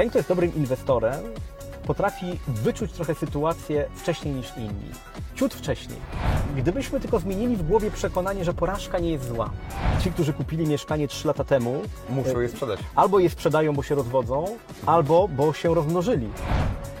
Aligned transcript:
Ten, 0.00 0.08
kto 0.08 0.18
jest 0.18 0.28
dobrym 0.28 0.54
inwestorem, 0.54 1.20
potrafi 1.86 2.38
wyczuć 2.48 2.92
trochę 2.92 3.14
sytuację 3.14 3.88
wcześniej 3.94 4.34
niż 4.34 4.52
inni. 4.56 4.90
Ciut 5.34 5.54
wcześniej. 5.54 5.98
Gdybyśmy 6.56 7.00
tylko 7.00 7.18
zmienili 7.18 7.56
w 7.56 7.62
głowie 7.62 7.90
przekonanie, 7.90 8.44
że 8.44 8.54
porażka 8.54 8.98
nie 8.98 9.10
jest 9.10 9.28
zła. 9.28 9.50
Ci, 10.02 10.12
którzy 10.12 10.32
kupili 10.32 10.66
mieszkanie 10.66 11.08
3 11.08 11.26
lata 11.26 11.44
temu, 11.44 11.82
Muszą 12.10 12.40
je 12.40 12.48
sprzedać. 12.48 12.80
albo 12.94 13.18
je 13.18 13.30
sprzedają, 13.30 13.72
bo 13.72 13.82
się 13.82 13.94
rozwodzą, 13.94 14.44
albo 14.86 15.28
bo 15.28 15.52
się 15.52 15.74
rozmnożyli. 15.74 16.28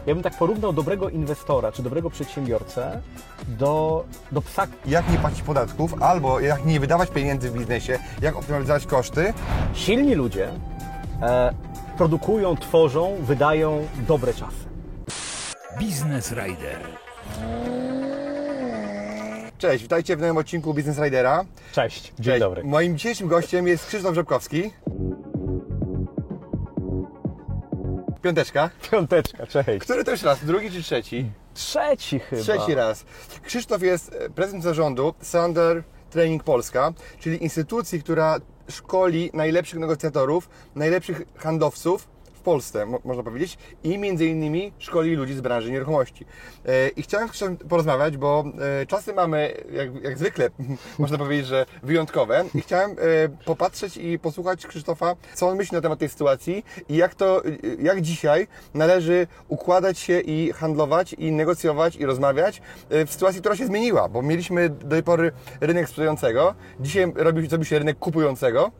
Ja 0.06 0.14
bym 0.14 0.22
tak 0.22 0.38
porównał 0.38 0.72
dobrego 0.72 1.08
inwestora 1.08 1.72
czy 1.72 1.82
dobrego 1.82 2.10
przedsiębiorcę 2.10 3.00
do, 3.48 4.04
do 4.32 4.42
psa, 4.42 4.66
Jak 4.86 5.12
nie 5.12 5.18
płacić 5.18 5.42
podatków, 5.42 6.02
albo 6.02 6.40
jak 6.40 6.64
nie 6.64 6.80
wydawać 6.80 7.10
pieniędzy 7.10 7.50
w 7.50 7.58
biznesie, 7.58 7.98
jak 8.22 8.36
optymalizować 8.36 8.86
koszty. 8.86 9.32
Silni 9.74 10.14
ludzie 10.14 10.48
e, 11.22 11.54
produkują, 12.00 12.56
tworzą, 12.56 13.16
wydają 13.20 13.86
dobre 14.08 14.34
czasy. 14.34 14.64
Business 15.80 16.32
Rider. 16.32 16.78
Cześć, 19.58 19.82
witajcie 19.82 20.16
w 20.16 20.20
nowym 20.20 20.36
odcinku 20.36 20.74
Business 20.74 20.98
Ridera. 20.98 21.44
Cześć, 21.72 22.02
dzień 22.02 22.24
Cześć. 22.24 22.40
dobry. 22.40 22.64
Moim 22.64 22.96
dzisiejszym 22.98 23.28
gościem 23.28 23.66
jest 23.66 23.86
Krzysztof 23.86 24.14
Rzepkowski. 24.14 24.70
Piąteczka. 28.22 28.70
Piąteczka, 28.90 29.46
cześć. 29.46 29.80
Który 29.80 30.04
to 30.04 30.10
już 30.10 30.22
raz? 30.22 30.44
Drugi 30.44 30.70
czy 30.70 30.82
trzeci? 30.82 31.30
Trzeci 31.54 32.18
chyba. 32.18 32.42
Trzeci 32.42 32.74
raz. 32.74 33.04
Krzysztof 33.42 33.82
jest 33.82 34.18
prezesem 34.34 34.62
zarządu 34.62 35.14
Sander 35.20 35.82
Training 36.10 36.44
Polska, 36.44 36.92
czyli 37.18 37.42
instytucji, 37.42 38.02
która 38.02 38.36
szkoli 38.68 39.30
najlepszych 39.34 39.78
negocjatorów, 39.78 40.48
najlepszych 40.74 41.22
handlowców 41.36 42.08
w 42.40 42.42
Polsce, 42.42 42.86
mo- 42.86 43.00
można 43.04 43.22
powiedzieć, 43.22 43.58
i 43.84 43.98
między 43.98 44.26
innymi 44.26 44.72
szkoli 44.78 45.14
ludzi 45.16 45.34
z 45.34 45.40
branży 45.40 45.70
nieruchomości. 45.70 46.26
E, 46.66 46.88
I 46.88 47.02
chciałem 47.02 47.28
porozmawiać, 47.68 48.16
bo 48.16 48.44
e, 48.82 48.86
czasy 48.86 49.12
mamy, 49.12 49.54
jak, 49.72 50.04
jak 50.04 50.18
zwykle, 50.18 50.50
można 50.98 51.18
powiedzieć, 51.18 51.46
że 51.46 51.66
wyjątkowe. 51.82 52.44
I 52.54 52.60
chciałem 52.60 52.90
e, 52.90 52.94
popatrzeć 53.44 53.96
i 53.96 54.18
posłuchać 54.18 54.66
Krzysztofa, 54.66 55.14
co 55.34 55.48
on 55.48 55.56
myśli 55.56 55.74
na 55.74 55.80
temat 55.80 55.98
tej 55.98 56.08
sytuacji 56.08 56.64
i 56.88 56.96
jak 56.96 57.14
to, 57.14 57.44
e, 57.44 57.48
jak 57.78 58.00
dzisiaj 58.00 58.46
należy 58.74 59.26
układać 59.48 59.98
się 59.98 60.20
i 60.20 60.52
handlować, 60.52 61.12
i 61.12 61.32
negocjować, 61.32 61.96
i 61.96 62.06
rozmawiać 62.06 62.62
e, 62.90 63.06
w 63.06 63.12
sytuacji, 63.12 63.40
która 63.40 63.56
się 63.56 63.66
zmieniła, 63.66 64.08
bo 64.08 64.22
mieliśmy 64.22 64.68
do 64.68 64.88
tej 64.88 65.02
pory 65.02 65.32
rynek 65.60 65.88
sprzedającego, 65.88 66.54
dzisiaj 66.80 67.12
robi, 67.16 67.48
robi 67.48 67.64
się 67.64 67.78
rynek 67.78 67.98
kupującego. 67.98 68.70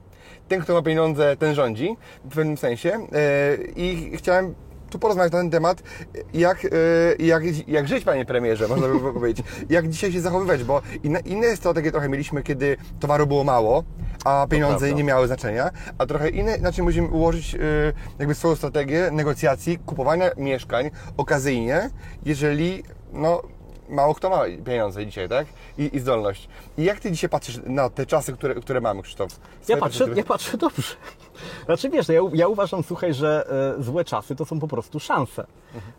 Ten, 0.51 0.61
kto 0.61 0.75
ma 0.75 0.83
pieniądze, 0.83 1.37
ten 1.37 1.55
rządzi 1.55 1.97
w 2.25 2.35
pewnym 2.35 2.57
sensie. 2.57 2.93
E, 2.93 3.57
I 3.77 4.17
chciałem 4.17 4.55
tu 4.91 4.99
porozmawiać 4.99 5.33
na 5.33 5.39
ten 5.39 5.51
temat, 5.51 5.83
jak, 6.35 6.65
e, 6.65 6.69
jak, 7.19 7.43
jak 7.69 7.89
żyć, 7.89 8.05
panie 8.05 8.25
premierze, 8.25 8.69
można 8.69 8.89
by 8.89 9.13
powiedzieć. 9.21 9.47
Jak 9.69 9.89
dzisiaj 9.89 10.13
się 10.13 10.21
zachowywać, 10.21 10.65
bo 10.65 10.83
inne, 11.03 11.21
inne 11.21 11.57
strategie 11.57 11.93
trochę 11.93 12.09
mieliśmy, 12.09 12.43
kiedy 12.43 12.77
towaru 13.01 13.27
było 13.27 13.45
mało, 13.45 13.85
a 14.25 14.47
pieniądze 14.51 14.95
nie 14.95 15.05
miały 15.05 15.27
znaczenia, 15.27 15.71
a 15.99 16.07
trochę 16.07 16.29
inne, 16.29 16.57
inaczej 16.57 16.85
musimy 16.85 17.09
ułożyć 17.09 17.55
e, 17.55 17.59
jakby 18.19 18.35
swoją 18.35 18.57
strategię 18.57 19.11
negocjacji, 19.13 19.79
kupowania 19.79 20.31
mieszkań 20.37 20.91
okazyjnie, 21.17 21.91
jeżeli 22.25 22.83
no, 23.13 23.43
mało 23.91 24.15
kto 24.15 24.31
ma 24.31 24.43
pieniądze 24.65 25.07
dzisiaj, 25.07 25.29
tak? 25.29 25.47
I, 25.79 25.97
i 25.97 26.01
zdolność. 26.01 26.49
I 26.79 26.85
jak 26.85 27.01
Ty 27.01 27.13
dzisiaj 27.13 27.31
patrzysz 27.31 27.61
na 27.67 27.91
te 27.91 28.07
czasy, 28.07 28.33
które, 28.33 28.55
które 28.55 28.81
mamy, 28.81 29.03
Krzysztof? 29.03 29.41
Ja 29.69 29.77
patrzę, 29.77 30.07
ja 30.15 30.25
patrzę 30.25 30.57
dobrze. 30.57 30.95
Znaczy 31.67 31.91
wiesz, 31.91 32.09
no 32.09 32.15
ja, 32.15 32.21
ja 32.33 32.49
uważam, 32.49 32.83
słuchaj, 32.83 33.15
że 33.15 33.47
e, 33.79 33.83
złe 33.83 34.05
czasy 34.05 34.37
to 34.37 34.45
są 34.45 34.61
po 34.61 34.69
prostu 34.69 35.01
szanse. 35.01 35.47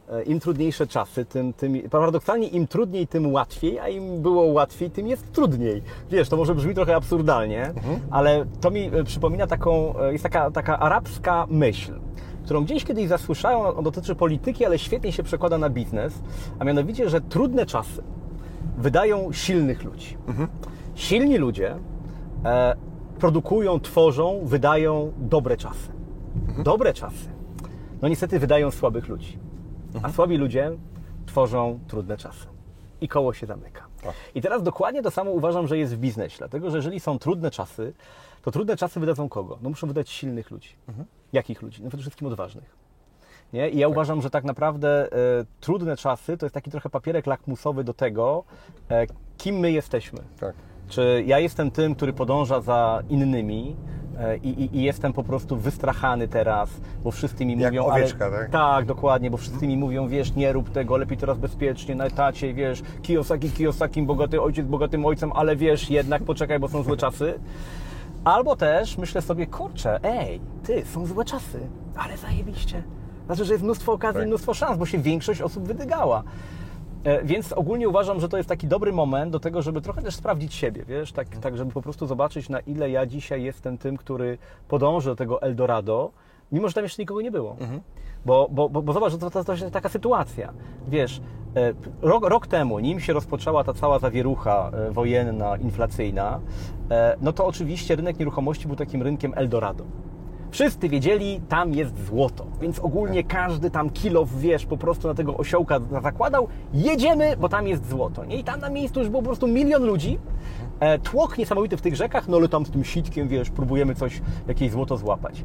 E, 0.09 0.23
Im 0.23 0.39
trudniejsze 0.39 0.87
czasy, 0.87 1.25
tym, 1.25 1.53
tym 1.53 1.89
paradoksalnie 1.89 2.47
im 2.47 2.67
trudniej, 2.67 3.07
tym 3.07 3.33
łatwiej, 3.33 3.79
a 3.79 3.89
im 3.89 4.21
było 4.21 4.43
łatwiej, 4.43 4.91
tym 4.91 5.07
jest 5.07 5.31
trudniej. 5.31 5.83
Wiesz, 6.09 6.29
to 6.29 6.37
może 6.37 6.55
brzmi 6.55 6.75
trochę 6.75 6.95
absurdalnie, 6.95 7.73
ale 8.11 8.45
to 8.61 8.71
mi 8.71 8.85
e, 8.85 9.03
przypomina 9.03 9.47
taką, 9.47 9.99
e, 9.99 10.11
jest 10.11 10.23
taka, 10.23 10.51
taka 10.51 10.79
arabska 10.79 11.45
myśl 11.49 11.93
którą 12.51 12.63
gdzieś 12.63 12.85
kiedyś 12.85 13.07
zasłyszałem, 13.07 13.77
on 13.77 13.83
dotyczy 13.83 14.15
polityki, 14.15 14.65
ale 14.65 14.79
świetnie 14.79 15.11
się 15.11 15.23
przekłada 15.23 15.57
na 15.57 15.69
biznes, 15.69 16.13
a 16.59 16.63
mianowicie, 16.63 17.09
że 17.09 17.21
trudne 17.21 17.65
czasy 17.65 18.03
wydają 18.77 19.31
silnych 19.31 19.83
ludzi. 19.83 20.17
Silni 20.95 21.37
ludzie 21.37 21.75
e, 22.45 22.75
produkują, 23.19 23.79
tworzą, 23.79 24.41
wydają 24.43 25.11
dobre 25.17 25.57
czasy. 25.57 25.91
Dobre 26.63 26.93
czasy, 26.93 27.29
no 28.01 28.07
niestety 28.07 28.39
wydają 28.39 28.71
słabych 28.71 29.07
ludzi. 29.07 29.39
A 30.03 30.11
słabi 30.11 30.37
ludzie 30.37 30.71
tworzą 31.25 31.79
trudne 31.87 32.17
czasy. 32.17 32.45
I 33.01 33.07
koło 33.07 33.33
się 33.33 33.45
zamyka. 33.45 33.87
Tak. 34.03 34.13
I 34.35 34.41
teraz 34.41 34.63
dokładnie 34.63 35.01
to 35.03 35.11
samo 35.11 35.31
uważam, 35.31 35.67
że 35.67 35.77
jest 35.77 35.95
w 35.95 35.97
biznesie. 35.97 36.37
Dlatego, 36.37 36.71
że 36.71 36.77
jeżeli 36.77 36.99
są 36.99 37.19
trudne 37.19 37.51
czasy, 37.51 37.93
to 38.41 38.51
trudne 38.51 38.77
czasy 38.77 38.99
wydadzą 38.99 39.29
kogo? 39.29 39.57
No 39.61 39.69
muszą 39.69 39.87
wydać 39.87 40.09
silnych 40.09 40.51
ludzi. 40.51 40.69
Jakich 41.33 41.61
ludzi? 41.61 41.83
No 41.83 41.89
przede 41.89 42.01
wszystkim 42.01 42.27
odważnych. 42.27 42.81
Nie? 43.53 43.69
I 43.69 43.77
ja 43.77 43.87
uważam, 43.87 44.21
że 44.21 44.29
tak 44.29 44.43
naprawdę 44.43 45.11
e, 45.11 45.45
trudne 45.59 45.97
czasy 45.97 46.37
to 46.37 46.45
jest 46.45 46.53
taki 46.53 46.71
trochę 46.71 46.89
papierek 46.89 47.27
lakmusowy 47.27 47.83
do 47.83 47.93
tego, 47.93 48.43
e, 48.89 49.07
kim 49.37 49.55
my 49.55 49.71
jesteśmy. 49.71 50.19
Tak. 50.39 50.55
Czy 50.87 51.23
ja 51.25 51.39
jestem 51.39 51.71
tym, 51.71 51.95
który 51.95 52.13
podąża 52.13 52.61
za 52.61 53.03
innymi 53.09 53.75
e, 54.19 54.37
i, 54.37 54.49
i, 54.49 54.77
i 54.77 54.83
jestem 54.83 55.13
po 55.13 55.23
prostu 55.23 55.57
wystrachany 55.57 56.27
teraz, 56.27 56.69
bo 57.03 57.11
wszyscy 57.11 57.45
mi 57.45 57.59
Jak 57.59 57.73
mówią... 57.73 57.85
owieczka, 57.85 58.25
ale, 58.25 58.37
tak? 58.37 58.49
Tak, 58.49 58.85
dokładnie, 58.85 59.31
bo 59.31 59.37
wszyscy 59.37 59.67
mi 59.67 59.77
mówią, 59.77 60.07
wiesz, 60.07 60.35
nie 60.35 60.53
rób 60.53 60.69
tego, 60.69 60.97
lepiej 60.97 61.17
teraz 61.17 61.37
bezpiecznie, 61.37 61.95
na 61.95 62.05
etacie, 62.05 62.53
wiesz, 62.53 62.81
Kiyosaki, 63.01 63.51
Kiyosakim, 63.51 64.05
bogaty 64.05 64.41
ojciec, 64.41 64.67
bogatym 64.67 65.05
ojcem, 65.05 65.31
ale 65.35 65.55
wiesz, 65.55 65.89
jednak 65.89 66.23
poczekaj, 66.23 66.59
bo 66.59 66.67
są 66.67 66.83
złe 66.83 66.97
czasy. 66.97 67.39
Albo 68.23 68.55
też 68.55 68.97
myślę 68.97 69.21
sobie, 69.21 69.47
kurczę, 69.47 69.99
ej, 70.03 70.41
ty, 70.63 70.85
są 70.85 71.05
złe 71.05 71.25
czasy, 71.25 71.59
ale 71.95 72.17
zajebiście. 72.17 72.83
Znaczy, 73.25 73.45
że 73.45 73.53
jest 73.53 73.63
mnóstwo 73.63 73.93
okazji, 73.93 74.19
Tak. 74.19 74.27
mnóstwo 74.27 74.53
szans, 74.53 74.77
bo 74.77 74.85
się 74.85 74.97
większość 74.97 75.41
osób 75.41 75.67
wydygała. 75.67 76.23
E, 77.03 77.23
Więc 77.23 77.53
ogólnie 77.53 77.89
uważam, 77.89 78.19
że 78.19 78.29
to 78.29 78.37
jest 78.37 78.49
taki 78.49 78.67
dobry 78.67 78.91
moment 78.93 79.31
do 79.31 79.39
tego, 79.39 79.61
żeby 79.61 79.81
trochę 79.81 80.01
też 80.01 80.15
sprawdzić 80.15 80.53
siebie, 80.53 80.85
wiesz, 80.87 81.11
tak, 81.11 81.27
tak 81.27 81.57
żeby 81.57 81.71
po 81.71 81.81
prostu 81.81 82.07
zobaczyć, 82.07 82.49
na 82.49 82.59
ile 82.59 82.89
ja 82.89 83.05
dzisiaj 83.05 83.43
jestem 83.43 83.77
tym, 83.77 83.97
który 83.97 84.37
podąży 84.67 85.09
do 85.09 85.15
tego 85.15 85.41
Eldorado, 85.41 86.11
mimo 86.51 86.67
że 86.67 86.73
tam 86.73 86.83
jeszcze 86.83 87.01
nikogo 87.01 87.21
nie 87.21 87.31
było. 87.31 87.55
Bo, 88.25 88.47
bo, 88.51 88.69
bo, 88.69 88.81
bo 88.81 88.93
zobacz, 88.93 89.17
to, 89.17 89.29
to, 89.29 89.43
to 89.43 89.53
jest 89.53 89.71
taka 89.71 89.89
sytuacja. 89.89 90.53
Wiesz, 90.87 91.21
e, 91.55 91.73
rok, 92.01 92.29
rok 92.29 92.47
temu, 92.47 92.79
nim 92.79 92.99
się 92.99 93.13
rozpoczęła 93.13 93.63
ta 93.63 93.73
cała 93.73 93.99
zawierucha 93.99 94.71
e, 94.73 94.91
wojenna, 94.91 95.57
inflacyjna, 95.57 96.39
e, 96.91 97.15
no 97.21 97.33
to 97.33 97.45
oczywiście 97.45 97.95
rynek 97.95 98.19
nieruchomości 98.19 98.67
był 98.67 98.75
takim 98.75 99.01
rynkiem 99.01 99.33
Eldorado. 99.35 99.83
Wszyscy 100.51 100.89
wiedzieli, 100.89 101.41
tam 101.49 101.73
jest 101.73 102.05
złoto, 102.05 102.45
więc 102.61 102.79
ogólnie 102.79 103.23
każdy 103.23 103.71
tam 103.71 103.89
kilo, 103.89 104.25
wiesz, 104.25 104.65
po 104.65 104.77
prostu 104.77 105.07
na 105.07 105.13
tego 105.13 105.37
osiołka 105.37 105.79
zakładał, 106.03 106.47
jedziemy, 106.73 107.37
bo 107.37 107.49
tam 107.49 107.67
jest 107.67 107.89
złoto. 107.89 108.25
Nie? 108.25 108.35
I 108.35 108.43
tam 108.43 108.59
na 108.59 108.69
miejscu 108.69 108.99
już 108.99 109.09
było 109.09 109.21
po 109.21 109.27
prostu 109.27 109.47
milion 109.47 109.83
ludzi, 109.83 110.19
tłok 111.03 111.37
niesamowity 111.37 111.77
w 111.77 111.81
tych 111.81 111.95
rzekach, 111.95 112.27
no 112.27 112.37
ale 112.37 112.47
tam 112.47 112.65
z 112.65 112.71
tym 112.71 112.83
sitkiem, 112.83 113.27
wiesz, 113.27 113.49
próbujemy 113.49 113.95
coś, 113.95 114.21
jakieś 114.47 114.71
złoto 114.71 114.97
złapać. 114.97 115.43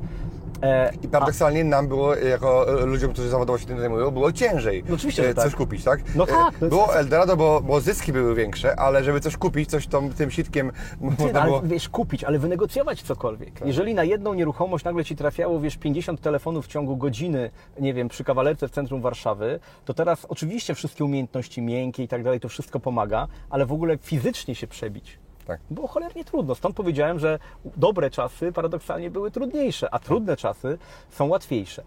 E, 0.62 0.92
I 1.02 1.08
paradoksalnie 1.08 1.64
nam 1.64 1.88
było, 1.88 2.14
jako 2.16 2.80
e, 2.82 2.86
ludziom, 2.86 3.12
którzy 3.12 3.28
zawodowo 3.28 3.58
się 3.58 3.66
tym 3.66 3.80
zajmują, 3.80 4.10
było 4.10 4.32
ciężej 4.32 4.84
No 4.88 4.94
oczywiście, 4.94 5.28
e, 5.28 5.34
tak. 5.34 5.44
coś 5.44 5.54
kupić, 5.54 5.84
tak? 5.84 6.00
No 6.14 6.26
tak, 6.26 6.52
jest- 6.60 6.68
Było 6.68 6.96
Eldorado, 6.96 7.36
bo, 7.36 7.60
bo 7.60 7.80
zyski 7.80 8.12
były 8.12 8.34
większe, 8.34 8.80
ale 8.80 9.04
żeby 9.04 9.20
coś 9.20 9.36
kupić, 9.36 9.70
coś 9.70 9.86
tą, 9.86 10.10
tym 10.10 10.30
sitkiem 10.30 10.70
Ty, 10.70 11.22
można 11.22 11.40
ale 11.40 11.50
było... 11.50 11.62
wiesz, 11.62 11.88
kupić, 11.88 12.24
ale 12.24 12.38
wynegocjować 12.38 13.02
cokolwiek. 13.02 13.60
Jeżeli 13.64 13.94
na 13.94 14.04
jedną 14.04 14.34
nieruchomość 14.34 14.84
nagle 14.84 15.04
Ci 15.04 15.16
trafiało, 15.16 15.60
wiesz, 15.60 15.76
50 15.76 16.20
telefonów 16.20 16.64
w 16.66 16.68
ciągu 16.68 16.96
godziny, 16.96 17.50
nie 17.80 17.94
wiem, 17.94 18.08
przy 18.08 18.24
kawalerce 18.24 18.68
w 18.68 18.70
centrum 18.70 19.00
Warszawy, 19.00 19.60
to 19.84 19.94
teraz 19.94 20.24
oczywiście 20.28 20.74
wszystkie 20.74 21.04
umiejętności 21.04 21.62
miękkie 21.62 22.02
i 22.02 22.08
tak 22.08 22.22
dalej, 22.22 22.40
to 22.40 22.48
wszystko 22.48 22.80
pomaga, 22.80 23.28
ale 23.50 23.66
w 23.66 23.72
ogóle 23.72 23.98
fizycznie 23.98 24.54
się 24.54 24.66
przebić. 24.66 25.18
Tak. 25.46 25.60
Było 25.70 25.88
cholernie 25.88 26.24
trudno. 26.24 26.54
Stąd 26.54 26.76
powiedziałem, 26.76 27.18
że 27.18 27.38
dobre 27.76 28.10
czasy 28.10 28.52
paradoksalnie 28.52 29.10
były 29.10 29.30
trudniejsze, 29.30 29.94
a 29.94 29.98
trudne 29.98 30.36
czasy 30.36 30.78
są 31.10 31.26
łatwiejsze. 31.26 31.82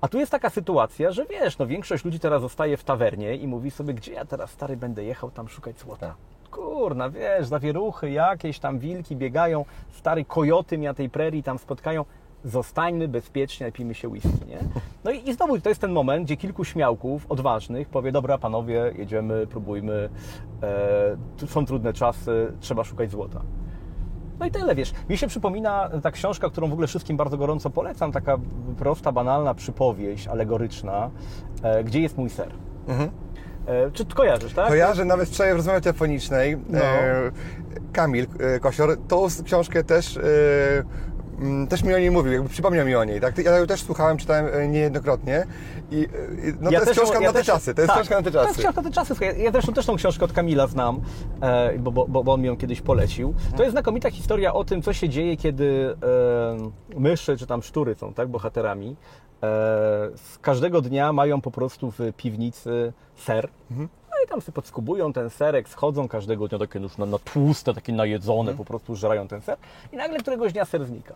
A 0.00 0.08
tu 0.08 0.18
jest 0.18 0.32
taka 0.32 0.50
sytuacja, 0.50 1.12
że 1.12 1.26
wiesz, 1.26 1.58
no 1.58 1.66
większość 1.66 2.04
ludzi 2.04 2.20
teraz 2.20 2.42
zostaje 2.42 2.76
w 2.76 2.84
tawernie 2.84 3.36
i 3.36 3.48
mówi 3.48 3.70
sobie, 3.70 3.94
gdzie 3.94 4.12
ja 4.12 4.24
teraz 4.24 4.50
stary 4.50 4.76
będę 4.76 5.04
jechał 5.04 5.30
tam 5.30 5.48
szukać 5.48 5.78
złota. 5.80 6.14
Kurna, 6.50 7.10
wiesz, 7.10 7.46
zawieruchy 7.46 8.10
jakieś, 8.10 8.58
tam 8.58 8.78
wilki 8.78 9.16
biegają, 9.16 9.64
stary 9.92 10.24
kojoty 10.24 10.78
mnie 10.78 10.88
na 10.88 10.94
tej 10.94 11.10
prerii 11.10 11.42
tam 11.42 11.58
spotkają. 11.58 12.04
Zostańmy 12.44 13.08
bezpiecznie, 13.08 13.66
napijmy 13.66 13.94
się 13.94 14.08
whisky, 14.08 14.46
nie? 14.48 14.58
No 15.04 15.10
i, 15.10 15.28
i 15.28 15.34
znowu 15.34 15.60
to 15.60 15.68
jest 15.68 15.80
ten 15.80 15.92
moment, 15.92 16.24
gdzie 16.26 16.36
kilku 16.36 16.64
śmiałków, 16.64 17.26
odważnych 17.28 17.88
powie, 17.88 18.12
dobra 18.12 18.38
panowie, 18.38 18.92
jedziemy, 18.98 19.46
próbujmy, 19.46 20.08
e, 21.42 21.46
są 21.46 21.66
trudne 21.66 21.92
czasy, 21.92 22.52
trzeba 22.60 22.84
szukać 22.84 23.10
złota. 23.10 23.40
No 24.40 24.46
i 24.46 24.50
tyle, 24.50 24.74
wiesz. 24.74 24.92
Mi 25.08 25.18
się 25.18 25.26
przypomina 25.26 25.90
ta 26.02 26.10
książka, 26.10 26.50
którą 26.50 26.68
w 26.68 26.72
ogóle 26.72 26.86
wszystkim 26.86 27.16
bardzo 27.16 27.36
gorąco 27.38 27.70
polecam, 27.70 28.12
taka 28.12 28.36
prosta, 28.78 29.12
banalna 29.12 29.54
przypowieść 29.54 30.28
alegoryczna, 30.28 31.10
e, 31.62 31.84
Gdzie 31.84 32.00
jest 32.00 32.18
mój 32.18 32.30
ser? 32.30 32.48
E, 33.66 33.90
czy 33.90 34.04
kojarzysz, 34.06 34.54
tak? 34.54 34.68
Kojarzę 34.68 35.04
nawet 35.04 35.28
wczoraj 35.28 35.52
w 35.52 35.56
rozmowie 35.56 35.80
telefonicznej 35.80 36.56
No. 36.68 36.78
e, 36.78 37.30
Kamil 37.92 38.26
e, 38.40 38.60
Kosior 38.60 38.96
tą 39.08 39.26
książkę 39.44 39.84
też, 39.84 40.16
e, 40.16 40.20
też 41.68 41.82
mi 41.82 41.94
o 41.94 41.98
niej 41.98 42.10
mówił, 42.10 42.32
jakby 42.32 42.48
przypomniał 42.48 42.86
mi 42.86 42.94
o 42.94 43.04
niej. 43.04 43.20
Tak? 43.20 43.38
Ja 43.38 43.58
ją 43.58 43.66
też 43.66 43.82
słuchałem, 43.82 44.16
czytałem 44.16 44.46
e, 44.52 44.68
niejednokrotnie 44.68 45.46
i 45.90 46.04
e, 46.04 46.08
no 46.60 46.70
to 46.70 46.76
jest 46.76 46.86
też- 46.86 47.10
ja 47.14 47.20
na 47.20 47.26
te 47.26 47.32
też- 47.32 47.46
czasy, 47.46 47.74
to 47.74 47.80
jest 47.80 47.94
tak, 47.94 48.02
książka 48.02 48.16
na 48.16 48.22
te 48.22 48.30
To 48.30 48.38
jest 48.38 48.48
czasy. 48.50 48.62
książka 48.62 48.82
na 48.82 48.88
te 48.88 48.94
czasy. 48.94 49.14
Słuchaj, 49.14 49.42
Ja 49.42 49.50
zresztą 49.52 49.72
też 49.72 49.86
tą 49.86 49.96
książkę 49.96 50.24
od 50.24 50.32
Kamila 50.32 50.66
znam, 50.66 51.00
e, 51.40 51.78
bo, 51.78 51.90
bo, 51.92 52.24
bo 52.24 52.32
on 52.32 52.40
mi 52.40 52.46
ją 52.46 52.56
kiedyś 52.56 52.80
polecił. 52.80 53.34
To 53.56 53.62
jest 53.62 53.72
znakomita 53.72 54.10
historia 54.10 54.54
o 54.54 54.64
tym, 54.64 54.82
co 54.82 54.92
się 54.92 55.08
dzieje, 55.08 55.36
kiedy 55.36 55.96
e, 56.94 56.98
myszy 57.00 57.36
czy 57.36 57.46
tam 57.46 57.62
szczury 57.62 57.94
są 57.94 58.14
tak, 58.14 58.28
bohaterami. 58.28 58.96
E, 59.42 59.46
z 60.14 60.38
każdego 60.40 60.80
dnia 60.80 61.12
mają 61.12 61.40
po 61.40 61.50
prostu 61.50 61.90
w 61.90 61.98
piwnicy 62.16 62.92
ser. 63.16 63.48
No 63.70 63.86
i 64.24 64.28
tam 64.28 64.40
sobie 64.40 64.52
podskubują 64.54 65.12
ten 65.12 65.30
serek, 65.30 65.68
schodzą 65.68 66.08
każdego 66.08 66.48
dnia 66.48 66.58
takie 66.58 66.78
już 66.78 66.98
na, 66.98 67.06
na 67.06 67.18
tłuste, 67.18 67.74
takie 67.74 67.92
najedzone, 67.92 68.54
po 68.54 68.64
prostu 68.64 68.96
żerają 68.96 69.28
ten 69.28 69.40
ser. 69.40 69.56
I 69.92 69.96
nagle 69.96 70.18
któregoś 70.18 70.52
dnia 70.52 70.64
ser 70.64 70.84
znika. 70.84 71.14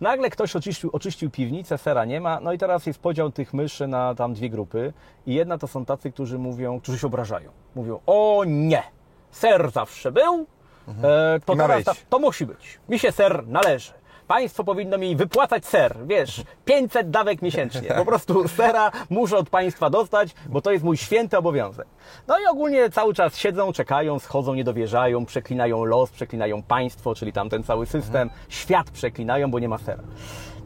Nagle 0.00 0.30
ktoś 0.30 0.56
oczyścił, 0.56 0.90
oczyścił 0.92 1.30
piwnicę, 1.30 1.78
sera 1.78 2.04
nie 2.04 2.20
ma, 2.20 2.40
no 2.40 2.52
i 2.52 2.58
teraz 2.58 2.86
jest 2.86 2.98
podział 2.98 3.30
tych 3.30 3.54
myszy 3.54 3.86
na 3.86 4.14
tam 4.14 4.34
dwie 4.34 4.50
grupy. 4.50 4.92
I 5.26 5.34
jedna 5.34 5.58
to 5.58 5.66
są 5.66 5.84
tacy, 5.84 6.12
którzy 6.12 6.38
mówią, 6.38 6.80
którzy 6.80 6.98
się 6.98 7.06
obrażają. 7.06 7.50
Mówią, 7.74 8.00
o 8.06 8.44
nie, 8.46 8.82
ser 9.30 9.70
zawsze 9.70 10.12
był, 10.12 10.46
e, 10.88 11.02
to, 11.44 11.52
Mhm. 11.52 11.54
I 11.54 11.56
ma 11.56 11.68
teraz 11.68 11.96
to 12.10 12.18
musi 12.18 12.46
być. 12.46 12.78
Mi 12.88 12.98
się 12.98 13.12
ser 13.12 13.46
należy. 13.46 13.92
Państwo 14.28 14.64
powinno 14.64 14.98
mi 14.98 15.16
wypłacać 15.16 15.66
ser, 15.66 15.96
wiesz, 16.06 16.44
500 16.64 17.10
dawek 17.10 17.42
miesięcznie. 17.42 17.88
Po 17.96 18.04
prostu 18.04 18.48
sera 18.48 18.90
muszę 19.10 19.36
od 19.36 19.50
państwa 19.50 19.90
dostać, 19.90 20.34
bo 20.48 20.60
to 20.60 20.72
jest 20.72 20.84
mój 20.84 20.96
święty 20.96 21.38
obowiązek. 21.38 21.86
No 22.28 22.38
i 22.38 22.46
ogólnie 22.46 22.90
cały 22.90 23.14
czas 23.14 23.36
siedzą, 23.36 23.72
czekają, 23.72 24.18
schodzą, 24.18 24.54
nie 24.54 24.64
dowierzają, 24.64 25.26
przeklinają 25.26 25.84
los, 25.84 26.10
przeklinają 26.10 26.62
państwo, 26.62 27.14
czyli 27.14 27.32
tam 27.32 27.48
ten 27.48 27.62
cały 27.62 27.86
system, 27.86 28.30
świat 28.48 28.90
przeklinają, 28.90 29.50
bo 29.50 29.58
nie 29.58 29.68
ma 29.68 29.78
sera. 29.78 30.02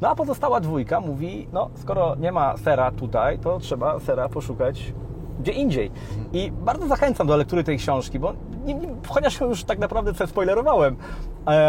No 0.00 0.08
a 0.08 0.14
pozostała 0.14 0.60
dwójka 0.60 1.00
mówi, 1.00 1.48
no 1.52 1.70
skoro 1.74 2.16
nie 2.16 2.32
ma 2.32 2.56
sera 2.56 2.90
tutaj, 2.92 3.38
to 3.38 3.58
trzeba 3.58 4.00
sera 4.00 4.28
poszukać 4.28 4.92
gdzie 5.40 5.52
indziej. 5.52 5.90
I 6.32 6.50
bardzo 6.50 6.86
zachęcam 6.86 7.26
do 7.26 7.36
lektury 7.36 7.64
tej 7.64 7.78
książki, 7.78 8.18
bo 8.18 8.32
nie, 8.64 8.74
nie, 8.74 8.88
chociaż 9.08 9.40
już 9.40 9.64
tak 9.64 9.78
naprawdę 9.78 10.14
coś 10.14 10.30
spoilerowałem, 10.30 10.96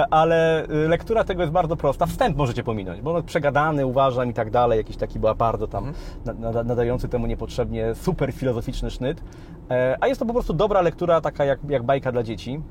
ale 0.10 0.66
y, 0.70 0.88
lektura 0.88 1.24
tego 1.24 1.42
jest 1.42 1.54
bardzo 1.54 1.76
prosta. 1.76 2.06
Wstęp 2.06 2.38
możecie 2.38 2.64
pominąć, 2.64 3.02
bo 3.02 3.10
on 3.10 3.16
jest 3.16 3.28
przegadany, 3.28 3.86
uważam 3.86 4.30
i 4.30 4.34
tak 4.34 4.50
dalej, 4.52 4.78
jakiś 4.78 4.98
taki 4.98 5.20
bardzo 5.20 5.68
tam 5.68 5.94
nada- 6.26 6.64
nadający 6.64 7.10
temu 7.10 7.28
niepotrzebnie 7.28 7.96
super 7.96 8.34
filozoficzny 8.34 8.92
sznyt. 8.92 9.24
E, 9.72 9.98
A 10.02 10.08
jest 10.08 10.20
to 10.20 10.26
po 10.26 10.34
prostu 10.34 10.54
dobra 10.54 10.82
lektura, 10.82 11.22
taka 11.22 11.46
jak, 11.46 11.60
jak 11.70 11.84
bajka 11.84 12.12
dla 12.12 12.24
dzieci. 12.24 12.62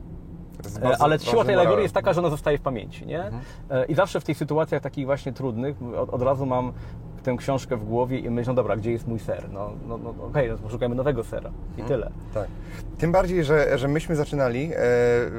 E, 0.83 0.97
Ale 1.03 1.19
siła 1.19 1.45
tej 1.45 1.55
alegorii 1.55 1.83
jest 1.83 1.95
taka, 1.95 2.13
że 2.13 2.21
ona 2.21 2.31
zostaje 2.31 2.59
w 2.59 2.61
pamięci, 2.61 3.07
nie? 3.07 3.21
E, 3.71 3.85
I 3.85 3.95
zawsze 3.95 4.21
w 4.21 4.25
tych 4.25 4.37
sytuacjach 4.37 4.83
takich 4.83 5.07
właśnie 5.07 5.33
trudnych 5.33 5.77
od, 5.99 6.11
od 6.11 6.23
razu 6.23 6.47
mam 6.47 6.73
tę 7.23 7.37
książkę 7.39 7.77
w 7.77 7.85
głowie 7.85 8.19
i 8.19 8.31
myślę, 8.31 8.51
no 8.51 8.55
dobra, 8.55 8.77
gdzie 8.77 8.93
jest 8.93 9.07
mój 9.09 9.19
ser? 9.19 9.51
No, 9.53 9.71
no, 9.89 9.99
no 9.99 10.15
okej, 10.27 10.49
no, 10.49 10.59
poszukajmy 10.59 10.95
nowego 10.95 11.25
sera 11.25 11.51
i 11.79 11.83
tyle. 11.83 12.11
Tak. 12.35 12.49
Tym 12.99 13.13
bardziej, 13.13 13.45
że, 13.45 13.79
że 13.79 13.89
myśmy 13.89 14.17
zaczynali 14.17 14.71
e, 14.73 14.79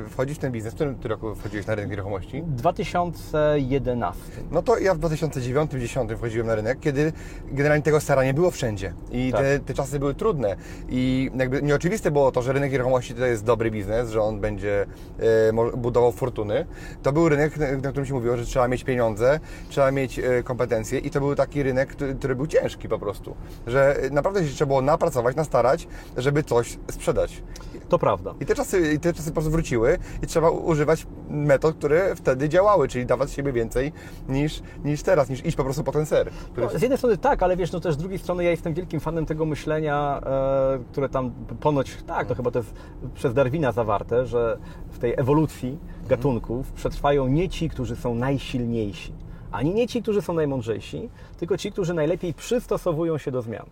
wchodzić 0.09 0.37
w 0.37 0.41
ten 0.41 0.51
biznes. 0.51 0.73
W 0.73 0.75
którym 0.75 0.95
ty 0.95 1.07
roku 1.07 1.35
wchodziłeś 1.35 1.67
na 1.67 1.75
rynek 1.75 1.89
nieruchomości? 1.89 2.43
2011. 2.43 4.21
No 4.51 4.61
to 4.61 4.77
ja 4.77 4.95
w 4.95 4.99
2009-2010 4.99 6.15
wchodziłem 6.17 6.47
na 6.47 6.55
rynek, 6.55 6.79
kiedy 6.79 7.13
generalnie 7.51 7.83
tego 7.83 7.99
stara 7.99 8.23
nie 8.23 8.33
było 8.33 8.51
wszędzie. 8.51 8.93
I 9.11 9.31
Tak. 9.31 9.41
te, 9.41 9.59
te 9.59 9.73
czasy 9.73 9.99
były 9.99 10.13
trudne. 10.13 10.55
I 10.89 11.31
jakby 11.35 11.61
nieoczywiste 11.61 12.11
było 12.11 12.31
to, 12.31 12.41
że 12.41 12.53
rynek 12.53 12.71
nieruchomości 12.71 13.13
to 13.13 13.25
jest 13.25 13.45
dobry 13.45 13.71
biznes, 13.71 14.09
że 14.09 14.21
on 14.21 14.39
będzie 14.39 14.85
e, 15.19 15.77
budował 15.77 16.11
fortuny. 16.11 16.65
To 17.03 17.13
był 17.13 17.29
rynek, 17.29 17.57
na 17.57 17.71
na 17.71 17.89
którym 17.89 18.05
się 18.05 18.13
mówiło, 18.13 18.37
że 18.37 18.45
trzeba 18.45 18.67
mieć 18.67 18.83
pieniądze, 18.83 19.39
trzeba 19.69 19.91
mieć 19.91 20.19
e, 20.19 20.43
kompetencje 20.43 20.99
i 20.99 21.09
to 21.09 21.19
był 21.19 21.35
taki 21.35 21.63
rynek, 21.63 21.70
który, 21.89 22.15
który 22.15 22.35
był 22.35 22.47
ciężki 22.47 22.89
po 22.89 22.99
prostu. 22.99 23.35
Że 23.67 23.97
naprawdę 24.11 24.47
się 24.47 24.55
trzeba 24.55 24.67
było 24.67 24.81
napracować, 24.81 25.35
nastarać, 25.35 25.87
żeby 26.17 26.43
coś 26.43 26.77
sprzedać. 26.91 27.43
To 27.89 27.99
prawda. 27.99 28.33
I 28.39 28.45
te 28.45 28.55
czasy, 28.55 28.93
i 28.93 28.99
te 28.99 29.13
czasy 29.13 29.29
po 29.29 29.33
prostu 29.33 29.51
wróciły 29.51 29.97
i 30.23 30.27
trzeba 30.27 30.49
używać 30.49 31.07
metod, 31.29 31.75
które 31.75 32.15
wtedy 32.15 32.49
działały, 32.49 32.87
czyli 32.87 33.05
dawać 33.05 33.29
z 33.29 33.33
siebie 33.33 33.53
więcej 33.53 33.93
niż, 34.29 34.61
niż 34.83 35.03
teraz, 35.03 35.29
niż 35.29 35.45
iść 35.45 35.57
po 35.57 35.63
prostu 35.63 35.83
po 35.83 35.91
ten 35.91 36.05
ser. 36.05 36.29
Który... 36.51 36.67
No, 36.73 36.79
z 36.79 36.81
jednej 36.81 36.97
strony 36.97 37.17
tak, 37.17 37.43
ale 37.43 37.57
wiesz, 37.57 37.71
no 37.71 37.79
też 37.79 37.93
z 37.93 37.97
drugiej 37.97 38.19
strony 38.19 38.43
ja 38.43 38.51
jestem 38.51 38.73
wielkim 38.73 38.99
fanem 38.99 39.25
tego 39.25 39.45
myślenia, 39.45 40.21
e, 40.25 40.79
które 40.91 41.09
tam 41.09 41.31
ponoć, 41.59 41.97
tak, 42.07 42.27
to 42.27 42.35
chyba 42.35 42.51
to 42.51 42.59
jest 42.59 42.73
przez 43.15 43.33
Darwina 43.33 43.71
zawarte, 43.71 44.25
że 44.25 44.57
w 44.91 44.99
tej 44.99 45.13
ewolucji 45.17 45.77
gatunków 46.07 46.71
przetrwają 46.71 47.27
nie 47.27 47.49
ci, 47.49 47.69
którzy 47.69 47.95
są 47.95 48.15
najsilniejsi, 48.15 49.13
ani 49.51 49.73
nie 49.73 49.87
ci, 49.87 50.01
którzy 50.01 50.21
są 50.21 50.33
najmądrzejsi, 50.33 51.09
tylko 51.39 51.57
ci, 51.57 51.71
którzy 51.71 51.93
najlepiej 51.93 52.33
przystosowują 52.33 53.17
się 53.17 53.31
do 53.31 53.41
zmian. 53.41 53.65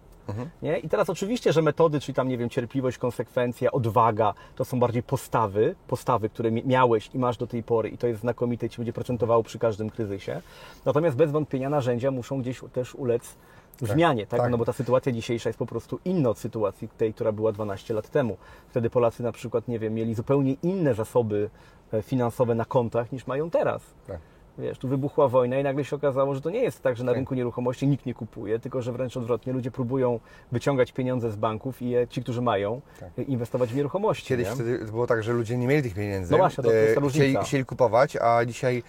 Nie? 0.61 0.77
I 0.77 0.89
teraz 0.89 1.09
oczywiście, 1.09 1.53
że 1.53 1.61
metody, 1.61 1.99
czyli 1.99 2.15
tam, 2.15 2.27
nie 2.27 2.37
wiem, 2.37 2.49
cierpliwość, 2.49 2.97
konsekwencja, 2.97 3.71
odwaga, 3.71 4.33
to 4.55 4.65
są 4.65 4.79
bardziej 4.79 5.03
postawy, 5.03 5.75
postawy, 5.87 6.29
które 6.29 6.51
mi- 6.51 6.63
miałeś 6.65 7.09
i 7.13 7.19
masz 7.19 7.37
do 7.37 7.47
tej 7.47 7.63
pory 7.63 7.89
i 7.89 7.97
to 7.97 8.07
jest 8.07 8.21
znakomite 8.21 8.65
i 8.65 8.69
Ci 8.69 8.77
będzie 8.77 8.93
procentowało 8.93 9.43
przy 9.43 9.59
każdym 9.59 9.89
kryzysie. 9.89 10.41
Natomiast 10.85 11.17
bez 11.17 11.31
wątpienia 11.31 11.69
narzędzia 11.69 12.11
muszą 12.11 12.41
gdzieś 12.41 12.61
też 12.73 12.95
ulec 12.95 13.35
zmianie, 13.81 14.27
tak? 14.27 14.39
tak. 14.39 14.51
No 14.51 14.57
bo 14.57 14.65
ta 14.65 14.73
sytuacja 14.73 15.11
dzisiejsza 15.11 15.49
jest 15.49 15.59
po 15.59 15.65
prostu 15.65 15.99
inna 16.05 16.29
od 16.29 16.37
sytuacji 16.37 16.89
tej, 16.97 17.13
która 17.13 17.31
była 17.31 17.51
12 17.51 17.93
lat 17.93 18.09
temu. 18.09 18.37
Wtedy 18.69 18.89
Polacy 18.89 19.23
na 19.23 19.31
przykład, 19.31 19.67
nie 19.67 19.79
wiem, 19.79 19.93
mieli 19.93 20.15
zupełnie 20.15 20.55
inne 20.63 20.93
zasoby 20.93 21.49
e, 21.93 22.01
finansowe 22.01 22.55
na 22.55 22.65
kontach 22.65 23.11
niż 23.11 23.27
mają 23.27 23.49
teraz. 23.49 23.81
Tak. 24.07 24.19
Wiesz, 24.59 24.77
tu 24.77 24.87
wybuchła 24.87 25.27
wojna 25.27 25.59
i 25.59 25.63
nagle 25.63 25.83
się 25.85 25.95
okazało, 25.95 26.35
że 26.35 26.41
to 26.41 26.49
nie 26.49 26.59
jest 26.63 26.81
tak, 26.83 26.97
że 26.97 27.03
na 27.03 27.13
rynku 27.13 27.35
nieruchomości 27.35 27.87
nikt 27.87 28.05
nie 28.05 28.13
kupuje, 28.13 28.59
tylko 28.59 28.81
że 28.81 28.91
wręcz 28.91 29.17
odwrotnie, 29.17 29.53
ludzie 29.53 29.71
próbują 29.71 30.19
wyciągać 30.51 30.91
pieniądze 30.91 31.31
z 31.31 31.35
banków 31.35 31.81
i 31.81 31.89
je, 31.89 32.07
ci, 32.07 32.23
którzy 32.23 32.41
mają, 32.41 32.81
e, 33.17 33.21
inwestować 33.21 33.73
w 33.73 33.75
nieruchomości. 33.75 34.27
Kiedyś 34.27 34.47
nie? 34.47 34.55
wtedy 34.55 34.79
było 34.85 35.07
tak, 35.07 35.23
że 35.23 35.33
ludzie 35.33 35.57
nie 35.57 35.67
mieli 35.67 35.83
tych 35.83 35.93
pieniędzy. 35.93 36.31
No 36.31 36.37
właśnie, 36.37 36.63
to- 36.63 36.69
to 36.69 36.75
jest 36.75 36.93
ta 36.95 36.99
E, 36.99 37.03
różnica. 37.03 37.25
chcieli, 37.29 37.45
chcieli 37.45 37.65
kupować, 37.65 38.15
a 38.17 38.45
dzisiaj 38.45 38.83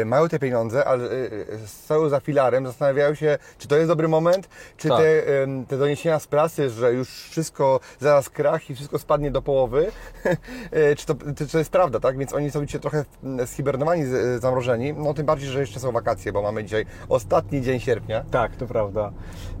e, 0.00 0.04
mają 0.04 0.28
te 0.28 0.38
pieniądze, 0.38 0.84
ale 0.84 1.04
e, 1.10 1.28
stoją 1.66 2.08
za 2.08 2.20
filarem, 2.20 2.66
zastanawiają 2.66 3.14
się, 3.14 3.38
czy 3.58 3.68
to 3.68 3.76
jest 3.76 3.88
dobry 3.88 4.08
moment, 4.08 4.48
czy 4.76 4.88
Tak. 4.88 4.98
te, 5.00 5.42
em, 5.42 5.66
te 5.66 5.78
doniesienia 5.78 6.18
z 6.18 6.26
prasy, 6.26 6.70
że 6.70 6.92
już 6.92 7.08
wszystko, 7.08 7.80
zaraz 8.00 8.30
krach 8.30 8.70
i 8.70 8.74
wszystko 8.74 8.98
spadnie 8.98 9.30
do 9.30 9.42
połowy, 9.42 9.86
e, 10.70 10.94
czy, 10.96 11.06
to, 11.06 11.14
czy 11.36 11.46
to 11.48 11.58
jest 11.58 11.70
prawda, 11.70 12.00
tak? 12.00 12.18
Więc 12.18 12.34
oni 12.34 12.50
są 12.50 12.66
dzisiaj 12.66 12.80
trochę 12.80 13.04
mm, 13.24 13.46
zhibernowani, 13.46 14.04
z- 14.04 14.40
zamrożeni, 14.42 14.95
no 14.96 15.14
tym 15.14 15.26
bardziej, 15.26 15.48
że 15.50 15.60
jeszcze 15.60 15.80
są 15.80 15.92
wakacje, 15.92 16.32
bo 16.32 16.42
mamy 16.42 16.64
dzisiaj 16.64 16.86
ostatni 17.08 17.62
dzień 17.62 17.80
sierpnia. 17.80 18.24
Tak, 18.30 18.56
to 18.56 18.66
prawda. 18.66 19.12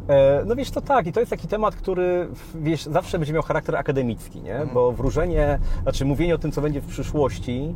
E, 0.08 0.42
No 0.46 0.56
wiesz, 0.56 0.70
to 0.70 0.80
tak, 0.80 1.06
i 1.06 1.12
to 1.12 1.20
jest 1.20 1.30
taki 1.30 1.48
temat, 1.48 1.76
który 1.76 2.28
wiesz, 2.54 2.82
zawsze 2.84 3.18
będzie 3.18 3.32
miał 3.32 3.42
charakter 3.42 3.76
akademicki, 3.76 4.40
nie? 4.42 4.60
Bo 4.74 4.92
wróżenie, 4.92 5.58
znaczy 5.82 6.04
mówienie 6.04 6.34
o 6.34 6.38
tym, 6.38 6.52
co 6.52 6.60
będzie 6.60 6.80
w 6.80 6.86
przyszłości 6.86 7.74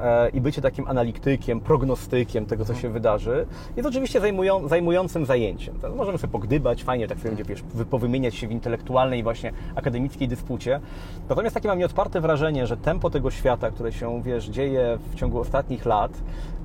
e, 0.00 0.28
i 0.28 0.40
bycie 0.40 0.62
takim 0.62 0.86
analitykiem, 0.88 1.60
prognostykiem 1.60 2.46
tego, 2.46 2.64
co 2.64 2.74
się 2.74 2.88
wydarzy, 2.90 3.46
jest 3.76 3.88
oczywiście 3.88 4.20
zajmują, 4.20 4.68
zajmującym 4.68 5.26
zajęciem. 5.26 5.74
To 5.80 5.90
możemy 5.94 6.18
sobie 6.18 6.32
pogdybać, 6.32 6.84
fajnie 6.84 7.08
tak 7.08 7.18
sobie 7.18 7.30
będzie, 7.30 7.44
wiesz, 7.44 7.62
wy- 7.74 7.84
powymieniać 7.84 8.34
się 8.34 8.48
w 8.48 8.50
intelektualnej 8.52 9.22
właśnie 9.22 9.52
akademickiej 9.74 10.28
dyspucie. 10.28 10.80
Natomiast 11.28 11.54
takie 11.54 11.68
mam 11.68 11.78
nieodparte 11.78 12.20
wrażenie, 12.20 12.66
że 12.66 12.76
tempo 12.76 13.10
tego 13.10 13.30
świata, 13.30 13.70
które 13.70 13.92
się, 13.92 14.22
wiesz, 14.22 14.44
dzieje 14.48 14.98
w 15.12 15.14
ciągu 15.14 15.38
ostatnich 15.40 15.86
lat, 15.86 16.12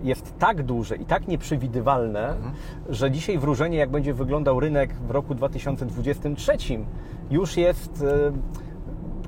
jest 0.04 0.38
tak 0.39 0.63
duże 0.63 0.96
i 0.96 1.06
tak 1.06 1.27
nieprzewidywalne, 1.27 2.34
że 2.89 3.12
dzisiaj 3.12 3.38
wróżenie, 3.38 3.77
jak 3.77 3.89
będzie 3.89 4.13
wyglądał 4.13 4.60
rynek 4.60 4.94
w 4.94 5.12
roku 5.12 5.36
2023, 5.36 6.58
już 7.32 7.58
jest 7.58 8.04
e, 8.04 8.32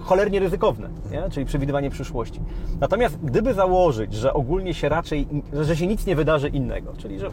cholernie 0.04 0.40
ryzykowne, 0.40 0.90
nie? 1.12 1.30
czyli 1.30 1.46
przewidywanie 1.46 1.90
przyszłości. 1.90 2.42
Natomiast 2.80 3.20
gdyby 3.24 3.54
założyć, 3.54 4.14
że 4.14 4.34
ogólnie 4.34 4.74
się 4.74 4.90
raczej, 4.90 5.28
że 5.54 5.76
się 5.76 5.88
nic 5.88 6.06
nie 6.06 6.16
wydarzy 6.16 6.50
innego, 6.50 6.94
czyli 6.98 7.20
że 7.20 7.30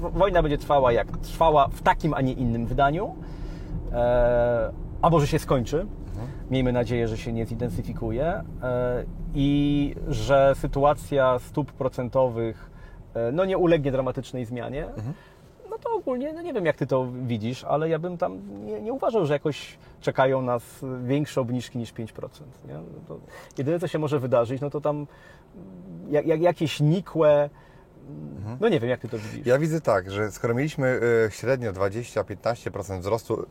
wo- 0.00 0.10
wojna 0.10 0.42
będzie 0.42 0.58
trwała 0.58 0.92
jak 0.92 1.16
trwała 1.18 1.68
w 1.68 1.82
takim, 1.82 2.14
a 2.14 2.20
nie 2.20 2.32
innym 2.32 2.66
wydaniu, 2.66 3.14
e, 3.92 4.70
a 5.02 5.10
może 5.10 5.26
się 5.26 5.38
skończy, 5.38 5.86
miejmy 6.50 6.72
nadzieję, 6.72 7.08
że 7.08 7.16
się 7.18 7.32
nie 7.32 7.46
zintensyfikuje 7.46 8.26
e, 8.26 8.42
i 9.34 9.94
że 10.08 10.52
sytuacja 10.56 11.38
stóp 11.38 11.72
procentowych 11.72 12.70
no, 13.32 13.44
nie 13.44 13.58
ulegnie 13.58 13.92
dramatycznej 13.92 14.44
zmianie, 14.44 14.86
no 15.70 15.78
to 15.78 15.94
ogólnie, 15.94 16.32
no 16.32 16.42
nie 16.42 16.52
wiem 16.52 16.66
jak 16.66 16.76
Ty 16.76 16.86
to 16.86 17.08
widzisz, 17.26 17.64
ale 17.64 17.88
ja 17.88 17.98
bym 17.98 18.18
tam 18.18 18.40
nie, 18.64 18.80
nie 18.80 18.92
uważał, 18.92 19.26
że 19.26 19.32
jakoś 19.32 19.78
czekają 20.00 20.42
nas 20.42 20.62
większe 21.04 21.40
obniżki 21.40 21.78
niż 21.78 21.94
5%. 21.94 22.28
Nie? 22.68 22.74
No 22.74 22.80
to 23.08 23.18
jedyne 23.58 23.78
co 23.78 23.88
się 23.88 23.98
może 23.98 24.20
wydarzyć, 24.20 24.60
no 24.60 24.70
to 24.70 24.80
tam 24.80 25.06
jak, 26.10 26.26
jak, 26.26 26.40
jakieś 26.40 26.80
nikłe, 26.80 27.50
no 28.60 28.68
nie 28.68 28.80
wiem 28.80 28.90
jak 28.90 29.00
Ty 29.00 29.08
to 29.08 29.18
widzisz. 29.18 29.46
Ja 29.46 29.58
widzę 29.58 29.80
tak, 29.80 30.10
że 30.10 30.30
skoro 30.32 30.54
mieliśmy 30.54 31.00
e, 31.26 31.30
średnio 31.30 31.72
20-15% 31.72 33.00
wzrostu 33.00 33.46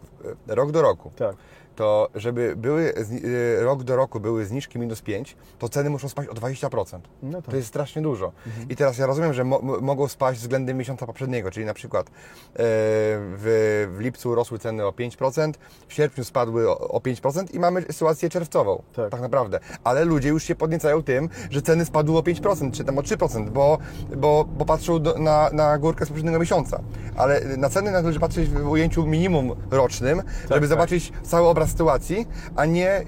e, 0.48 0.55
rok 0.55 0.72
do 0.72 0.81
roku, 0.81 1.12
Tak. 1.15 1.36
To 1.75 2.10
żeby 2.15 2.55
były 2.55 2.94
e, 2.96 3.63
rok 3.63 3.84
do 3.84 3.96
roku 3.96 4.20
były 4.20 4.46
zniżki 4.46 4.79
minus 4.79 5.01
5, 5.01 5.36
to 5.60 5.70
ceny 5.70 5.89
muszą 5.89 6.10
spaść 6.10 6.29
o 6.29 6.34
20%. 6.34 7.00
No 7.24 7.41
tak. 7.41 7.51
To 7.51 7.55
jest 7.55 7.67
strasznie 7.67 8.01
dużo. 8.01 8.32
I 8.70 8.75
teraz 8.75 8.98
ja 8.98 9.05
rozumiem, 9.05 9.34
że 9.34 9.44
mo- 9.44 9.62
mogą 9.82 10.08
spaść 10.08 10.39
względem 10.39 10.77
miesiąca 10.77 11.05
poprzedniego, 11.05 11.51
czyli 11.51 11.65
na 11.65 11.74
przykład 11.74 12.08
e, 12.08 12.12
w, 12.58 13.88
w 13.98 14.00
lipcu 14.00 14.36
rosły 14.36 14.60
ceny 14.60 14.86
o 14.86 14.91
5%, 14.91 15.53
w 15.88 15.94
sierpniu 15.94 16.24
spadły 16.24 16.70
o, 16.70 16.77
o 16.77 17.00
5% 17.00 17.55
i 17.55 17.60
mamy 17.60 17.82
sytuację 17.82 18.29
czerwcową, 18.29 18.84
Tak. 18.96 19.12
tak. 19.12 19.22
naprawdę. 19.22 19.60
Ale 19.84 20.05
ludzie 20.05 20.29
już 20.29 20.44
się 20.44 20.55
podniecają 20.55 21.03
tym, 21.03 21.29
że 21.50 21.62
ceny 21.62 21.86
spadły 21.86 22.17
o 22.17 22.22
5%, 22.22 22.72
czy 22.72 22.84
tam 22.84 22.98
o 22.98 23.01
3%, 23.01 23.50
bo, 23.50 23.77
bo, 24.17 24.46
bo 24.58 24.65
patrzą 24.65 25.00
do, 25.00 25.20
na, 25.20 25.50
na 25.53 25.77
górkę 25.77 26.05
z 26.05 26.08
poprzedniego 26.08 26.39
miesiąca. 26.39 26.82
Ale 27.15 27.58
na 27.58 27.70
ceny 27.70 27.91
należy 27.91 28.20
patrzeć 28.20 28.50
w 28.50 28.67
ujęciu 28.70 29.05
minimum 29.05 29.55
rocznym, 29.72 30.22
żeby 30.41 30.60
tak. 30.60 30.70
zobaczyć 30.70 31.13
cały 31.24 31.48
obraz 31.48 31.64
sytuacji, 31.67 32.27
a 32.55 32.65
nie 32.65 33.01
y, 33.01 33.03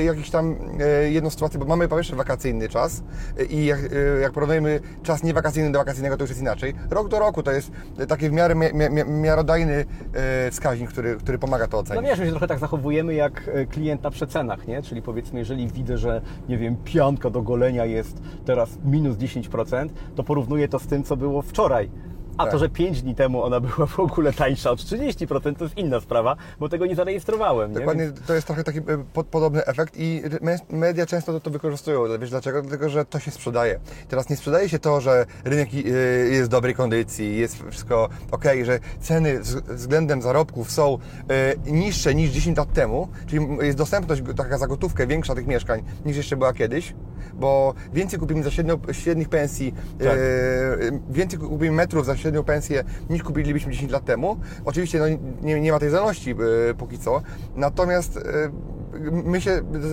y, 0.00 0.04
jakiś 0.04 0.30
tam 0.30 0.52
y, 1.06 1.10
jedną 1.10 1.30
sytuację, 1.30 1.60
bo 1.60 1.66
mamy 1.66 1.88
po 1.88 1.96
pierwsze 1.96 2.16
wakacyjny 2.16 2.68
czas 2.68 3.02
y, 3.40 3.44
i 3.44 3.66
jak, 3.66 3.80
jak 4.22 4.32
porównujemy 4.32 4.80
czas 5.02 5.22
niewakacyjny 5.22 5.72
do 5.72 5.78
wakacyjnego, 5.78 6.16
to 6.16 6.22
już 6.22 6.30
jest 6.30 6.40
inaczej. 6.40 6.74
Rok 6.90 7.08
do 7.08 7.18
roku 7.18 7.42
to 7.42 7.52
jest 7.52 7.72
taki 8.08 8.28
w 8.28 8.32
miarę 8.32 8.54
mi, 8.54 8.66
mi, 8.74 9.04
miarodajny 9.04 9.84
wskaźnik, 10.50 10.90
który, 10.90 11.16
który 11.16 11.38
pomaga 11.38 11.66
to 11.68 11.76
No 11.76 11.80
ocenić. 11.82 12.04
wiesz, 12.04 12.18
my 12.18 12.24
się 12.24 12.30
trochę 12.30 12.46
tak 12.48 12.58
zachowujemy 12.58 13.14
jak 13.14 13.50
klient 13.70 14.02
na 14.02 14.10
przecenach, 14.10 14.66
nie? 14.66 14.82
Czyli 14.82 15.02
powiedzmy, 15.02 15.38
jeżeli 15.38 15.68
widzę, 15.68 15.98
że 15.98 16.20
nie 16.48 16.58
wiem, 16.58 16.76
pianka 16.84 17.30
do 17.30 17.42
golenia 17.42 17.84
jest 17.84 18.22
teraz 18.44 18.70
minus 18.84 19.16
10%, 19.16 19.88
to 20.16 20.22
porównuję 20.22 20.68
to 20.68 20.78
z 20.78 20.86
tym, 20.86 21.02
co 21.04 21.16
było 21.16 21.42
wczoraj. 21.42 21.90
A 22.38 22.44
to, 22.44 22.50
Tak. 22.50 22.60
że 22.60 22.68
5 22.68 23.02
dni 23.02 23.14
temu 23.14 23.42
ona 23.42 23.60
była 23.60 23.86
w 23.86 24.00
ogóle 24.00 24.32
tańsza 24.32 24.70
od 24.70 24.78
30%, 24.80 25.56
to 25.58 25.64
jest 25.64 25.78
inna 25.78 26.00
sprawa, 26.00 26.36
bo 26.60 26.68
tego 26.68 26.86
nie 26.86 26.94
zarejestrowałem. 26.94 27.72
Nie? 27.72 27.78
Dokładnie, 27.78 28.04
Więc- 28.04 28.20
to 28.26 28.34
jest 28.34 28.46
trochę 28.46 28.64
taki 28.64 28.80
pod, 29.12 29.26
podobny 29.26 29.64
efekt 29.66 29.94
i 29.96 30.22
me- 30.40 30.58
media 30.70 31.06
często 31.06 31.32
to, 31.32 31.40
to 31.40 31.50
wykorzystują. 31.50 32.18
Wiesz 32.20 32.30
dlaczego? 32.30 32.62
Dlatego, 32.62 32.88
że 32.88 33.04
to 33.04 33.18
się 33.18 33.30
sprzedaje. 33.30 33.80
Teraz 34.08 34.30
nie 34.30 34.36
sprzedaje 34.36 34.68
się 34.68 34.78
to, 34.78 35.00
że 35.00 35.26
rynek 35.44 35.68
y, 35.74 35.78
jest 36.32 36.44
w 36.44 36.48
dobrej 36.48 36.74
kondycji, 36.74 37.36
jest 37.38 37.56
wszystko 37.70 38.08
ok, 38.30 38.44
że 38.64 38.78
ceny 39.00 39.40
względem 39.68 40.22
zarobków 40.22 40.70
są 40.70 40.98
y, 41.66 41.70
niższe 41.72 42.14
niż 42.14 42.30
10 42.30 42.58
lat 42.58 42.72
temu, 42.72 43.08
czyli 43.26 43.46
jest 43.62 43.78
dostępność 43.78 44.22
taka 44.36 44.58
za 44.58 44.66
gotówkę 44.66 45.06
większa 45.06 45.34
tych 45.34 45.46
mieszkań 45.46 45.82
niż 46.04 46.16
jeszcze 46.16 46.36
była 46.36 46.52
kiedyś, 46.52 46.94
bo 47.34 47.74
więcej 47.92 48.18
kupimy 48.18 48.42
za 48.42 48.50
średnio, 48.50 48.78
średnich 48.92 49.28
pensji, 49.28 49.74
Tak. 49.98 50.18
więcej 51.10 51.38
kupimy 51.38 51.72
metrów 51.72 52.06
za 52.06 52.16
średnią 52.22 52.44
pensję 52.44 52.84
niż 53.10 53.22
kupilibyśmy 53.22 53.72
10 53.72 53.92
lat 53.92 54.04
temu. 54.04 54.36
Oczywiście 54.64 54.98
no, 54.98 55.04
nie, 55.42 55.60
nie 55.60 55.72
ma 55.72 55.78
tej 55.78 55.90
zależności 55.90 56.30
y, 56.70 56.74
póki 56.74 56.98
co, 56.98 57.22
natomiast 57.56 58.16
y, 58.16 58.22
my 59.24 59.40
się 59.40 59.50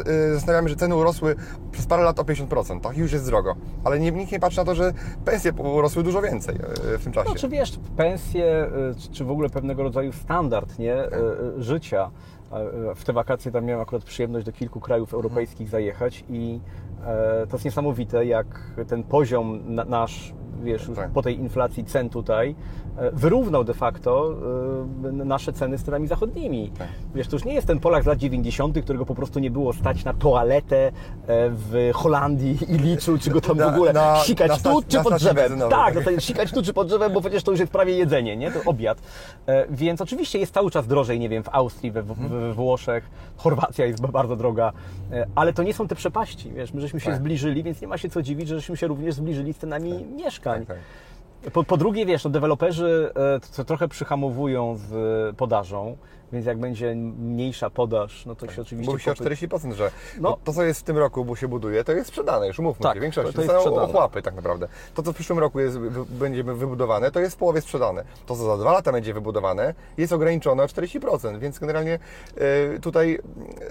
y, 0.07 0.33
zastanawiamy, 0.33 0.69
że 0.69 0.75
ceny 0.75 0.95
urosły 0.95 1.35
przez 1.71 1.85
parę 1.85 2.03
lat 2.03 2.19
o 2.19 2.23
50%, 2.23 2.81
tak? 2.81 2.97
Już 2.97 3.11
jest 3.11 3.25
drogo. 3.25 3.55
Ale 3.83 3.99
nie, 3.99 4.11
nikt 4.11 4.31
nie 4.31 4.39
patrzy 4.39 4.57
na 4.57 4.65
to, 4.65 4.75
że 4.75 4.93
pensje 5.25 5.51
urosły 5.53 6.03
dużo 6.03 6.21
więcej 6.21 6.55
y, 6.55 6.97
w 6.97 7.03
tym 7.03 7.13
czasie. 7.13 7.29
No, 7.29 7.35
czy 7.35 7.49
wiesz, 7.49 7.79
pensje, 7.97 8.69
czy- 9.11 9.25
w 9.25 9.31
ogóle 9.31 9.49
pewnego 9.49 9.83
rodzaju 9.83 10.11
standard 10.11 10.79
nie, 10.79 11.05
y, 11.05 11.09
życia. 11.63 12.11
W 12.95 13.03
te 13.03 13.13
wakacje 13.13 13.51
tam 13.51 13.65
miałem 13.65 13.81
akurat 13.81 14.03
przyjemność 14.03 14.45
do 14.45 14.51
kilku 14.51 14.79
krajów 14.79 15.13
europejskich 15.13 15.69
zajechać 15.69 16.23
i 16.29 16.59
to 17.49 17.55
jest 17.55 17.65
niesamowite, 17.65 18.25
jak 18.25 18.47
ten 18.87 19.03
poziom 19.03 19.59
na, 19.65 19.85
nasz, 19.85 20.33
wiesz, 20.63 20.87
już 20.87 20.97
Tak. 20.97 21.11
po 21.11 21.21
tej 21.21 21.39
inflacji 21.39 21.85
cen 21.85 22.09
tutaj 22.09 22.49
e, 22.49 22.55
wyrównał 23.13 23.63
de 23.63 23.73
facto 23.73 24.33
e, 25.03 25.11
nasze 25.11 25.53
ceny 25.53 25.77
z 25.77 25.83
cenami 25.83 26.07
zachodnimi. 26.07 26.71
Tak. 26.77 26.87
Wiesz, 27.15 27.27
to 27.27 27.35
już 27.35 27.45
nie 27.45 27.53
jest 27.53 27.67
ten 27.67 27.79
Polak 27.79 28.03
z 28.03 28.05
lat 28.05 28.17
90., 28.17 28.79
którego 28.83 29.05
po 29.05 29.15
prostu 29.15 29.39
nie 29.39 29.51
było 29.51 29.73
stać 29.73 30.03
na 30.05 30.13
toaletę 30.13 30.87
e, 30.87 30.91
w 31.49 31.89
Holandii 31.93 32.57
i 32.69 32.77
liczył, 32.77 33.17
czy 33.17 33.29
go 33.29 33.41
tam 33.41 33.57
w 33.57 33.61
ogóle 33.61 33.93
na- 33.93 34.19
sikać 34.23 34.63
na 34.63 34.71
tu, 34.71 34.81
czy 34.87 35.03
pod 35.03 35.13
drzewem. 35.13 35.59
Tak, 35.69 35.95
jest 35.95 36.25
sikać 36.27 36.51
tu 36.51 36.63
czy 36.63 36.73
pod 36.73 36.87
drzewem, 36.87 37.13
bo 37.13 37.21
przecież 37.21 37.43
to 37.43 37.51
już 37.51 37.59
jest 37.59 37.71
prawie 37.71 37.93
jedzenie, 37.97 38.37
nie? 38.37 38.51
To 38.51 38.59
obiad. 38.65 38.97
E, 39.47 39.65
Więc 39.69 40.01
oczywiście 40.01 40.39
jest 40.39 40.53
cały 40.53 40.71
czas 40.71 40.87
drożej, 40.87 41.19
nie 41.19 41.29
wiem, 41.29 41.43
w 41.43 41.49
Austrii, 41.51 41.91
we, 41.91 42.03
we, 42.03 42.13
we 42.29 42.53
Włoszech, 42.53 43.09
Chorwacja 43.37 43.85
jest 43.85 44.01
bardzo 44.07 44.35
droga, 44.35 44.71
e, 45.11 45.27
ale 45.35 45.53
to 45.53 45.63
nie 45.63 45.73
są 45.73 45.87
te 45.87 45.95
przepaści, 45.95 46.51
wiesz, 46.51 46.73
my 46.73 46.81
żeśmy 46.81 46.99
się 46.99 47.05
Tak. 47.05 47.15
zbliżyli, 47.15 47.63
więc 47.63 47.81
nie 47.81 47.87
ma 47.87 47.97
się 47.97 48.09
co 48.09 48.21
dziwić, 48.21 48.47
że 48.47 48.55
żeśmy 48.55 48.77
się 48.77 48.87
również 48.87 49.15
zbliżyli 49.15 49.53
z 49.53 49.57
cenami 49.57 50.05
mieszkań. 50.15 50.65
Po, 51.53 51.63
po 51.63 51.77
drugie, 51.77 52.05
wiesz, 52.05 52.23
no, 52.23 52.29
deweloperzy 52.29 53.11
e, 53.59 53.65
trochę 53.65 53.87
przyhamowują 53.87 54.75
z 54.75 55.35
podażą, 55.37 55.97
więc 56.33 56.45
jak 56.45 56.57
będzie 56.59 56.95
mniejsza 56.95 57.69
podaż, 57.69 58.25
no 58.25 58.35
to 58.35 58.51
się 58.51 58.61
oczywiście... 58.61 58.91
Mówi 58.91 59.03
się 59.03 59.11
o 59.11 59.13
popyt- 59.13 59.47
40%, 59.49 59.73
że 59.73 59.91
No. 60.19 60.37
to, 60.43 60.53
co 60.53 60.63
jest 60.63 60.79
w 60.79 60.83
tym 60.83 60.97
roku, 60.97 61.25
bo 61.25 61.35
się 61.35 61.47
buduje, 61.47 61.83
to 61.83 61.91
jest 61.91 62.07
sprzedane, 62.07 62.47
już 62.47 62.59
umówmy 62.59 62.83
Tak, 62.83 62.97
w 62.97 63.01
większości. 63.01 63.33
to- 63.33 63.41
To, 63.41 63.47
to 63.47 63.53
jest 63.53 63.65
są 63.65 63.75
ochłapy 63.75 64.21
tak 64.21 64.35
naprawdę. 64.35 64.67
To, 64.93 65.03
co 65.03 65.11
w 65.11 65.15
przyszłym 65.15 65.39
roku 65.39 65.59
jest, 65.59 65.79
wy, 65.79 66.05
będzie 66.05 66.43
wybudowane, 66.43 67.11
to 67.11 67.19
jest 67.19 67.35
w 67.35 67.39
połowie 67.39 67.61
sprzedane. 67.61 68.03
To, 68.25 68.35
co 68.35 68.43
za 68.43 68.57
dwa 68.57 68.71
lata 68.73 68.91
będzie 68.91 69.13
wybudowane, 69.13 69.73
jest 69.97 70.13
ograniczone 70.13 70.63
o 70.63 70.65
40%, 70.65 71.39
więc 71.39 71.59
generalnie 71.59 71.99
e, 72.37 72.79
tutaj 72.79 73.19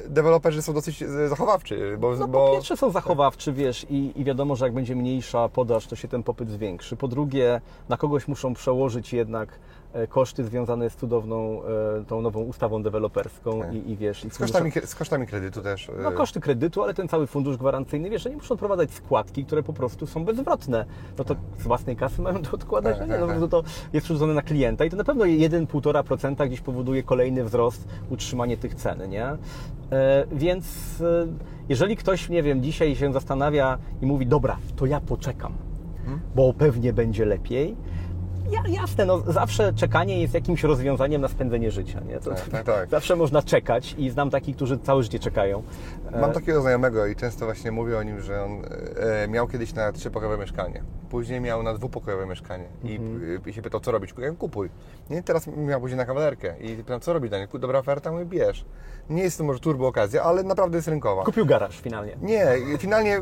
e, 0.05 0.09
deweloperzy 0.09 0.63
są 0.63 0.73
dosyć 0.73 1.03
e, 1.03 1.29
zachowawczy, 1.29 1.97
bo... 2.01 2.11
No, 2.17 2.19
po 2.27 2.29
bo 2.29 2.53
pierwsze 2.53 2.77
są 2.77 2.91
zachowawczy, 2.91 3.53
wiesz, 3.53 3.87
i, 3.91 4.21
i 4.21 4.25
wiadomo, 4.25 4.57
że 4.57 4.65
jak 4.65 4.75
będzie 4.75 4.97
mniejsza 4.97 5.49
podaż, 5.49 5.87
to 5.87 5.97
się 5.97 6.09
ten 6.09 6.23
popyt 6.23 6.51
zwiększy. 6.51 6.97
Po 6.97 7.09
drugie, 7.09 7.61
na 7.89 7.97
kogoś 7.97 8.29
muszą 8.29 8.55
przełożyć 8.55 9.13
jednak 9.13 9.49
koszty 10.09 10.45
związane 10.45 10.91
z 10.91 10.97
cudowną, 10.97 11.61
e, 12.01 12.05
tą 12.05 12.23
nową 12.23 12.41
ustawą 12.41 12.83
deweloperską 12.83 13.61
Tak. 13.61 13.75
i, 13.75 13.91
i 13.91 13.97
wiesz... 13.97 14.25
I 14.25 14.31
z, 14.31 14.39
kosztami, 14.39 14.71
z 14.85 14.95
kosztami 14.95 15.27
kredytu 15.27 15.63
też. 15.63 15.89
e, 15.89 15.93
No 16.03 16.13
koszty 16.13 16.41
kredytu, 16.41 16.83
ale 16.83 16.95
ten 16.95 17.09
cały 17.09 17.27
fundusz 17.27 17.57
gwarancyjny, 17.57 18.11
wiesz, 18.11 18.23
że 18.23 18.31
nie 18.31 18.37
muszą 18.37 18.55
odprowadzać 18.55 18.91
składki, 18.91 19.45
które 19.45 19.63
po 19.63 19.73
prostu 19.73 20.07
są 20.07 20.25
bezzwrotne. 20.25 20.85
No 21.19 21.25
to 21.25 21.37
z 21.59 21.63
własnej 21.63 21.97
kasy 21.97 22.23
mają 22.23 22.43
to 22.43 22.51
odkładać, 22.53 22.95
no 22.95 22.99
Tak, 23.01 23.09
nie, 23.09 23.13
tak, 23.13 23.21
no, 23.21 23.27
tak. 23.27 23.41
no 23.41 23.49
to 23.49 23.63
jest 23.93 24.05
przerzucone 24.05 24.35
na 24.35 24.43
klienta 24.43 24.85
i 24.85 24.91
to 24.91 24.97
na 24.97 25.05
pewno 25.05 25.25
1-1,5% 25.25 26.47
gdzieś 26.47 26.61
powoduje 26.61 27.03
kolejny 27.03 27.45
wzrost, 27.45 27.89
utrzymanie 28.11 28.57
tych 28.57 28.75
cen, 28.75 29.09
nie? 29.11 29.25
E, 29.27 29.37
więc 30.33 30.67
e, 31.01 31.27
jeżeli 31.69 31.97
ktoś, 31.97 32.29
nie 32.29 32.43
wiem, 32.43 32.63
dzisiaj 32.63 32.97
się 32.97 33.13
zastanawia 33.13 33.79
i 34.03 34.07
mówi, 34.07 34.27
dobra, 34.27 34.57
to 34.77 34.87
ja 34.87 35.01
poczekam, 35.01 35.53
Mhm. 36.01 36.21
bo 36.35 36.53
pewnie 36.53 36.93
będzie 36.93 37.25
lepiej, 37.25 37.77
ja, 38.51 38.81
jasne, 38.81 39.05
no 39.07 39.19
zawsze 39.27 39.73
czekanie 39.73 40.21
jest 40.23 40.35
jakimś 40.35 40.63
rozwiązaniem 40.63 41.21
na 41.21 41.29
spędzenie 41.29 41.71
życia, 41.71 42.01
nie? 42.09 42.21
To, 42.21 42.31
Tak, 42.31 42.49
tak, 42.53 42.65
tak. 42.67 42.89
Zawsze 42.91 43.17
można 43.17 43.43
czekać 43.43 43.95
i 43.99 44.11
znam 44.11 44.31
takich, 44.31 44.57
którzy 44.57 44.79
całe 44.79 45.03
życie 45.03 45.19
czekają. 45.19 45.63
Mam 46.21 46.33
takiego 46.33 46.61
znajomego 46.61 47.07
i 47.07 47.17
często 47.17 47.45
właśnie 47.45 47.73
mówię 47.73 47.99
o 47.99 48.03
nim, 48.03 48.21
że 48.21 48.45
on 48.45 48.63
e, 49.25 49.29
miał 49.29 49.49
kiedyś 49.49 49.75
na 49.75 49.93
trzypokojowe 49.93 50.39
mieszkanie. 50.39 50.83
Później 51.11 51.41
miał 51.41 51.63
na 51.63 51.75
dwupokojowe 51.75 52.27
mieszkanie 52.27 52.65
i, 52.85 52.97
Mhm. 52.97 53.41
i 53.47 53.53
się 53.53 53.63
pytał, 53.63 53.81
co 53.81 53.93
robić. 53.93 54.15
Ja 54.19 54.33
kupuj. 54.33 54.71
Nie, 55.11 55.23
teraz 55.23 55.47
miał 55.47 55.81
później 55.81 55.97
na 55.97 56.05
kawalerkę 56.05 56.55
i 56.61 56.77
pytam, 56.77 57.01
co 57.01 57.13
robić, 57.13 57.31
Daniel? 57.31 57.49
Dobra 57.61 57.79
oferta? 57.79 58.13
Mówię, 58.13 58.25
bierz. 58.25 58.65
Nie 59.11 59.23
jest 59.23 59.39
to 59.39 59.45
może 59.45 59.61
turbo 59.61 59.87
okazja, 59.87 60.23
ale 60.23 60.43
naprawdę 60.43 60.77
jest 60.79 60.89
rynkowa. 60.89 61.25
Kupił 61.25 61.47
garaż 61.47 61.81
finalnie. 61.81 62.17
Nie, 62.23 62.47
finalnie 62.79 63.21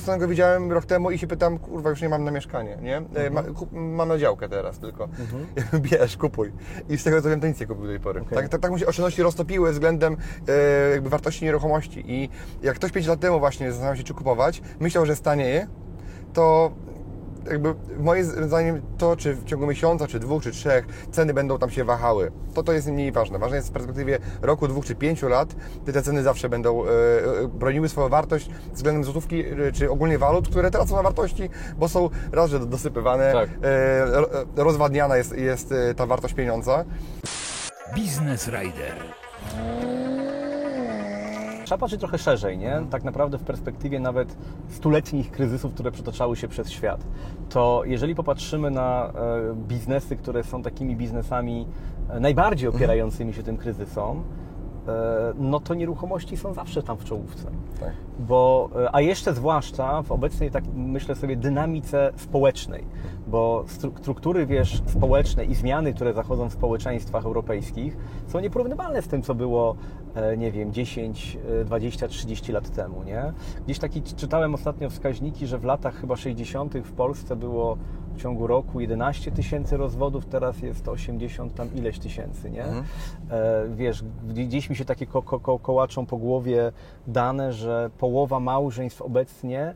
stąd 0.00 0.20
go 0.20 0.28
widziałem 0.28 0.72
rok 0.72 0.84
temu 0.84 1.10
i 1.10 1.18
się 1.18 1.26
pytam, 1.26 1.58
kurwa, 1.58 1.90
już 1.90 2.02
nie 2.02 2.08
mam 2.08 2.24
na 2.24 2.30
mieszkanie, 2.30 2.78
nie? 2.82 2.96
Mhm. 2.96 3.26
E, 3.26 3.30
Ma, 3.30 3.42
mam 3.72 4.08
na 4.08 4.18
działkę 4.18 4.48
teraz 4.48 4.57
tylko. 4.78 5.08
Bierz, 5.90 6.16
kupuj. 6.16 6.52
I 6.88 6.98
z 6.98 7.04
tego 7.04 7.22
co 7.22 7.28
wiem, 7.28 7.40
to 7.40 7.46
nic 7.46 7.60
nie 7.60 7.66
kupił 7.66 7.82
do 7.82 7.88
tej 7.88 8.00
pory. 8.00 8.20
Okej. 8.20 8.38
Tak, 8.38 8.48
tak, 8.48 8.60
tak 8.60 8.70
mu 8.70 8.78
się 8.78 8.86
oszczędności 8.86 9.22
roztopiły 9.22 9.72
względem 9.72 10.16
e, 10.48 10.90
jakby 10.90 11.10
wartości 11.10 11.44
nieruchomości. 11.44 12.04
I 12.06 12.28
jak 12.62 12.76
ktoś 12.76 12.92
5 12.92 13.06
lat 13.06 13.20
temu 13.20 13.38
właśnie 13.38 13.70
zastanawiał 13.70 13.96
się, 13.96 14.04
czy 14.04 14.14
kupować, 14.14 14.62
myślał, 14.80 15.06
że 15.06 15.16
stanieje, 15.16 15.66
to 16.32 16.72
jakby 17.50 17.74
moim 17.98 18.24
zdaniem 18.24 18.82
to, 18.98 19.16
czy 19.16 19.34
w 19.34 19.44
ciągu 19.44 19.66
miesiąca, 19.66 20.06
czy 20.06 20.18
dwóch, 20.18 20.42
czy 20.42 20.50
trzech 20.50 20.86
ceny 21.12 21.34
będą 21.34 21.58
tam 21.58 21.70
się 21.70 21.84
wahały, 21.84 22.30
to 22.54 22.62
to 22.62 22.72
jest 22.72 22.88
mniej 22.88 23.12
ważne. 23.12 23.38
Ważne 23.38 23.56
jest 23.56 23.68
w 23.68 23.72
perspektywie 23.72 24.18
roku, 24.42 24.68
dwóch 24.68 24.84
czy 24.86 24.94
pięciu 24.94 25.28
lat, 25.28 25.54
gdy 25.82 25.92
te 25.92 26.02
ceny 26.02 26.22
zawsze 26.22 26.48
będą 26.48 26.84
e, 26.84 26.88
e, 26.88 27.48
broniły 27.48 27.88
swoją 27.88 28.08
wartość 28.08 28.50
względem 28.72 29.04
złotówki, 29.04 29.44
e, 29.46 29.72
czy 29.72 29.90
ogólnie 29.90 30.18
walut, 30.18 30.48
które 30.48 30.70
tracą 30.70 30.96
na 30.96 31.02
wartości, 31.02 31.50
bo 31.78 31.88
są 31.88 32.10
raz, 32.32 32.50
że 32.50 32.66
dosypywane, 32.66 33.32
Tak. 33.32 33.48
e, 33.62 33.64
e, 34.58 34.64
rozwadniana 34.64 35.16
jest, 35.16 35.36
jest 35.38 35.74
ta 35.96 36.06
wartość 36.06 36.34
pieniądza. 36.34 36.84
Biznes 37.94 38.48
Rider. 38.48 38.94
Trzeba 41.68 41.78
patrzeć 41.78 42.00
trochę 42.00 42.18
szerzej, 42.18 42.58
nie? 42.58 42.82
Tak 42.90 43.04
naprawdę 43.04 43.38
w 43.38 43.42
perspektywie 43.42 44.00
nawet 44.00 44.36
stuletnich 44.68 45.30
kryzysów, 45.30 45.74
które 45.74 45.90
przetaczały 45.90 46.36
się 46.36 46.48
przez 46.48 46.70
świat. 46.70 47.04
To 47.48 47.82
jeżeli 47.84 48.14
popatrzymy 48.14 48.70
na 48.70 49.06
e, 49.06 49.12
biznesy, 49.54 50.16
które 50.16 50.44
są 50.44 50.62
takimi 50.62 50.96
biznesami 50.96 51.66
e, 52.10 52.20
najbardziej 52.20 52.68
opierającymi 52.68 53.34
się 53.34 53.42
tym 53.42 53.56
kryzysom, 53.56 54.24
no 55.38 55.60
to 55.60 55.74
nieruchomości 55.74 56.36
są 56.36 56.54
zawsze 56.54 56.82
tam 56.82 56.96
w 56.96 57.04
czołówce. 57.04 57.44
Tak. 57.80 57.92
Bo, 58.18 58.70
e, 58.76 58.94
a 58.94 59.00
jeszcze 59.00 59.34
zwłaszcza 59.34 60.02
w 60.02 60.12
obecnej, 60.12 60.50
tak 60.50 60.64
myślę 60.74 61.14
sobie, 61.14 61.36
dynamice 61.36 62.12
społecznej, 62.16 62.84
bo 63.26 63.64
stru- 63.68 63.98
struktury, 63.98 64.46
wiesz, 64.46 64.82
społeczne 64.86 65.44
i 65.44 65.54
zmiany, 65.54 65.94
które 65.94 66.12
zachodzą 66.12 66.48
w 66.48 66.52
społeczeństwach 66.52 67.24
europejskich 67.24 67.96
są 68.26 68.40
nieporównywalne 68.40 69.02
z 69.02 69.08
tym, 69.08 69.22
co 69.22 69.34
było, 69.34 69.76
e, 70.14 70.36
nie 70.36 70.52
wiem, 70.52 70.72
10, 70.72 71.38
e, 71.60 71.64
20, 71.64 72.08
30 72.08 72.52
lat 72.52 72.70
temu, 72.70 73.02
nie? 73.02 73.32
Gdzieś 73.64 73.78
taki 73.78 74.02
czytałem 74.02 74.54
ostatnio 74.54 74.90
wskaźniki, 74.90 75.46
że 75.46 75.58
w 75.58 75.64
latach 75.64 75.94
chyba 75.94 76.16
60. 76.16 76.74
w 76.74 76.92
Polsce 76.92 77.36
było 77.36 77.78
w 78.18 78.22
ciągu 78.22 78.46
roku 78.46 78.80
11 78.80 79.32
tysięcy 79.32 79.76
rozwodów, 79.76 80.26
teraz 80.26 80.62
jest 80.62 80.88
80 80.88 81.54
tam 81.54 81.74
ileś 81.74 81.98
tysięcy, 81.98 82.50
nie? 82.50 82.64
Mhm. 82.64 82.84
E, 83.30 83.68
wiesz, 83.74 84.04
gdzieś 84.28 84.70
mi 84.70 84.76
się 84.76 84.84
takie 84.84 85.06
ko- 85.06 85.22
ko- 85.22 85.40
ko- 85.40 85.58
kołaczą 85.58 86.06
po 86.06 86.16
głowie 86.16 86.72
dane, 87.06 87.52
że 87.52 87.90
połowa 87.98 88.40
małżeństw 88.40 89.02
obecnie 89.02 89.74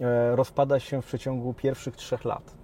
e, 0.00 0.36
rozpada 0.36 0.80
się 0.80 1.02
w 1.02 1.06
przeciągu 1.06 1.54
pierwszych 1.54 1.96
trzech 1.96 2.24
lat. 2.24 2.54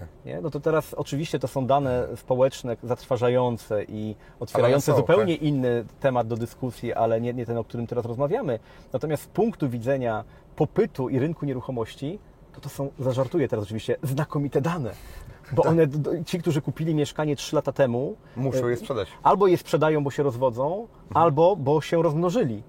Tak. 0.00 0.08
Nie? 0.26 0.40
No 0.40 0.50
to 0.50 0.60
teraz 0.60 0.94
oczywiście 0.94 1.38
to 1.38 1.48
są 1.48 1.66
dane 1.66 2.08
społeczne 2.16 2.76
zatrważające 2.82 3.84
i 3.84 4.16
otwierające 4.40 4.92
są, 4.92 4.96
zupełnie 4.96 5.34
tak. 5.34 5.42
inny 5.42 5.84
temat 6.00 6.26
do 6.26 6.36
dyskusji, 6.36 6.94
ale 6.94 7.20
nie, 7.20 7.34
nie 7.34 7.46
ten, 7.46 7.56
o 7.56 7.64
którym 7.64 7.86
teraz 7.86 8.04
rozmawiamy. 8.04 8.58
Natomiast 8.92 9.22
z 9.22 9.26
punktu 9.26 9.68
widzenia 9.68 10.24
popytu 10.56 11.08
i 11.08 11.18
rynku 11.18 11.46
nieruchomości, 11.46 12.18
to 12.56 12.60
to 12.60 12.68
są, 12.68 12.88
zażartuję 12.98 13.48
teraz 13.48 13.64
oczywiście, 13.64 13.96
znakomite 14.02 14.60
dane. 14.60 14.90
Bo 15.52 15.62
Tak. 15.62 15.72
one, 15.72 15.82
ci, 16.26 16.38
którzy 16.38 16.60
kupili 16.62 16.94
mieszkanie 16.94 17.36
3 17.36 17.56
lata 17.56 17.72
temu, 17.72 18.16
Muszą 18.36 18.68
je 18.68 18.76
sprzedać. 18.76 19.08
albo 19.22 19.46
je 19.46 19.56
sprzedają, 19.56 20.04
bo 20.04 20.10
się 20.10 20.22
rozwodzą, 20.22 20.86
albo 21.14 21.56
bo 21.56 21.80
się 21.80 22.02
rozmnożyli. 22.02 22.62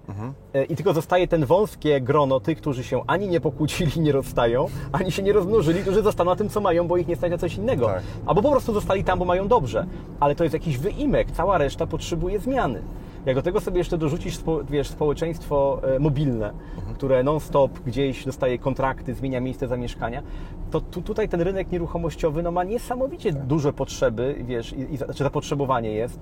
E, 0.54 0.64
I 0.64 0.76
tylko 0.76 0.94
zostaje 0.94 1.28
ten 1.28 1.44
wąskie 1.46 2.00
grono 2.00 2.40
tych, 2.40 2.58
którzy 2.58 2.84
się 2.84 3.02
ani 3.06 3.28
nie 3.28 3.40
pokłócili, 3.40 4.00
nie 4.00 4.12
rozstają, 4.12 4.66
ani 4.92 5.12
się 5.12 5.22
nie 5.22 5.32
rozmnożyli, 5.32 5.80
którzy 5.80 6.02
zostaną 6.02 6.30
na 6.30 6.36
tym, 6.36 6.48
co 6.48 6.60
mają, 6.60 6.88
bo 6.88 6.96
ich 6.96 7.06
nie 7.06 7.16
stać 7.16 7.30
na 7.30 7.38
coś 7.38 7.54
innego. 7.54 7.86
Tak. 7.86 8.02
Albo 8.26 8.42
po 8.42 8.50
prostu 8.50 8.72
zostali 8.74 9.04
tam, 9.04 9.18
bo 9.18 9.24
mają 9.24 9.48
dobrze. 9.48 9.86
Ale 10.20 10.34
to 10.34 10.44
jest 10.44 10.54
jakiś 10.54 10.78
wyimek, 10.78 11.30
cała 11.30 11.58
reszta 11.58 11.86
potrzebuje 11.86 12.38
zmiany. 12.38 12.82
Jak 13.28 13.36
do 13.36 13.42
tego 13.42 13.60
sobie 13.60 13.78
jeszcze 13.78 13.98
dorzucisz 13.98 14.38
wiesz, 14.70 14.88
społeczeństwo 14.88 15.80
e, 15.82 15.98
mobilne, 15.98 16.52
które 16.94 17.22
non-stop 17.22 17.80
gdzieś 17.86 18.24
dostaje 18.24 18.58
kontrakty, 18.58 19.14
zmienia 19.14 19.40
miejsce 19.40 19.68
zamieszkania, 19.68 20.22
to 20.70 20.80
tu, 20.80 21.02
tutaj 21.02 21.28
ten 21.28 21.40
rynek 21.40 21.72
nieruchomościowy 21.72 22.42
no, 22.42 22.50
ma 22.50 22.64
niesamowicie 22.64 23.32
duże 23.32 23.72
potrzeby, 23.72 24.34
wiesz, 24.44 24.72
i, 24.72 24.94
i, 24.94 24.96
znaczy 24.96 25.24
zapotrzebowanie 25.24 25.92
jest, 25.92 26.20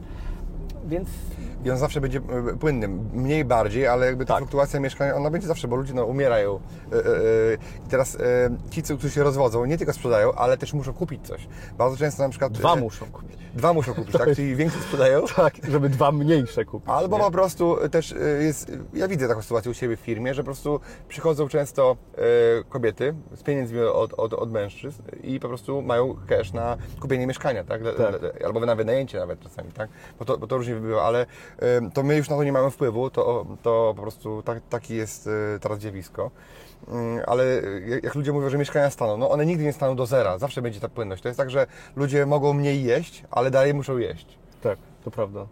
więc 0.86 1.08
I 1.66 1.70
on 1.70 1.78
zawsze 1.78 2.00
będzie 2.00 2.18
e, 2.18 2.56
płynny, 2.56 2.88
mniej 3.12 3.44
bardziej, 3.44 3.87
ale 3.87 4.06
jakby 4.06 4.25
ta 4.25 4.35
Tak. 4.35 4.38
fluktuacja 4.38 4.80
mieszkania, 4.80 5.14
ona 5.14 5.30
będzie 5.30 5.46
zawsze, 5.46 5.68
bo 5.68 5.76
ludzie 5.76 5.94
no, 5.94 6.04
umierają. 6.04 6.61
E, 6.92 6.96
e, 6.96 7.02
I 7.87 7.88
teraz 7.90 8.18
ci, 8.70 8.82
którzy 8.82 9.11
się 9.11 9.23
rozwodzą, 9.23 9.64
nie 9.64 9.78
tylko 9.78 9.92
sprzedają, 9.92 10.32
ale 10.32 10.56
też 10.56 10.73
muszą 10.73 10.92
kupić 10.92 11.26
coś. 11.26 11.49
Bardzo 11.78 11.96
często 11.96 12.23
na 12.23 12.28
przykład... 12.28 12.52
dwa 12.52 12.76
muszą 12.76 13.06
kupić. 13.06 13.38
Dwa 13.54 13.73
muszą 13.73 13.94
kupić, 13.94 14.12
tak? 14.12 14.28
Czyli 14.37 14.56
więcej 14.56 14.80
sprzedają. 14.80 15.23
Tak, 15.37 15.54
żeby 15.68 15.88
dwa 15.88 16.12
mniejsze 16.12 16.64
kupić. 16.64 16.88
Albo 16.88 17.19
nie? 17.19 17.25
po 17.25 17.30
prostu 17.30 17.76
też 17.91 18.14
jest, 18.41 18.73
ja 18.95 19.08
widzę 19.08 19.28
taką 19.28 19.43
sytuację 19.43 19.71
u 19.71 19.75
siebie 19.75 19.97
w 19.97 20.00
firmie, 20.00 20.34
że 20.34 20.43
po 20.43 20.45
prostu 20.45 20.80
przychodzą 21.08 21.49
często 21.49 21.97
kobiety 22.69 23.14
z 23.34 23.43
pieniędzmi 23.43 23.80
od, 23.80 24.14
od, 24.14 24.32
od 24.32 24.52
mężczyzn 24.52 25.02
i 25.23 25.41
po 25.41 25.49
prostu 25.49 25.82
mają 25.82 26.17
cash 26.28 26.52
na 26.52 26.76
kupienie 27.00 27.26
mieszkania, 27.26 27.64
tak? 27.64 27.82
Tak. 27.97 28.43
Albo 28.45 28.60
na 28.60 28.75
wynajęcie 28.75 29.19
nawet 29.19 29.41
czasami, 29.41 29.73
tak? 29.73 29.91
Bo 30.19 30.25
to, 30.25 30.38
bo 30.38 30.47
to 30.47 30.56
różnie 30.56 30.75
bywa, 30.75 31.02
ale 31.02 31.26
to 31.95 32.02
my 32.02 32.16
już 32.16 32.28
na 32.28 32.36
to 32.36 32.45
nie 32.45 32.52
mamy 32.52 32.71
wpływu, 32.71 33.10
to, 33.10 33.47
to 33.62 33.92
po 33.97 34.02
prostu 34.02 34.42
tak, 34.42 34.58
taki 34.71 34.95
jest 34.95 35.26
e, 35.26 35.58
teraz 35.60 35.78
zjawisko. 35.80 36.30
Mm, 36.88 37.21
Ale 37.26 37.45
jak- 37.86 38.04
jak 38.04 38.14
ludzie 38.14 38.32
mówią, 38.32 38.49
że 38.50 38.58
mieszkania 38.58 38.90
staną, 38.90 39.16
no 39.16 39.30
one 39.30 39.47
nigdy 39.47 39.64
nie 39.64 39.73
staną 39.73 39.97
do 39.97 40.06
zera, 40.06 40.38
zawsze 40.38 40.62
będzie 40.62 40.80
ta 40.80 40.88
płynność. 40.88 41.23
To 41.23 41.28
jest 41.28 41.38
tak, 41.38 41.50
że 41.50 41.66
ludzie 41.97 42.26
mogą 42.26 42.52
mniej 42.52 42.84
jeść, 42.84 43.25
ale 43.30 43.50
dalej 43.50 43.75
muszą 43.75 43.99
jeść. 43.99 44.26
Tak, 44.62 44.78
to 45.04 45.10
prawda. 45.10 45.47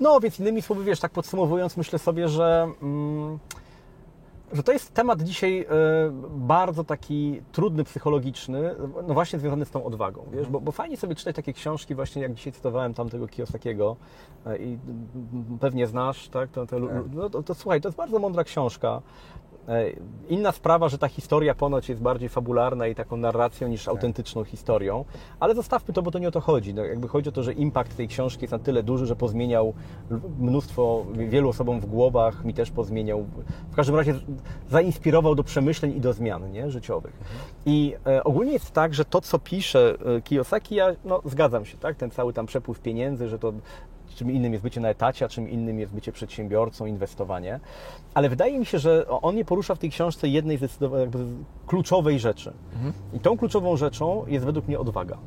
No, 0.00 0.20
więc 0.20 0.40
innymi 0.40 0.62
słowy, 0.62 0.84
wiesz, 0.84 1.00
tak 1.00 1.12
podsumowując, 1.12 1.76
myślę 1.76 1.98
sobie, 1.98 2.28
że, 2.28 2.68
mm, 2.82 3.38
że 4.52 4.62
to 4.62 4.72
jest 4.72 4.94
temat 4.94 5.22
dzisiaj 5.22 5.60
e, 5.60 5.66
bardzo 6.30 6.84
taki 6.84 7.42
trudny, 7.52 7.84
psychologiczny, 7.84 8.74
no 9.08 9.14
właśnie 9.14 9.38
związany 9.38 9.64
z 9.64 9.70
tą 9.70 9.84
odwagą, 9.84 10.26
wiesz, 10.32 10.48
bo, 10.48 10.60
bo 10.60 10.72
fajnie 10.72 10.96
sobie 10.96 11.14
czytać 11.14 11.36
takie 11.36 11.52
książki, 11.52 11.94
właśnie 11.94 12.22
jak 12.22 12.34
dzisiaj 12.34 12.52
cytowałem 12.52 12.94
tamtego 12.94 13.28
Kiyosakiego 13.28 13.96
e, 14.46 14.58
i 14.58 14.78
pewnie 15.60 15.86
znasz, 15.86 16.28
tak, 16.28 16.50
to, 16.50 16.66
to, 16.66 16.78
no, 17.12 17.30
to, 17.30 17.42
to 17.42 17.54
słuchaj, 17.54 17.80
to 17.80 17.88
jest 17.88 17.98
bardzo 17.98 18.18
mądra 18.18 18.44
książka. 18.44 19.02
E, 19.68 19.92
Inna 20.28 20.52
sprawa, 20.52 20.88
że 20.88 20.98
ta 20.98 21.08
historia 21.08 21.54
ponoć 21.54 21.88
jest 21.88 22.00
bardziej 22.00 22.28
fabularna 22.28 22.86
i 22.86 22.94
taką 22.94 23.16
narracją 23.16 23.68
niż 23.68 23.88
autentyczną 23.88 24.44
historią, 24.44 25.04
ale 25.40 25.54
zostawmy 25.54 25.94
to, 25.94 26.02
bo 26.02 26.10
to 26.10 26.18
nie 26.18 26.28
o 26.28 26.30
to 26.30 26.40
chodzi. 26.40 26.74
No, 26.74 26.84
jakby 26.84 27.08
chodzi 27.08 27.28
o 27.28 27.32
to, 27.32 27.42
że 27.42 27.52
impact 27.52 27.96
tej 27.96 28.08
książki 28.08 28.42
jest 28.42 28.52
na 28.52 28.58
tyle 28.58 28.82
duży, 28.82 29.06
że 29.06 29.16
pozmieniał 29.16 29.74
mnóstwo, 30.38 31.06
wielu 31.14 31.48
osobom 31.48 31.80
w 31.80 31.86
głowach, 31.86 32.44
mi 32.44 32.54
też 32.54 32.70
pozmieniał. 32.70 33.26
W 33.70 33.76
każdym 33.76 33.96
razie 33.96 34.14
zainspirował 34.70 35.34
do 35.34 35.44
przemyśleń 35.44 35.96
i 35.96 36.00
do 36.00 36.12
zmian 36.12 36.52
nie, 36.52 36.70
życiowych. 36.70 37.12
I 37.66 37.94
e, 38.06 38.24
ogólnie 38.24 38.52
jest 38.52 38.70
tak, 38.70 38.94
że 38.94 39.04
to, 39.04 39.20
co 39.20 39.38
pisze 39.38 39.94
e, 40.16 40.20
Kiyosaki, 40.20 40.74
ja 40.74 40.86
no, 41.04 41.22
zgadzam 41.24 41.64
się, 41.64 41.78
tak? 41.78 41.96
ten 41.96 42.10
cały 42.10 42.32
tam 42.32 42.46
przepływ 42.46 42.80
pieniędzy, 42.80 43.28
że 43.28 43.38
to 43.38 43.52
czym 44.14 44.30
innym 44.30 44.52
jest 44.52 44.62
bycie 44.62 44.80
na 44.80 44.88
etacie, 44.88 45.24
a 45.24 45.28
czym 45.28 45.48
innym 45.48 45.78
jest 45.78 45.92
bycie 45.92 46.12
przedsiębiorcą, 46.12 46.86
inwestowanie. 46.86 47.60
Ale 48.14 48.28
wydaje 48.28 48.58
mi 48.58 48.66
się, 48.66 48.78
że 48.78 49.08
on 49.08 49.36
nie 49.36 49.44
porusza 49.44 49.74
w 49.74 49.78
tej 49.78 49.90
książce 49.90 50.28
jednej 50.28 50.58
jakby 50.98 51.18
kluczowej 51.66 52.18
rzeczy. 52.18 52.52
I 53.12 53.20
tą 53.20 53.38
kluczową 53.38 53.76
rzeczą 53.76 54.26
jest 54.26 54.44
według 54.44 54.68
mnie 54.68 54.78
odwaga. 54.78 55.18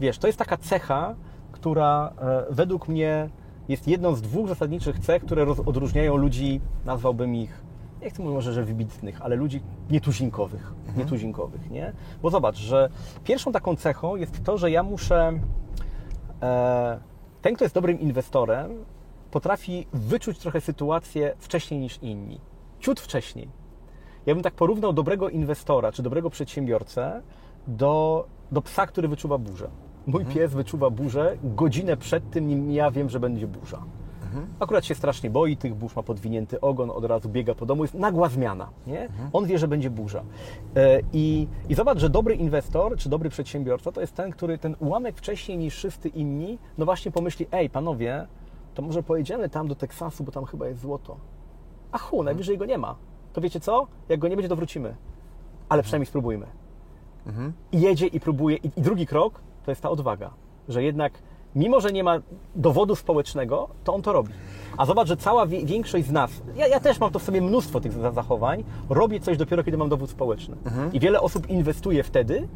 Wiesz, 0.00 0.18
to 0.18 0.26
jest 0.26 0.38
taka 0.38 0.56
cecha, 0.56 1.14
która 1.52 2.12
e, 2.20 2.44
według 2.50 2.88
mnie 2.88 3.30
jest 3.68 3.88
jedną 3.88 4.14
z 4.14 4.22
dwóch 4.22 4.48
zasadniczych 4.48 4.98
cech, 4.98 5.24
które 5.24 5.42
odróżniają 5.66 6.16
ludzi, 6.16 6.60
nazwałbym 6.84 7.34
ich, 7.34 7.62
nie 8.02 8.10
chcę 8.10 8.22
mówić 8.22 8.34
może, 8.34 8.52
że 8.52 8.64
wybitnych, 8.64 9.22
ale 9.22 9.36
ludzi 9.36 9.62
nietuzinkowych, 9.90 10.72
nietuzinkowych, 10.96 11.70
nie? 11.70 11.92
Bo 12.22 12.30
zobacz, 12.30 12.56
że 12.56 12.88
pierwszą 13.24 13.52
taką 13.52 13.76
cechą 13.76 14.16
jest 14.16 14.44
to, 14.44 14.58
że 14.58 14.70
ja 14.70 14.82
muszę 14.82 15.32
e, 16.42 16.98
ten, 17.42 17.54
kto 17.54 17.64
jest 17.64 17.74
dobrym 17.74 18.00
inwestorem, 18.00 18.84
potrafi 19.30 19.86
wyczuć 19.92 20.38
trochę 20.38 20.60
sytuację 20.60 21.34
wcześniej 21.38 21.80
niż 21.80 21.98
inni. 22.02 22.40
Ciut 22.80 23.00
wcześniej. 23.00 23.48
Ja 24.26 24.34
bym 24.34 24.42
tak 24.42 24.54
porównał 24.54 24.92
dobrego 24.92 25.28
inwestora 25.28 25.92
czy 25.92 26.02
dobrego 26.02 26.30
przedsiębiorcę 26.30 27.22
do, 27.66 28.26
do 28.52 28.62
psa, 28.62 28.86
który 28.86 29.08
wyczuwa 29.08 29.38
burzę. 29.38 29.70
Mój 30.06 30.24
pies 30.24 30.54
wyczuwa 30.54 30.90
burzę 30.90 31.36
godzinę 31.44 31.96
przed 31.96 32.30
tym, 32.30 32.48
nim 32.48 32.72
ja 32.72 32.90
wiem, 32.90 33.10
że 33.10 33.20
będzie 33.20 33.46
burza. 33.46 33.82
Akurat 34.60 34.84
się 34.84 34.94
strasznie 34.94 35.30
boi 35.30 35.56
tych 35.56 35.74
burz, 35.74 35.96
ma 35.96 36.02
podwinięty 36.02 36.60
ogon, 36.60 36.90
od 36.90 37.04
razu 37.04 37.28
biega 37.28 37.54
po 37.54 37.66
domu, 37.66 37.84
jest 37.84 37.94
nagła 37.94 38.28
zmiana. 38.28 38.68
Nie? 38.86 39.08
On 39.32 39.46
wie, 39.46 39.58
że 39.58 39.68
będzie 39.68 39.90
burza. 39.90 40.22
E, 40.76 41.00
I, 41.12 41.48
I 41.68 41.74
zobacz, 41.74 41.98
że 41.98 42.10
dobry 42.10 42.34
inwestor 42.34 42.96
czy 42.96 43.08
dobry 43.08 43.30
przedsiębiorca 43.30 43.92
to 43.92 44.00
jest 44.00 44.14
ten, 44.14 44.30
który 44.30 44.58
ten 44.58 44.76
ułamek 44.78 45.16
wcześniej 45.16 45.58
niż 45.58 45.76
wszyscy 45.76 46.08
inni, 46.08 46.58
no 46.78 46.84
właśnie 46.84 47.10
pomyśli, 47.10 47.46
ej 47.52 47.70
panowie, 47.70 48.26
to 48.74 48.82
może 48.82 49.02
pojedziemy 49.02 49.48
tam 49.48 49.68
do 49.68 49.74
Teksasu, 49.74 50.24
bo 50.24 50.32
tam 50.32 50.44
chyba 50.44 50.68
jest 50.68 50.80
złoto. 50.80 51.16
A 51.92 51.98
hu, 51.98 52.22
najwyżej 52.22 52.58
go 52.58 52.64
nie 52.64 52.78
ma. 52.78 52.96
To 53.32 53.40
wiecie 53.40 53.60
co? 53.60 53.86
Jak 54.08 54.20
go 54.20 54.28
nie 54.28 54.36
będzie, 54.36 54.48
to 54.48 54.56
wrócimy. 54.56 54.94
Ale 55.68 55.82
przynajmniej 55.82 56.06
spróbujmy. 56.06 56.46
I 57.72 57.80
jedzie 57.80 58.06
i 58.06 58.20
próbuje. 58.20 58.56
I, 58.56 58.70
I 58.76 58.82
drugi 58.82 59.06
krok 59.06 59.40
to 59.64 59.70
jest 59.70 59.80
ta 59.80 59.90
odwaga, 59.90 60.30
że 60.68 60.82
jednak 60.82 61.12
mimo 61.54 61.80
że 61.80 61.92
nie 61.92 62.04
ma 62.04 62.18
dowodu 62.56 62.96
społecznego, 62.96 63.68
to 63.84 63.94
on 63.94 64.02
to 64.02 64.12
robi. 64.12 64.32
A 64.76 64.86
zobacz, 64.86 65.08
że 65.08 65.16
cała 65.16 65.46
większość 65.46 66.06
z 66.06 66.10
nas, 66.12 66.30
ja, 66.56 66.66
ja 66.66 66.80
też 66.80 67.00
mam 67.00 67.10
to 67.12 67.18
w 67.18 67.22
sobie 67.22 67.40
mnóstwo 67.40 67.80
tych 67.80 67.92
za- 67.92 68.10
zachowań, 68.12 68.64
robię 68.90 69.20
coś 69.20 69.36
dopiero, 69.36 69.64
kiedy 69.64 69.76
mam 69.78 69.88
dowód 69.88 70.10
społeczny. 70.10 70.56
I 70.92 71.00
wiele 71.00 71.20
osób 71.20 71.50
inwestuje 71.50 72.02
wtedy, 72.02 72.48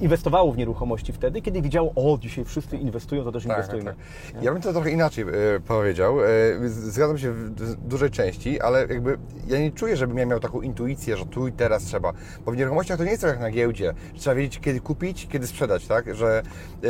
inwestowało 0.00 0.52
w 0.52 0.58
nieruchomości 0.58 1.12
wtedy, 1.12 1.42
kiedy 1.42 1.62
widziało, 1.62 1.92
o, 1.96 2.18
dzisiaj 2.20 2.44
wszyscy 2.44 2.76
inwestują, 2.76 3.24
to 3.24 3.32
też 3.32 3.42
Tak, 3.44 3.50
tak, 3.50 3.58
inwestujmy. 3.58 3.94
tak. 4.34 4.42
Ja 4.42 4.52
bym 4.52 4.62
to 4.62 4.72
trochę 4.72 4.90
inaczej 4.90 5.24
e, 5.24 5.60
powiedział. 5.60 6.16
Z- 6.66 6.72
zgadzam 6.72 7.18
się 7.18 7.32
w 7.32 7.58
w 7.58 7.88
dużej 7.88 8.10
części, 8.10 8.60
ale 8.60 8.80
jakby 8.80 9.18
ja 9.46 9.58
nie 9.58 9.72
czuję, 9.72 9.96
żebym 9.96 10.18
ja 10.18 10.26
miał 10.26 10.40
taką 10.40 10.60
intuicję, 10.60 11.16
że 11.16 11.26
tu 11.26 11.48
i 11.48 11.52
teraz 11.52 11.82
trzeba. 11.84 12.12
Bo 12.44 12.52
w 12.52 12.56
nieruchomościach 12.56 12.98
to 12.98 13.04
nie 13.04 13.10
jest 13.10 13.22
tak 13.22 13.30
jak 13.30 13.40
na 13.40 13.50
giełdzie. 13.50 13.94
Trzeba 14.16 14.36
wiedzieć, 14.36 14.60
kiedy 14.60 14.80
kupić, 14.80 15.28
kiedy 15.30 15.46
sprzedać, 15.46 15.86
tak? 15.86 16.14
Że, 16.14 16.42
e, 16.84 16.88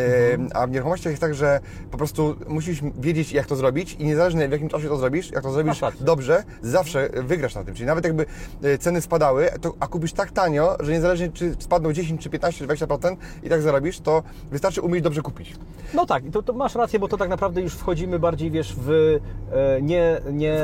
A 0.54 0.66
w 0.66 0.70
nieruchomościach 0.70 1.10
jest 1.10 1.20
tak, 1.20 1.34
że 1.34 1.60
po 1.90 1.98
prostu 1.98 2.36
musisz 2.48 2.80
wiedzieć, 3.00 3.32
jak 3.32 3.46
to 3.46 3.56
zrobić 3.56 3.94
i 3.94 4.04
niezależnie 4.04 4.48
w 4.48 4.52
jakim 4.52 4.68
czasie 4.68 4.88
to 4.88 4.96
zrobisz, 4.96 5.30
jak 5.30 5.42
to 5.42 5.52
zrobisz 5.52 5.80
rację. 5.82 6.00
dobrze, 6.06 6.42
zawsze 6.62 7.08
wygrasz 7.14 7.54
na 7.54 7.64
tym. 7.64 7.74
Czyli 7.74 7.86
nawet 7.86 8.04
jakby 8.04 8.26
ceny 8.80 9.00
spadały, 9.00 9.48
to, 9.60 9.74
a 9.80 9.86
kupisz 9.86 10.12
tak 10.12 10.30
tanio, 10.32 10.76
że 10.80 10.92
niezależnie 10.92 11.28
czy 11.32 11.54
spadną 11.58 11.92
10, 11.92 12.22
czy 12.22 12.30
15, 12.30 12.66
czy 12.66 12.72
20% 12.74 12.77
i 13.42 13.48
tak 13.48 13.62
zarobisz, 13.62 14.00
to 14.00 14.22
wystarczy 14.50 14.80
umieć 14.80 15.04
dobrze 15.04 15.22
kupić. 15.22 15.54
No 15.94 16.06
tak, 16.06 16.22
to, 16.32 16.42
to 16.42 16.52
masz 16.52 16.74
rację, 16.74 16.98
bo 16.98 17.08
to 17.08 17.16
tak 17.16 17.28
naprawdę 17.28 17.60
już 17.60 17.74
wchodzimy 17.74 18.18
bardziej, 18.18 18.50
wiesz, 18.50 18.74
w 18.76 19.18
e, 19.52 19.82
nie, 19.82 20.20
nie, 20.32 20.58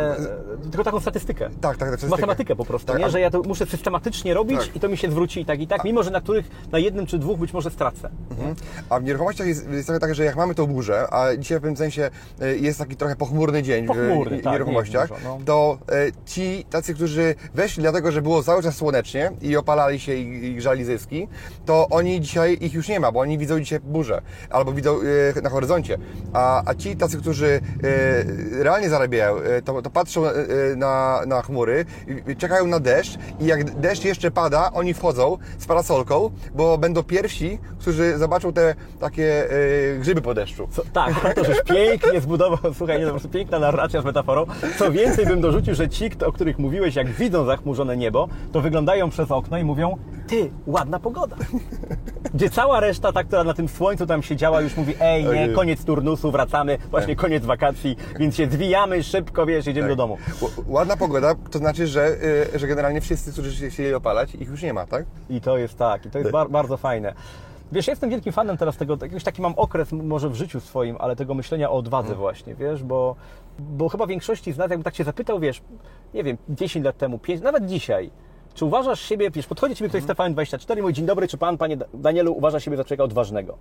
tylko 0.71 0.85
taką 0.85 1.01
statystykę. 1.01 1.45
Tak, 1.45 1.61
tak, 1.61 1.79
tak. 1.79 1.89
statystykę. 1.89 2.11
Matematykę 2.11 2.57
po 2.57 2.65
prostu, 2.65 2.87
Tak, 2.87 2.99
nie? 2.99 3.05
a- 3.05 3.09
że 3.09 3.21
ja 3.21 3.31
to 3.31 3.43
muszę 3.43 3.67
systematycznie 3.67 4.35
robić 4.35 4.61
Tak. 4.61 4.77
i 4.77 4.81
to 4.81 4.89
mi 4.89 4.97
się 4.97 5.11
zwróci 5.11 5.41
i 5.41 5.45
tak 5.45 5.61
i 5.61 5.67
tak, 5.67 5.85
mimo 5.85 6.03
że 6.03 6.11
na 6.11 6.21
których, 6.21 6.51
na 6.73 6.79
jednym 6.79 7.07
czy 7.07 7.19
dwóch 7.19 7.39
być 7.39 7.53
może 7.53 7.71
stracę. 7.71 8.11
Mhm. 8.31 8.55
A 8.91 9.01
w 9.01 9.05
nieruchomościach 9.05 9.47
jest, 9.47 9.69
jest 9.71 9.87
trochę 9.87 10.01
tak, 10.01 10.15
że 10.15 10.25
jak 10.25 10.37
mamy 10.37 10.55
tą 10.55 10.67
burzę, 10.67 11.07
a 11.11 11.37
dzisiaj 11.37 11.59
w 11.59 11.61
pewnym 11.61 11.77
sensie 11.77 12.11
e, 12.41 12.57
jest 12.57 12.79
taki 12.79 12.97
trochę 12.97 13.17
pochmurny 13.17 13.63
dzień 13.63 13.87
Pochmurny, 13.87 14.39
w 14.39 14.43
tak, 14.43 14.53
nieruchomościach, 14.53 15.11
nie 15.11 15.17
dużo, 15.17 15.29
no. 15.29 15.45
to 15.45 15.79
e, 15.89 16.13
ci 16.27 16.65
tacy, 16.71 16.95
którzy 16.95 17.35
weszli 17.55 17.83
dlatego, 17.83 18.13
że 18.13 18.23
było 18.23 18.43
cały 18.43 18.63
czas 18.63 18.77
słonecznie 18.77 19.31
i 19.43 19.57
opalali 19.57 20.01
się 20.01 20.15
i, 20.15 20.45
i 20.45 20.55
grzali 20.55 20.85
zyski, 20.85 21.29
to 21.67 21.89
oni 21.89 22.04
dzisiaj 22.21 22.59
ich 22.61 22.75
już 22.75 22.89
nie 22.89 23.01
ma, 23.01 23.13
bo 23.13 23.21
oni 23.21 23.39
widzą 23.39 23.61
dzisiaj 23.61 23.81
burzę 23.81 24.23
albo 24.51 24.73
widzą 24.73 24.99
e, 25.37 25.43
na 25.43 25.51
horyzoncie. 25.51 25.99
A, 26.33 26.63
a 26.71 26.75
ci 26.75 26.97
tacy, 26.97 27.19
którzy 27.19 27.47
e, 27.47 28.63
realnie 28.63 28.89
zarabiają, 28.89 29.37
e, 29.37 29.63
to, 29.63 29.83
to 29.83 29.91
patrzą 29.91 30.23
na, 30.77 31.21
na 31.27 31.43
chmury, 31.43 31.85
czekają 32.39 32.67
na 32.67 32.81
deszcz 32.81 33.19
i 33.41 33.47
jak 33.47 33.81
deszcz 33.81 34.05
jeszcze 34.05 34.31
pada, 34.31 34.71
oni 34.73 34.95
wchodzą 34.95 35.39
z 35.59 35.67
parasolką, 35.67 36.31
bo 36.55 36.79
będą 36.79 37.03
pierwsi, 37.03 37.59
którzy 37.79 38.19
zobaczą 38.19 38.53
te 38.53 38.75
takie 39.01 39.49
grzyby 39.99 40.23
po 40.23 40.35
deszczu. 40.35 40.69
Co, 40.71 40.83
tak, 40.93 41.35
to 41.35 41.45
żeś 41.45 41.63
pięknie 41.63 42.21
zbudował, 42.21 42.75
słuchaj, 42.75 42.99
nie, 42.99 43.05
to 43.05 43.11
po 43.11 43.13
prostu 43.13 43.29
piękna 43.29 43.59
narracja 43.59 44.03
z 44.03 44.05
metaforą. 44.05 44.47
Co 44.79 44.93
więcej 44.93 45.27
bym 45.27 45.41
dorzucił, 45.41 45.75
że 45.75 45.89
ci, 45.89 46.11
o 46.27 46.33
których 46.33 46.59
mówiłeś, 46.59 46.97
jak 46.97 47.09
widzą 47.09 47.45
zachmurzone 47.45 47.97
niebo, 47.97 48.29
to 48.53 48.61
wyglądają 48.61 49.11
przez 49.11 49.31
okno 49.31 49.59
i 49.59 49.65
mówią, 49.65 49.97
ty, 50.27 50.51
ładna 50.67 50.99
pogoda. 50.99 51.37
Gdzie 52.35 52.51
cała 52.51 52.81
reszta, 52.81 53.13
ta, 53.13 53.25
która 53.25 53.45
na 53.45 53.55
tym 53.55 53.69
słońcu 53.69 54.07
tam 54.07 54.23
siedziała, 54.23 54.61
już 54.61 54.77
mówi, 54.77 54.95
ej, 55.01 55.23
nie, 55.23 55.31
Ojej. 55.31 55.55
koniec 55.55 55.85
turnusu, 55.85 56.31
wracamy, 56.31 56.79
właśnie 56.91 57.17
koniec 57.17 57.45
wakacji, 57.45 57.97
więc 58.19 58.37
się 58.37 58.47
zwijamy 58.47 59.03
szybko, 59.03 59.47
wiesz, 59.47 59.67
jedziemy 59.67 59.89
do 59.89 59.97
domu. 59.97 60.19
Ładna 60.67 60.97
pogoda 60.97 61.35
to 61.51 61.59
znaczy, 61.59 61.87
że, 61.87 62.17
e, 62.55 62.59
że 62.59 62.67
generalnie 62.67 63.01
wszyscy, 63.01 63.33
którzy 63.33 63.57
się 63.57 63.71
chcieli 63.71 63.95
opalać, 63.95 64.35
ich 64.35 64.49
już 64.49 64.63
nie 64.63 64.73
ma, 64.73 64.87
tak? 64.87 65.05
I 65.31 65.41
to 65.41 65.59
jest 65.59 65.79
tak, 65.79 66.07
i 66.07 66.11
to 66.11 66.19
jest 66.19 66.31
bar, 66.31 66.51
bardzo 66.51 66.77
fajne. 66.77 67.15
Wiesz, 67.73 67.87
ja 67.87 67.93
jestem 67.93 68.11
wielkim 68.11 68.33
fanem 68.33 68.57
teraz 68.57 68.77
tego, 68.77 68.99
jakiś 69.03 69.25
taki 69.25 69.43
mam 69.43 69.55
okres 69.57 69.93
może 69.93 70.29
w 70.29 70.35
życiu 70.35 70.61
swoim, 70.61 70.97
ale 71.01 71.17
tego 71.17 71.35
myślenia 71.35 71.71
o 71.71 71.73
odwadze 71.73 72.15
właśnie, 72.15 72.55
wiesz, 72.55 72.83
bo, 72.83 73.17
bo 73.59 73.89
chyba 73.89 74.07
większości 74.07 74.53
z 74.53 74.59
nas, 74.59 74.71
jakbym 74.71 74.85
tak 74.85 74.95
się 74.95 75.05
zapytał, 75.05 75.41
wiesz, 75.41 75.63
nie 76.15 76.25
wiem, 76.25 76.37
10 76.49 76.85
lat 76.85 76.97
temu, 76.99 77.19
5, 77.19 77.41
nawet 77.41 77.67
dzisiaj, 77.67 78.11
czy 78.55 78.65
uważasz 78.65 79.01
siebie, 79.01 79.31
wiesz, 79.31 79.47
podchodzi 79.47 79.75
Ciebie 79.75 79.89
ktoś 79.89 80.03
z 80.03 80.07
TVN24 80.07 80.79
i 80.79 80.83
mówi, 80.83 80.95
dzień 80.95 81.07
dobry, 81.07 81.29
czy 81.29 81.39
Pan, 81.39 81.59
Panie 81.59 81.77
Danielu, 81.95 82.33
uważa 82.33 82.61
siebie 82.61 82.77
za 82.77 82.85
człowieka 82.85 83.05
odważnego? 83.05 83.57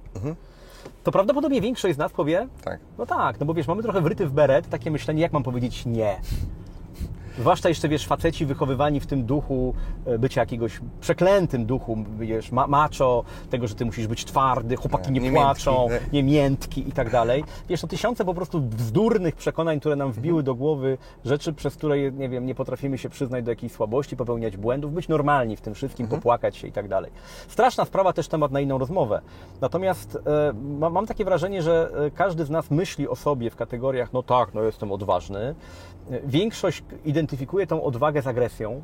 To 1.03 1.11
prawdopodobnie 1.11 1.61
większość 1.61 1.95
z 1.95 1.97
nas 1.97 2.11
powie, 2.11 2.47
Tak. 2.63 2.79
no 2.97 3.05
tak, 3.05 3.39
no 3.39 3.45
bo 3.45 3.53
wiesz, 3.53 3.67
mamy 3.67 3.83
trochę 3.83 4.01
wryty 4.01 4.27
w 4.27 4.31
beret, 4.31 4.69
takie 4.69 4.91
myślenie, 4.91 5.21
jak 5.21 5.33
mam 5.33 5.43
powiedzieć 5.43 5.85
nie. 5.85 6.15
Zwłaszcza 7.39 7.69
jeszcze, 7.69 7.89
wiesz, 7.89 8.07
faceci 8.07 8.45
wychowywani 8.45 8.99
w 8.99 9.07
tym 9.07 9.25
duchu 9.25 9.73
e, 10.05 10.19
bycia 10.19 10.41
jakiegoś 10.41 10.79
przeklętym 11.01 11.65
duchu, 11.65 11.97
wiesz, 12.19 12.51
ma 12.51 12.67
macho, 12.67 13.23
tego, 13.49 13.67
że 13.67 13.75
ty 13.75 13.85
musisz 13.85 14.07
być 14.07 14.25
twardy, 14.25 14.75
chłopaki 14.75 15.11
nie, 15.11 15.19
Nie 15.19 15.31
płaczą, 15.31 15.87
miętki, 15.89 16.09
nie 16.13 16.23
miętki 16.23 16.89
i 16.89 16.91
tak 16.91 17.09
dalej. 17.09 17.43
Wiesz, 17.69 17.81
to 17.81 17.87
tysiące 17.87 18.25
po 18.25 18.33
prostu 18.33 18.61
bzdurnych 18.61 19.35
przekonań, 19.35 19.79
które 19.79 19.95
nam 19.95 20.11
wbiły 20.11 20.43
do 20.43 20.55
głowy, 20.55 20.97
rzeczy, 21.25 21.53
przez 21.53 21.75
które, 21.75 22.11
nie 22.11 22.29
wiem, 22.29 22.45
nie 22.45 22.55
potrafimy 22.55 22.97
się 22.97 23.09
przyznać 23.09 23.43
do 23.45 23.51
jakiejś 23.51 23.71
słabości, 23.73 24.17
popełniać 24.17 24.57
błędów, 24.57 24.93
być 24.93 25.07
normalni 25.07 25.55
w 25.55 25.61
tym 25.61 25.73
wszystkim, 25.73 26.07
popłakać 26.07 26.57
się 26.57 26.67
i 26.67 26.71
tak 26.71 26.87
dalej. 26.87 27.11
Straszna 27.47 27.85
sprawa, 27.85 28.13
też 28.13 28.27
temat 28.27 28.51
na 28.51 28.59
inną 28.59 28.77
rozmowę. 28.77 29.21
Natomiast 29.61 30.17
e, 30.25 30.53
ma- 30.79 30.89
mam 30.89 31.07
takie 31.07 31.25
wrażenie, 31.25 31.61
że 31.61 31.89
e, 32.05 32.11
każdy 32.11 32.45
z 32.45 32.49
nas 32.49 32.71
myśli 32.71 33.07
o 33.07 33.15
sobie 33.15 33.49
w 33.49 33.55
kategoriach, 33.55 34.13
no 34.13 34.23
tak, 34.23 34.53
no 34.53 34.63
jestem 34.63 34.91
odważny. 34.91 35.55
Większość 36.25 36.83
identyfikuje 37.05 37.67
tą 37.67 37.83
odwagę 37.83 38.21
z 38.21 38.27
agresją. 38.27 38.81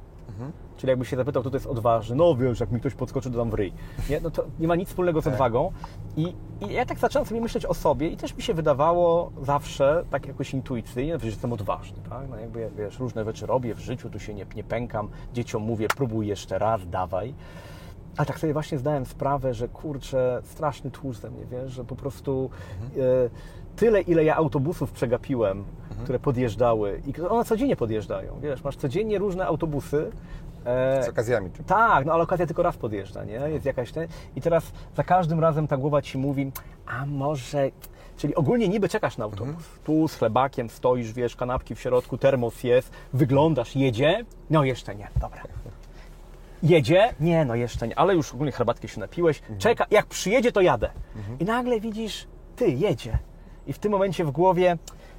Czyli 0.77 0.89
jakby 0.89 1.05
się 1.05 1.17
zapytał, 1.17 1.41
kto 1.41 1.49
to 1.49 1.55
jest 1.57 1.67
odważny, 1.67 2.15
no 2.15 2.35
wiesz, 2.35 2.59
jak 2.59 2.71
mi 2.71 2.79
ktoś 2.79 2.93
podskoczy, 2.93 3.31
to 3.31 3.37
dam 3.37 3.49
w 3.49 3.53
ryj. 3.53 3.73
Nie, 4.09 4.21
no 4.21 4.31
to 4.31 4.45
nie 4.59 4.67
ma 4.67 4.75
nic 4.75 4.89
wspólnego 4.89 5.21
z 5.21 5.27
odwagą. 5.27 5.71
I, 6.17 6.35
I 6.61 6.73
ja 6.73 6.85
tak 6.85 6.99
zacząłem 6.99 7.25
sobie 7.25 7.41
myśleć 7.41 7.65
o 7.65 7.73
sobie 7.73 8.07
i 8.07 8.17
też 8.17 8.35
mi 8.35 8.43
się 8.43 8.53
wydawało 8.53 9.31
zawsze, 9.41 10.03
tak 10.09 10.27
jakoś 10.27 10.53
intuicyjnie, 10.53 11.19
że 11.19 11.25
jestem 11.25 11.53
odważny, 11.53 11.97
tak? 12.09 12.29
No 12.29 12.37
jakby, 12.37 12.69
wiesz, 12.77 12.99
różne 12.99 13.25
rzeczy 13.25 13.45
robię 13.45 13.75
w 13.75 13.79
życiu, 13.79 14.09
tu 14.09 14.19
się 14.19 14.33
nie, 14.33 14.45
nie 14.55 14.63
pękam, 14.63 15.09
dzieciom 15.33 15.63
mówię, 15.63 15.87
próbuj 15.87 16.27
jeszcze 16.27 16.59
raz, 16.59 16.89
dawaj. 16.89 17.33
Ale 18.17 18.25
tak 18.25 18.39
sobie 18.39 18.53
właśnie 18.53 18.77
zdałem 18.77 19.05
sprawę, 19.05 19.53
że 19.53 19.67
kurczę, 19.67 20.41
straszny 20.43 20.91
tłuszt 20.91 21.21
ze 21.21 21.29
mnie, 21.29 21.45
wiesz, 21.45 21.71
że 21.71 21.85
po 21.85 21.95
prostu 21.95 22.49
e, 22.97 22.99
tyle, 23.79 24.01
ile 24.01 24.23
ja 24.23 24.35
autobusów 24.35 24.91
przegapiłem, 24.91 25.63
które 26.03 26.19
podjeżdżały 26.19 27.01
i 27.07 27.21
one 27.21 27.45
codziennie 27.45 27.75
podjeżdżają, 27.75 28.39
wiesz, 28.41 28.63
masz 28.63 28.75
codziennie 28.75 29.17
różne 29.17 29.45
autobusy. 29.45 30.11
e, 30.65 31.03
Z 31.03 31.09
okazjami. 31.09 31.49
tak, 31.67 32.05
no 32.05 32.13
ale 32.13 32.23
okazja 32.23 32.45
tylko 32.45 32.63
raz 32.63 32.77
podjeżdża, 32.77 33.23
nie? 33.23 33.33
Jest 33.33 33.65
jakaś 33.65 33.91
ten... 33.91 34.07
I 34.35 34.41
teraz 34.41 34.71
za 34.95 35.03
każdym 35.03 35.39
razem 35.39 35.67
ta 35.67 35.77
głowa 35.77 36.01
ci 36.01 36.17
mówi, 36.17 36.51
a 36.87 37.05
może... 37.05 37.69
Czyli 38.17 38.35
ogólnie 38.35 38.67
niby 38.69 38.89
czekasz 38.89 39.17
na 39.17 39.25
autobus. 39.25 39.63
Tu 39.83 40.07
z 40.07 40.15
chlebakiem 40.15 40.69
stoisz, 40.69 41.13
wiesz, 41.13 41.35
kanapki 41.35 41.75
w 41.75 41.79
środku, 41.79 42.17
termos 42.17 42.63
jest, 42.63 42.91
wyglądasz, 43.13 43.75
jedzie. 43.75 44.25
No 44.49 44.63
jeszcze 44.63 44.95
nie, 44.95 45.07
dobra. 45.21 45.43
Jedzie? 46.63 47.13
Nie, 47.19 47.45
no 47.45 47.55
jeszcze 47.55 47.87
nie, 47.87 47.99
ale 47.99 48.15
już 48.15 48.33
ogólnie 48.33 48.51
herbatkę 48.51 48.87
się 48.87 48.99
napiłeś. 48.99 49.41
Czeka, 49.57 49.85
jak 49.91 50.05
przyjedzie, 50.05 50.51
to 50.51 50.61
jadę. 50.61 50.89
I 51.39 51.45
nagle 51.45 51.79
widzisz, 51.79 52.27
ty, 52.55 52.69
jedzie. 52.69 53.17
I 53.69 53.73
w 53.73 53.79
tym 53.79 53.91
momencie 53.91 54.25
w 54.25 54.31
głowie, 54.31 54.77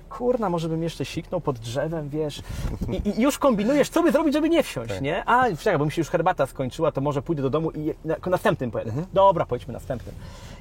kurna, 0.08 0.50
może 0.50 0.68
bym 0.68 0.82
jeszcze 0.82 1.04
siknął 1.04 1.40
pod 1.40 1.58
drzewem, 1.58 2.08
wiesz. 2.08 2.42
I, 2.88 3.08
i 3.08 3.22
już 3.22 3.38
kombinujesz, 3.38 3.88
co 3.88 4.02
by 4.02 4.12
zrobić, 4.12 4.34
żeby 4.34 4.48
nie 4.48 4.62
wsiąść, 4.62 5.00
nie? 5.00 5.24
A, 5.24 5.56
czekaj, 5.56 5.78
bo 5.78 5.84
mi 5.84 5.92
się 5.92 6.00
już 6.00 6.08
herbata 6.08 6.46
skończyła, 6.46 6.92
to 6.92 7.00
może 7.00 7.22
pójdę 7.22 7.42
do 7.42 7.50
domu 7.50 7.70
i 7.70 7.94
na, 8.04 8.16
następnym 8.26 8.70
pojadę. 8.70 8.92
Dobra, 9.12 9.46
pojedźmy 9.46 9.72
następnym. 9.72 10.14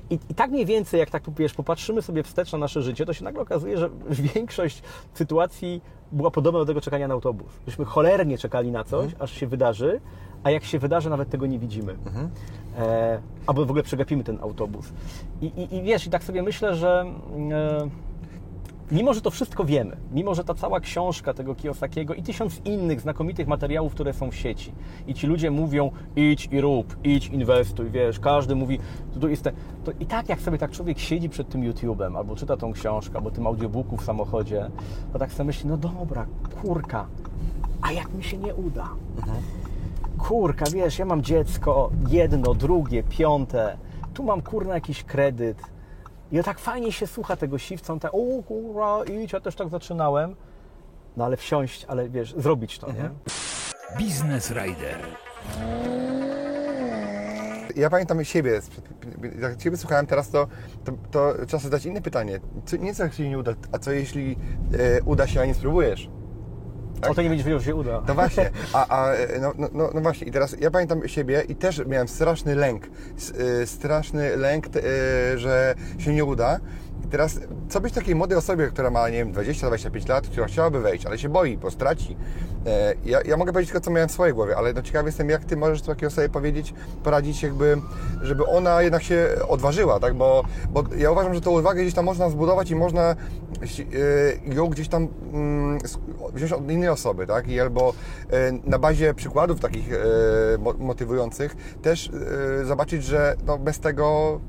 I, 0.10 0.20
I 0.30 0.36
tak 0.36 0.52
mniej 0.52 0.66
więcej, 0.66 1.00
jak 1.00 1.10
tak 1.10 1.24
wiesz, 1.38 1.54
popatrzymy 1.54 2.02
sobie 2.02 2.24
wstecz 2.24 2.52
na 2.52 2.58
nasze 2.58 2.82
życie, 2.82 3.06
to 3.06 3.14
się 3.14 3.24
nagle 3.24 3.42
okazuje, 3.42 3.78
że 3.78 3.90
większość 4.36 4.82
sytuacji 5.14 5.82
była 6.12 6.32
podobna 6.32 6.60
do 6.60 6.66
tego 6.66 6.82
czekania 6.82 7.08
na 7.08 7.14
autobus. 7.14 7.48
Myśmy 7.68 7.86
cholernie 7.86 8.38
czekali 8.38 8.72
na 8.72 8.84
coś, 8.84 9.12
aż 9.20 9.32
się 9.32 9.48
wydarzy, 9.48 10.02
a 10.44 10.52
jak 10.52 10.64
się 10.64 10.80
wydarzy, 10.80 11.10
nawet 11.10 11.30
tego 11.30 11.46
nie 11.46 11.60
widzimy. 11.60 11.96
E, 12.78 13.22
albo 13.48 13.66
w 13.66 13.70
ogóle 13.70 13.84
przegapimy 13.84 14.24
ten 14.24 14.38
autobus. 14.42 14.94
I, 15.42 15.46
i, 15.46 15.76
I 15.76 15.82
wiesz, 15.82 16.08
i 16.08 16.10
tak 16.10 16.24
sobie 16.24 16.44
myślę, 16.44 16.76
że 16.76 17.06
e, 17.52 17.90
mimo, 18.92 19.14
że 19.14 19.22
to 19.22 19.32
wszystko 19.32 19.66
wiemy, 19.66 19.98
mimo, 20.12 20.36
że 20.36 20.44
ta 20.44 20.54
cała 20.54 20.80
książka 20.80 21.34
tego 21.34 21.56
Kiyosakiego 21.56 22.14
i 22.14 22.24
tysiąc 22.24 22.62
innych 22.66 23.02
znakomitych 23.02 23.48
materiałów, 23.48 23.94
które 23.94 24.14
są 24.14 24.32
w 24.32 24.36
sieci 24.36 24.72
i 25.08 25.14
ci 25.14 25.28
ludzie 25.28 25.52
mówią 25.52 25.92
idź 26.16 26.48
i 26.52 26.62
rób, 26.62 26.98
idź, 27.04 27.28
inwestuj, 27.28 27.90
wiesz, 27.90 28.20
każdy 28.20 28.56
mówi, 28.56 28.80
to, 29.14 29.20
tu 29.20 29.30
jest 29.30 29.44
ten, 29.44 29.56
to 29.84 29.92
i 30.00 30.06
tak 30.06 30.30
jak 30.30 30.42
sobie 30.42 30.58
tak 30.58 30.72
człowiek 30.72 31.00
siedzi 31.00 31.30
przed 31.30 31.50
tym 31.50 31.62
YouTube'em, 31.62 32.18
albo 32.18 32.36
czyta 32.36 32.58
tą 32.58 32.74
książkę, 32.74 33.16
albo 33.16 33.32
tym 33.32 33.48
audiobooku 33.48 33.98
w 33.98 34.04
samochodzie, 34.04 34.70
to 35.14 35.20
tak 35.20 35.32
sobie 35.32 35.48
myśli, 35.48 35.70
no 35.70 35.78
dobra, 35.78 36.26
kurka, 36.62 37.08
a 37.82 37.92
jak 37.92 38.14
mi 38.14 38.24
się 38.24 38.38
nie 38.38 38.56
uda? 38.56 38.90
Kurka, 40.20 40.66
wiesz, 40.74 41.00
ja 41.00 41.06
mam 41.06 41.24
dziecko, 41.24 41.92
jedno, 42.08 42.54
drugie, 42.54 43.04
piąte, 43.04 43.78
tu 44.14 44.24
mam 44.24 44.42
kurna 44.42 44.74
jakiś 44.74 45.04
kredyt. 45.04 45.58
I 46.32 46.44
tak 46.44 46.60
fajnie 46.60 46.92
się 46.92 47.08
słucha 47.08 47.36
tego 47.36 47.58
siwca, 47.58 47.94
on 47.94 48.00
tak, 48.00 48.14
o 48.14 48.44
kurwa, 48.48 49.04
idź, 49.06 49.34
ja 49.34 49.40
też 49.40 49.56
tak 49.56 49.70
zaczynałem. 49.70 50.36
No 51.18 51.26
ale 51.26 51.38
wsiąść, 51.38 51.86
ale 51.86 52.10
wiesz, 52.10 52.34
zrobić 52.38 52.80
to, 52.80 52.88
nie? 52.92 53.10
Business 54.06 54.52
Rider. 54.52 54.98
ja 57.76 57.90
pamiętam 57.90 58.26
siebie, 58.26 58.62
jak 59.42 59.58
Ciebie 59.58 59.78
słuchałem 59.78 60.06
teraz, 60.06 60.30
to, 60.30 60.48
to, 60.84 60.92
to 61.12 61.34
trzeba 61.34 61.48
sobie 61.48 61.60
zadać 61.60 61.86
inne 61.86 62.02
pytanie. 62.02 62.40
Co, 62.66 62.78
nie 62.78 62.96
co 62.96 63.04
jak 63.04 63.14
się 63.14 63.30
nie 63.30 63.38
uda, 63.38 63.54
a 63.72 63.80
co 63.80 63.92
jeśli 63.92 64.38
e, 64.74 65.02
uda 65.02 65.28
się, 65.28 65.42
a 65.42 65.46
nie 65.46 65.54
spróbujesz? 65.54 66.10
O 67.08 67.16
to 67.16 67.22
nie 67.22 67.30
będziesz 67.30 67.46
wiedział, 67.46 67.60
że 67.60 67.66
się 67.66 67.76
uda. 67.76 68.02
No 68.08 68.14
właśnie, 68.14 68.50
a, 68.74 68.88
a 68.88 69.12
no, 69.42 69.54
no, 69.58 69.70
no, 69.74 69.90
no 69.94 70.02
właśnie 70.02 70.28
i 70.28 70.32
teraz 70.32 70.56
ja 70.60 70.72
pamiętam 70.72 71.08
siebie 71.08 71.44
i 71.50 71.56
też 71.56 71.82
miałem 71.86 72.08
straszny 72.08 72.56
lęk, 72.56 72.84
y, 73.62 73.68
straszny 73.68 74.38
lęk, 74.38 74.66
y, 74.66 74.80
że 75.36 75.76
się 75.98 76.14
nie 76.14 76.26
uda. 76.26 76.60
Teraz, 77.12 77.40
co 77.70 77.82
być 77.82 77.94
takiej 77.94 78.16
młodej 78.16 78.38
osobie, 78.38 78.68
która 78.68 78.90
ma, 78.90 79.10
nie 79.10 79.18
wiem, 79.18 79.34
20-25 79.34 80.10
lat, 80.10 80.28
która 80.28 80.46
chciałaby 80.48 80.80
wejść, 80.82 81.06
ale 81.06 81.18
się 81.18 81.30
boi, 81.30 81.58
bo 81.58 81.72
straci. 81.72 82.18
E, 82.66 82.94
Ja, 83.06 83.20
ja 83.26 83.38
mogę 83.38 83.52
powiedzieć 83.52 83.72
tylko, 83.72 83.86
co 83.86 83.92
miałem 83.92 84.10
w 84.10 84.12
swojej 84.12 84.34
głowie, 84.34 84.58
ale 84.58 84.74
no 84.74 84.82
ciekawy 84.82 85.08
jestem, 85.10 85.30
jak 85.30 85.46
Ty 85.46 85.58
możesz 85.58 85.82
takiej 85.82 86.08
osobie 86.08 86.30
powiedzieć, 86.30 86.74
poradzić 87.04 87.44
jakby, 87.44 87.78
żeby 88.22 88.46
ona 88.46 88.82
jednak 88.82 89.04
się 89.04 89.28
odważyła, 89.48 90.00
tak? 90.00 90.14
Bo, 90.14 90.44
bo 90.70 90.84
ja 90.98 91.12
uważam, 91.12 91.34
że 91.34 91.42
tą 91.42 91.56
odwagę 91.56 91.82
gdzieś 91.82 91.94
tam 91.94 92.06
można 92.06 92.30
zbudować 92.30 92.72
i 92.72 92.76
można 92.76 93.16
y, 93.94 94.40
ją 94.56 94.68
gdzieś 94.68 94.88
tam 94.90 95.08
mm, 95.34 95.78
wziąć 96.34 96.52
od 96.52 96.72
innej 96.72 96.90
osoby, 96.90 97.28
tak? 97.28 97.48
I 97.48 97.60
albo 97.60 97.94
y, 97.94 98.70
na 98.70 98.80
bazie 98.80 99.14
przykładów 99.14 99.60
takich 99.60 99.90
mo- 100.60 100.74
motywujących 100.74 101.56
też 101.82 102.12
zobaczyć, 102.64 103.04
że 103.04 103.36
no 103.46 103.58
bez 103.58 103.80
tego 103.80 104.40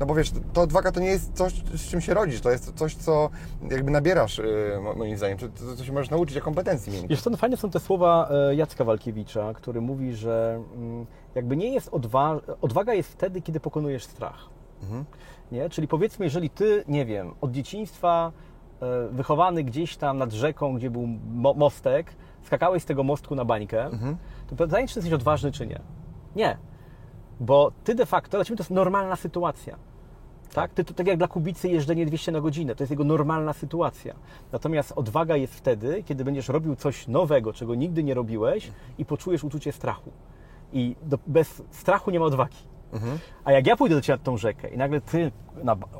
no 0.00 0.06
bo 0.06 0.14
wiesz, 0.14 0.32
to 0.52 0.60
odwaga 0.62 0.92
to 0.92 1.00
nie 1.00 1.06
jest 1.06 1.32
coś, 1.36 1.52
z 1.74 1.90
czym 1.90 2.00
się 2.00 2.14
rodzisz, 2.14 2.40
to 2.40 2.50
jest 2.50 2.72
coś, 2.74 2.94
co 2.94 3.30
jakby 3.70 3.90
nabierasz, 3.90 4.40
mo- 4.82 4.94
moim 4.94 5.16
zdaniem, 5.16 5.38
to, 5.38 5.48
to, 5.48 5.76
to 5.78 5.84
się 5.84 5.92
możesz 5.92 6.10
nauczyć, 6.10 6.34
jak 6.34 6.44
kompetencji 6.44 6.92
miękkich. 6.92 7.10
Wiesz 7.10 7.22
co, 7.22 7.30
no 7.30 7.36
fajne 7.36 7.56
są 7.56 7.70
te 7.70 7.80
słowa 7.80 8.28
e, 8.50 8.54
Jacka 8.54 8.84
Walkiewicza, 8.84 9.54
który 9.54 9.80
mówi, 9.80 10.14
że 10.14 10.62
mm, 10.76 11.06
jakby 11.34 11.56
nie 11.56 11.68
jest 11.74 11.88
odwa 11.88 12.40
odwaga 12.60 12.94
jest 12.94 13.12
wtedy, 13.12 13.42
kiedy 13.42 13.60
pokonujesz 13.60 14.04
strach. 14.04 14.48
Nie? 15.52 15.70
Czyli 15.70 15.88
powiedzmy, 15.88 16.24
jeżeli 16.24 16.50
ty, 16.50 16.84
nie 16.88 17.06
wiem, 17.06 17.34
od 17.40 17.50
dzieciństwa 17.52 18.32
e, 18.82 19.08
wychowany 19.08 19.64
gdzieś 19.64 19.96
tam 19.96 20.18
nad 20.18 20.32
rzeką, 20.32 20.74
gdzie 20.76 20.90
był 20.90 21.06
mo 21.32 21.54
mostek, 21.54 22.12
skakałeś 22.42 22.82
z 22.82 22.86
tego 22.86 23.02
mostku 23.02 23.34
na 23.34 23.44
bańkę, 23.44 23.90
to 24.50 24.56
pytanie, 24.56 24.88
czy 24.88 24.98
jesteś 24.98 25.12
odważny, 25.14 25.52
czy 25.52 25.66
nie. 25.66 25.80
Nie. 26.36 26.56
Bo 27.40 27.72
ty 27.84 27.94
de 27.94 28.06
facto, 28.06 28.38
dla 28.38 28.44
ciebie 28.44 28.56
to 28.56 28.62
jest 28.62 28.70
normalna 28.70 29.16
sytuacja. 29.16 29.76
Tak? 30.54 30.72
Ty, 30.72 30.84
to, 30.84 30.94
tak 30.94 31.06
jak 31.06 31.18
dla 31.18 31.28
Kubicy 31.28 31.68
jeżdżenie 31.68 32.06
200 32.06 32.32
na 32.32 32.40
godzinę, 32.40 32.74
to 32.74 32.82
jest 32.82 32.90
jego 32.90 33.04
normalna 33.04 33.52
sytuacja. 33.52 34.14
Natomiast 34.52 34.92
odwaga 34.96 35.36
jest 35.36 35.54
wtedy, 35.54 36.02
kiedy 36.02 36.24
będziesz 36.24 36.48
robił 36.48 36.76
coś 36.76 37.08
nowego, 37.08 37.52
czego 37.52 37.74
nigdy 37.74 38.04
nie 38.04 38.14
robiłeś 38.14 38.70
i 38.98 39.04
poczujesz 39.04 39.44
uczucie 39.44 39.72
strachu. 39.72 40.10
I 40.72 40.96
do, 41.02 41.18
bez 41.26 41.62
strachu 41.70 42.10
nie 42.10 42.20
ma 42.20 42.26
odwagi. 42.26 42.73
A 43.44 43.52
jak 43.52 43.66
ja 43.66 43.76
pójdę 43.76 43.94
do 43.94 44.00
Ciebie 44.00 44.16
nad 44.16 44.22
tą 44.22 44.36
rzekę 44.36 44.68
i 44.68 44.76
nagle 44.76 45.00
Ty, 45.00 45.32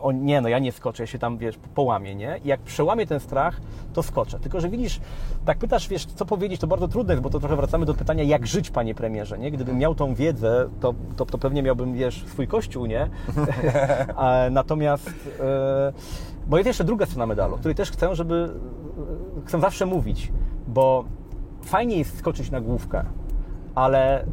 o 0.03 0.13
nie, 0.13 0.41
no 0.41 0.49
ja 0.49 0.59
nie 0.59 0.73
skoczę, 0.73 1.03
ja 1.03 1.07
się 1.07 1.19
tam, 1.19 1.39
wiesz, 1.39 1.59
połamię, 1.75 2.15
nie? 2.15 2.41
I 2.45 2.49
jak 2.49 2.61
przełamię 2.61 3.07
ten 3.07 3.21
strach, 3.21 3.61
to 3.93 4.03
skoczę. 4.03 4.39
Tylko, 4.39 4.61
że 4.61 4.69
widzisz, 4.69 5.01
tak 5.45 5.59
pytasz, 5.59 5.89
wiesz, 5.89 6.07
co 6.07 6.25
powiedzieć, 6.25 6.61
to 6.61 6.67
bardzo 6.67 6.89
trudne 6.89 7.17
bo 7.17 7.31
to 7.31 7.41
trochę 7.41 7.57
wracamy 7.57 7.87
do 7.87 7.95
pytania, 7.95 8.25
jak 8.25 8.47
żyć, 8.47 8.71
Panie 8.71 8.95
Premierze, 8.95 9.39
nie? 9.39 9.51
Gdybym 9.51 9.79
miał 9.79 9.95
tą 9.95 10.15
wiedzę, 10.15 10.69
to, 10.81 10.95
to, 11.17 11.27
to 11.27 11.39
pewnie 11.39 11.63
miałbym, 11.63 11.95
wiesz, 11.95 12.25
swój 12.27 12.47
kościół, 12.49 12.87
nie? 12.87 13.09
Natomiast, 14.51 15.11
e, 15.41 15.93
bo 16.47 16.57
jest 16.57 16.67
jeszcze 16.67 16.85
druga 16.85 17.07
strona 17.07 17.27
medalu, 17.27 17.57
której 17.57 17.75
też 17.75 17.91
chcę, 17.91 18.15
żeby, 18.15 18.51
chcę 19.45 19.61
zawsze 19.61 19.87
mówić, 19.87 20.33
bo 20.69 21.05
fajnie 21.63 21.97
jest 21.97 22.19
skoczyć 22.19 22.51
na 22.51 22.61
główkę, 22.61 23.05
ale 23.75 24.23
e, 24.23 24.27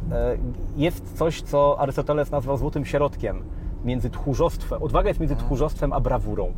jest 0.76 1.18
coś, 1.18 1.42
co 1.42 1.80
Arystoteles 1.80 2.30
nazwał 2.30 2.56
złotym 2.56 2.84
środkiem 2.84 3.44
między 3.84 4.10
tchórzostwem. 4.10 4.82
Odwaga 4.82 5.08
jest 5.08 5.20
między 5.20 5.36
tchórzostwem 5.36 5.92
a 5.92 6.00
brawurą. 6.00 6.52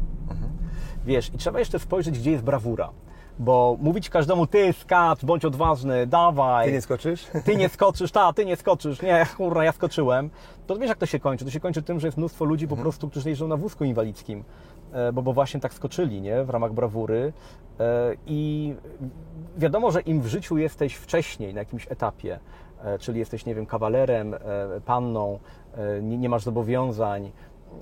Wiesz, 1.06 1.34
i 1.34 1.38
trzeba 1.38 1.58
jeszcze 1.58 1.78
spojrzeć, 1.78 2.18
gdzie 2.18 2.30
jest 2.30 2.44
brawura. 2.44 2.90
Bo 3.38 3.76
mówić 3.80 4.10
każdemu, 4.10 4.46
ty 4.46 4.72
skacz, 4.72 5.24
bądź 5.24 5.44
odważny, 5.44 6.06
dawaj. 6.06 6.66
Ty 6.66 6.72
nie 6.72 6.80
skoczysz? 6.80 7.26
Ty 7.44 7.56
nie 7.56 7.68
skoczysz, 7.68 8.12
ta, 8.12 8.32
ty 8.32 8.44
nie 8.44 8.56
skoczysz, 8.56 9.02
nie, 9.02 9.26
kurwa, 9.36 9.64
ja 9.64 9.72
skoczyłem. 9.72 10.30
To 10.66 10.76
wiesz, 10.76 10.88
jak 10.88 10.98
to 10.98 11.06
się 11.06 11.20
kończy? 11.20 11.44
To 11.44 11.50
się 11.50 11.60
kończy 11.60 11.82
tym, 11.82 12.00
że 12.00 12.06
jest 12.06 12.18
mnóstwo 12.18 12.44
ludzi 12.44 12.68
po 12.68 12.76
prostu, 12.76 13.08
którzy 13.08 13.28
jeżdżą 13.28 13.48
na 13.48 13.56
wózku 13.56 13.84
inwalidzkim, 13.84 14.44
e, 14.92 15.12
bo, 15.12 15.22
bo 15.22 15.32
właśnie 15.32 15.60
tak 15.60 15.74
skoczyli, 15.74 16.20
nie, 16.20 16.44
w 16.44 16.50
ramach 16.50 16.72
brawury. 16.72 17.32
E, 17.80 18.14
I 18.26 18.74
wiadomo, 19.56 19.90
że 19.90 20.00
im 20.00 20.20
w 20.20 20.26
życiu 20.26 20.58
jesteś 20.58 20.94
wcześniej, 20.94 21.54
na 21.54 21.60
jakimś 21.60 21.86
etapie, 21.90 22.38
czyli 22.98 23.18
jesteś, 23.18 23.46
nie 23.46 23.54
wiem, 23.54 23.66
kawalerem, 23.66 24.34
e, 24.34 24.38
panną, 24.84 25.38
e, 25.74 26.02
nie, 26.02 26.18
nie 26.18 26.28
masz 26.28 26.42
zobowiązań, 26.42 27.32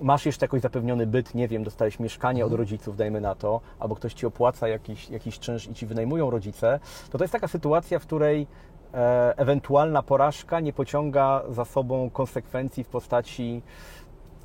masz 0.00 0.26
jeszcze 0.26 0.44
jakoś 0.44 0.60
zapewniony 0.60 1.06
byt, 1.06 1.34
nie 1.34 1.48
wiem, 1.48 1.64
dostałeś 1.64 2.00
mieszkanie 2.00 2.46
od 2.46 2.52
rodziców, 2.52 2.96
dajmy 2.96 3.20
na 3.20 3.34
to, 3.34 3.60
albo 3.78 3.96
ktoś 3.96 4.14
ci 4.14 4.26
opłaca 4.26 4.68
jakiś, 4.68 5.10
jakiś 5.10 5.38
czynsz 5.38 5.68
i 5.68 5.74
ci 5.74 5.86
wynajmują 5.86 6.30
rodzice, 6.30 6.80
to 7.10 7.18
to 7.18 7.24
jest 7.24 7.32
taka 7.32 7.48
sytuacja, 7.48 7.98
w 7.98 8.02
której 8.02 8.46
e, 8.94 9.34
ewentualna 9.36 10.02
porażka 10.02 10.60
nie 10.60 10.72
pociąga 10.72 11.42
za 11.48 11.64
sobą 11.64 12.10
konsekwencji 12.10 12.84
w 12.84 12.88
postaci 12.88 13.62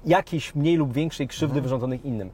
jakiejś 0.06 0.56
mniej 0.56 0.76
lub 0.76 0.94
większej 0.94 1.28
krzywdy 1.28 1.62
wyrządzonych 1.62 2.06
innym. 2.06 2.30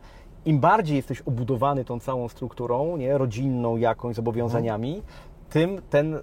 Im 0.45 0.59
bardziej 0.59 0.97
jesteś 0.97 1.21
obudowany 1.21 1.85
tą 1.85 1.99
całą 1.99 2.29
strukturą, 2.29 2.97
nie, 2.97 3.17
rodzinną 3.17 3.77
jakąś, 3.77 4.15
zobowiązaniami, 4.15 5.01
tym 5.49 5.81
ten 5.89 6.19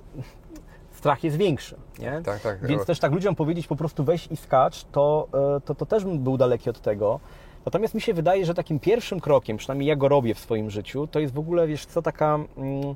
strach 1.01 1.25
jest 1.25 1.37
większy. 1.37 1.77
Nie? 1.99 2.21
Tak, 2.25 2.41
tak. 2.41 2.67
Więc 2.67 2.85
też 2.85 3.01
tak 3.01 3.13
ludziom 3.13 3.35
powiedzieć 3.35 3.67
po 3.67 3.77
prostu 3.77 4.05
weź 4.05 4.27
i 4.27 4.37
skacz, 4.37 4.85
to, 4.85 5.29
e, 5.57 5.61
to, 5.61 5.75
to 5.75 5.87
też 5.87 6.05
bym 6.05 6.19
był 6.19 6.37
daleki 6.37 6.71
od 6.71 6.81
tego. 6.81 7.21
Natomiast 7.65 7.95
mi 7.95 8.01
się 8.01 8.15
wydaje, 8.15 8.47
że 8.47 8.55
takim 8.55 8.81
pierwszym 8.81 9.21
krokiem, 9.21 9.57
przynajmniej 9.57 9.89
ja 9.89 9.97
go 9.97 10.09
robię 10.09 10.35
w 10.35 10.39
swoim 10.39 10.71
życiu, 10.71 11.07
to 11.07 11.21
jest 11.21 11.35
w 11.35 11.39
ogóle, 11.39 11.67
wiesz 11.67 11.87
co, 11.87 12.03
taka 12.03 12.35
mm, 12.35 12.95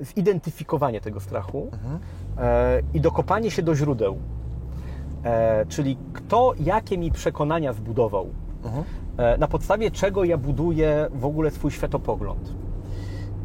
zidentyfikowanie 0.00 1.00
tego 1.00 1.20
strachu 1.20 1.70
e, 2.38 2.82
i 2.94 3.00
dokopanie 3.00 3.50
się 3.50 3.62
do 3.62 3.74
źródeł. 3.74 4.18
E, 5.24 5.66
czyli 5.66 5.96
kto 6.12 6.52
jakie 6.60 6.98
mi 6.98 7.12
przekonania 7.12 7.72
zbudował, 7.72 8.26
e, 9.16 9.38
na 9.38 9.48
podstawie 9.48 9.90
czego 9.90 10.24
ja 10.24 10.38
buduję 10.38 11.08
w 11.14 11.24
ogóle 11.24 11.50
swój 11.50 11.70
światopogląd. 11.70 12.54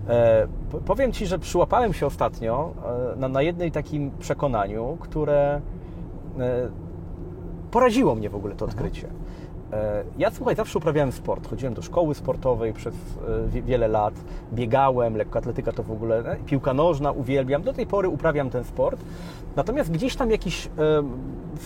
E, 0.10 0.48
powiem 0.86 1.12
Ci, 1.12 1.26
że 1.26 1.40
przyłapałem 1.40 1.94
się 1.94 2.06
ostatnio 2.06 2.74
e, 3.16 3.20
na, 3.20 3.28
na 3.28 3.42
jednej 3.42 3.72
takim 3.72 4.12
przekonaniu, 4.20 4.98
które 5.00 5.62
e, 6.40 6.70
poraziło 7.72 8.16
mnie 8.16 8.30
w 8.30 8.36
ogóle 8.36 8.56
to 8.56 8.66
odkrycie. 8.66 9.08
E, 9.76 10.04
Ja 10.18 10.32
słuchaj, 10.32 10.56
zawsze 10.56 10.80
uprawiałem 10.80 11.12
sport. 11.12 11.50
Chodziłem 11.50 11.74
do 11.74 11.82
szkoły 11.82 12.16
sportowej 12.16 12.74
przez 12.74 12.94
e, 12.96 13.48
wie- 13.48 13.62
wiele 13.62 13.88
lat, 13.88 14.14
biegałem, 14.54 15.18
lekkoatletyka 15.18 15.72
to 15.72 15.84
w 15.84 15.92
ogóle, 15.92 16.20
e, 16.20 16.36
piłka 16.46 16.74
nożna 16.74 17.12
uwielbiam. 17.12 17.62
Do 17.64 17.74
tej 17.74 17.88
pory 17.88 18.10
uprawiam 18.10 18.50
ten 18.50 18.64
sport. 18.64 19.00
Natomiast 19.56 19.92
gdzieś 19.92 20.16
tam 20.16 20.32
jakiś, 20.32 20.70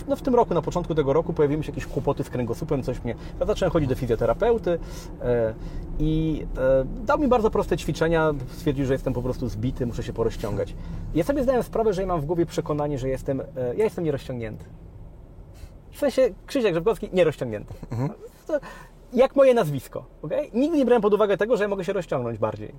no 0.08 0.16
w 0.16 0.22
tym 0.22 0.34
roku, 0.34 0.54
na 0.54 0.62
początku 0.62 0.94
tego 0.94 1.12
roku 1.12 1.32
pojawiły 1.32 1.62
się 1.62 1.70
jakieś 1.72 1.86
kłopoty 1.86 2.24
z 2.24 2.30
kręgosłupem, 2.30 2.82
coś 2.82 3.04
mnie, 3.04 3.14
ja 3.40 3.46
zacząłem 3.46 3.72
chodzić 3.72 3.88
do 3.88 3.94
fizjoterapeuty 3.94 4.78
i 5.98 6.46
dał 7.06 7.18
mi 7.18 7.28
bardzo 7.28 7.50
proste 7.50 7.76
ćwiczenia, 7.76 8.32
stwierdził, 8.48 8.86
że 8.86 8.92
jestem 8.92 9.12
po 9.12 9.22
prostu 9.22 9.48
zbity, 9.48 9.86
muszę 9.86 10.02
się 10.02 10.12
porozciągać. 10.12 10.74
Ja 11.14 11.24
sobie 11.24 11.42
zdałem 11.42 11.62
sprawę, 11.62 11.92
że 11.92 12.06
mam 12.06 12.20
w 12.20 12.24
głowie 12.24 12.46
przekonanie, 12.46 12.98
że 12.98 13.08
jestem, 13.08 13.42
ja 13.76 13.84
jestem 13.84 14.04
nierozciągnięty. 14.04 14.64
W 15.90 15.98
sensie 15.98 16.34
Krzysiek 16.46 16.74
Rzepkowski 16.74 17.08
nierozciągnięty. 17.12 17.74
To 18.46 18.60
jak 19.12 19.36
moje 19.36 19.54
nazwisko, 19.54 20.04
okej? 20.22 20.50
Nigdy 20.54 20.78
nie 20.78 20.84
brałem 20.84 21.02
pod 21.02 21.14
uwagę 21.14 21.36
tego, 21.36 21.56
że 21.56 21.64
ja 21.64 21.68
mogę 21.68 21.84
się 21.84 21.92
rozciągnąć 21.92 22.38
bardziej. 22.38 22.74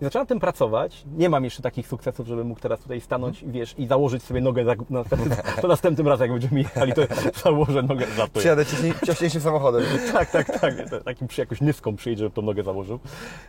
I 0.00 0.04
zacząłem 0.04 0.26
tym 0.26 0.40
pracować. 0.40 1.04
Nie 1.16 1.28
mam 1.28 1.44
jeszcze 1.44 1.62
takich 1.62 1.88
sukcesów, 1.88 2.26
żebym 2.26 2.46
mógł 2.46 2.60
teraz 2.60 2.80
tutaj 2.80 3.00
stanąć 3.00 3.42
i 3.42 3.50
wiesz, 3.50 3.74
i 3.78 3.86
założyć 3.86 4.22
sobie 4.22 4.40
nogę 4.40 4.64
za, 4.64 4.74
na, 4.90 5.04
to 5.62 5.68
następnym 5.68 6.08
razem, 6.08 6.24
jak 6.24 6.40
będziemy 6.40 6.60
jechali, 6.60 6.92
to 6.92 7.02
założę 7.44 7.82
nogę 7.82 8.06
za 8.16 8.26
to. 8.26 8.38
Przyjadę 8.38 8.64
ciaśniejszym 9.06 9.40
samochodem. 9.40 9.82
Tak, 10.12 10.30
tak, 10.30 10.60
tak. 10.60 10.74
Takim 11.04 11.28
przy 11.28 11.40
jakąś 11.40 11.60
nyską 11.60 11.96
przyjedzie, 11.96 12.24
żeby 12.24 12.34
tą 12.34 12.42
nogę 12.42 12.62
założył, 12.62 12.98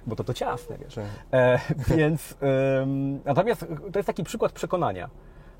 bo 0.07 0.15
to 0.15 0.23
to 0.23 0.33
ciasne, 0.33 0.77
wiesz. 0.77 0.95
E, 1.33 1.59
więc 1.95 2.35
ym, 2.81 3.19
natomiast 3.25 3.65
to 3.91 3.99
jest 3.99 4.07
taki 4.07 4.23
przykład 4.23 4.51
przekonania, 4.51 5.09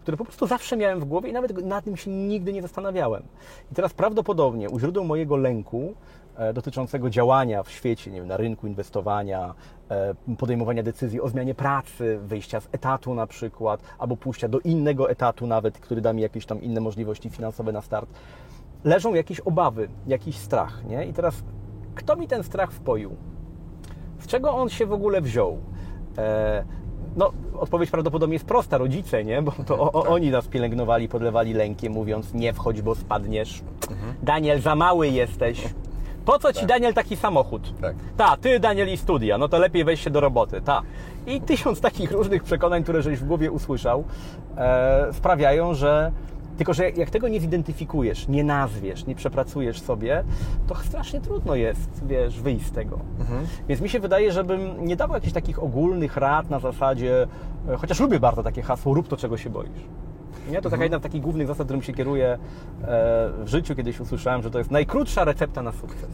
który 0.08 0.18
po 0.18 0.26
prostu 0.26 0.48
zawsze 0.48 0.78
miałem 0.78 1.00
w 1.00 1.06
głowie 1.06 1.30
i 1.30 1.34
nawet 1.34 1.66
nad 1.66 1.86
tym 1.86 1.98
się 1.98 2.12
nigdy 2.12 2.54
nie 2.54 2.62
zastanawiałem. 2.62 3.24
I 3.72 3.76
teraz 3.76 3.94
prawdopodobnie 3.94 4.70
u 4.70 4.80
źródeł 4.80 5.04
mojego 5.04 5.38
lęku 5.38 5.94
e, 6.36 6.54
dotyczącego 6.54 7.10
działania 7.10 7.64
w 7.64 7.72
świecie, 7.72 8.12
nie 8.12 8.20
wiem, 8.20 8.28
na 8.28 8.38
rynku 8.38 8.68
inwestowania, 8.68 9.54
e, 9.90 10.16
podejmowania 10.38 10.84
decyzji 10.84 11.22
o 11.22 11.30
zmianie 11.30 11.56
pracy, 11.56 12.20
wyjścia 12.24 12.60
z 12.60 12.68
etatu 12.72 13.14
na 13.14 13.28
przykład, 13.28 13.82
albo 14.00 14.18
pójścia 14.18 14.48
do 14.48 14.60
innego 14.60 15.10
etatu 15.10 15.48
nawet, 15.48 15.80
który 15.80 16.02
da 16.02 16.14
mi 16.14 16.22
jakieś 16.22 16.46
tam 16.46 16.62
inne 16.62 16.82
możliwości 16.82 17.30
finansowe 17.30 17.72
na 17.72 17.82
start, 17.82 18.10
leżą 18.84 19.14
jakieś 19.14 19.40
obawy, 19.40 19.90
jakiś 20.08 20.38
strach, 20.38 20.86
nie? 20.86 21.06
I 21.06 21.14
teraz 21.14 21.44
kto 21.96 22.16
mi 22.16 22.28
ten 22.28 22.44
strach 22.44 22.72
wpoił? 22.72 23.16
Z 24.20 24.28
czego 24.28 24.52
on 24.52 24.70
się 24.70 24.86
w 24.86 24.94
ogóle 24.94 25.22
wziął? 25.22 25.58
No, 27.18 27.32
odpowiedź 27.60 27.92
prawdopodobnie 27.92 28.34
jest 28.34 28.46
prosta, 28.46 28.78
rodzice, 28.78 29.24
nie? 29.24 29.42
Bo 29.42 29.52
to 29.66 29.80
o, 29.80 29.92
o, 29.92 30.06
oni 30.06 30.30
nas 30.30 30.48
pielęgnowali, 30.48 31.08
podlewali 31.08 31.54
lękiem, 31.54 31.94
mówiąc 31.94 32.34
nie 32.34 32.54
wchodź, 32.54 32.82
bo 32.82 32.96
spadniesz. 32.96 33.62
Daniel, 34.24 34.62
za 34.62 34.76
mały 34.76 35.08
jesteś. 35.08 35.64
Po 36.26 36.40
co 36.40 36.54
ci, 36.54 36.66
Daniel, 36.66 36.94
taki 36.94 37.16
samochód? 37.16 37.74
Tak. 37.82 37.96
Ta, 38.18 38.38
ty, 38.38 38.60
Daniel, 38.60 38.94
i 38.94 38.98
studia, 38.98 39.38
no 39.38 39.48
to 39.48 39.58
lepiej 39.58 39.84
weź 39.84 40.04
się 40.04 40.10
do 40.10 40.20
roboty, 40.20 40.62
ta. 40.62 40.82
I 41.28 41.42
tysiąc 41.42 41.82
takich 41.82 42.12
różnych 42.12 42.44
przekonań, 42.44 42.84
które 42.84 43.02
żeś 43.02 43.20
w 43.20 43.26
głowie 43.26 43.52
usłyszał, 43.52 44.04
e, 44.58 45.14
sprawiają, 45.14 45.74
że 45.74 46.12
tylko, 46.58 46.74
że 46.74 46.90
jak 46.90 47.10
tego 47.10 47.28
nie 47.28 47.40
zidentyfikujesz, 47.40 48.28
nie 48.28 48.44
nazwiesz, 48.44 49.06
nie 49.06 49.16
przepracujesz 49.16 49.82
sobie, 49.82 50.24
to 50.68 50.76
strasznie 50.76 51.22
trudno 51.22 51.56
jest, 51.56 52.08
wiesz, 52.08 52.42
wyjść 52.42 52.66
z 52.66 52.72
tego. 52.72 53.00
Więc 53.68 53.82
mi 53.82 53.90
się 53.90 54.00
wydaje, 54.00 54.32
żebym 54.32 54.86
nie 54.86 54.96
dawał 54.96 55.16
jakichś 55.16 55.34
takich 55.34 55.64
ogólnych 55.64 56.18
rad 56.18 56.50
na 56.50 56.60
zasadzie, 56.60 57.28
e, 57.70 57.78
chociaż 57.78 58.00
lubię 58.00 58.20
bardzo 58.20 58.44
takie 58.44 58.62
hasło, 58.62 58.94
rób 58.94 59.08
to, 59.08 59.18
czego 59.18 59.38
się 59.38 59.50
boisz. 59.50 59.84
Nie? 60.52 60.62
To 60.62 60.70
taka 60.70 60.84
jedna 60.84 61.00
z 61.00 61.02
takich 61.02 61.22
głównych 61.22 61.48
zasad, 61.48 61.68
którym 61.68 61.82
się 61.82 61.94
kieruję 61.94 62.28
e, 62.28 62.38
w 63.44 63.48
życiu. 63.48 63.76
Kiedyś 63.76 64.00
usłyszałem, 64.00 64.44
że 64.44 64.52
to 64.52 64.58
jest 64.58 64.72
najkrótsza 64.72 65.24
recepta 65.24 65.62
na 65.62 65.72
sukces. 65.72 66.10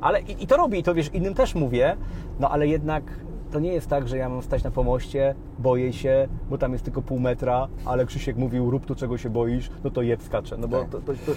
Ale 0.00 0.20
i, 0.20 0.44
i 0.44 0.46
to 0.46 0.56
robię, 0.56 0.78
i 0.78 0.82
to 0.82 0.94
wiesz, 0.94 1.10
innym 1.14 1.34
też 1.34 1.54
mówię, 1.54 1.96
no 2.40 2.50
ale 2.50 2.66
jednak 2.66 3.04
to 3.50 3.60
nie 3.60 3.72
jest 3.72 3.86
tak, 3.86 4.08
że 4.08 4.16
ja 4.18 4.28
mam 4.28 4.42
stać 4.42 4.64
na 4.64 4.70
pomoście, 4.70 5.34
boję 5.58 5.92
się, 5.92 6.28
bo 6.50 6.58
tam 6.58 6.72
jest 6.72 6.84
tylko 6.84 7.02
pół 7.02 7.18
metra, 7.20 7.68
ale 7.84 8.06
Krzysiek 8.06 8.36
mówił, 8.36 8.70
rób 8.70 8.86
to, 8.86 8.94
czego 8.94 9.18
się 9.18 9.30
boisz, 9.30 9.70
no 9.84 9.90
to 9.90 10.02
jeb 10.02 10.22
skacze. 10.22 10.56
No 10.58 10.68
bo 10.68 10.80
Tak. 10.80 10.90
to, 10.90 11.00
to, 11.00 11.12
to, 11.12 11.32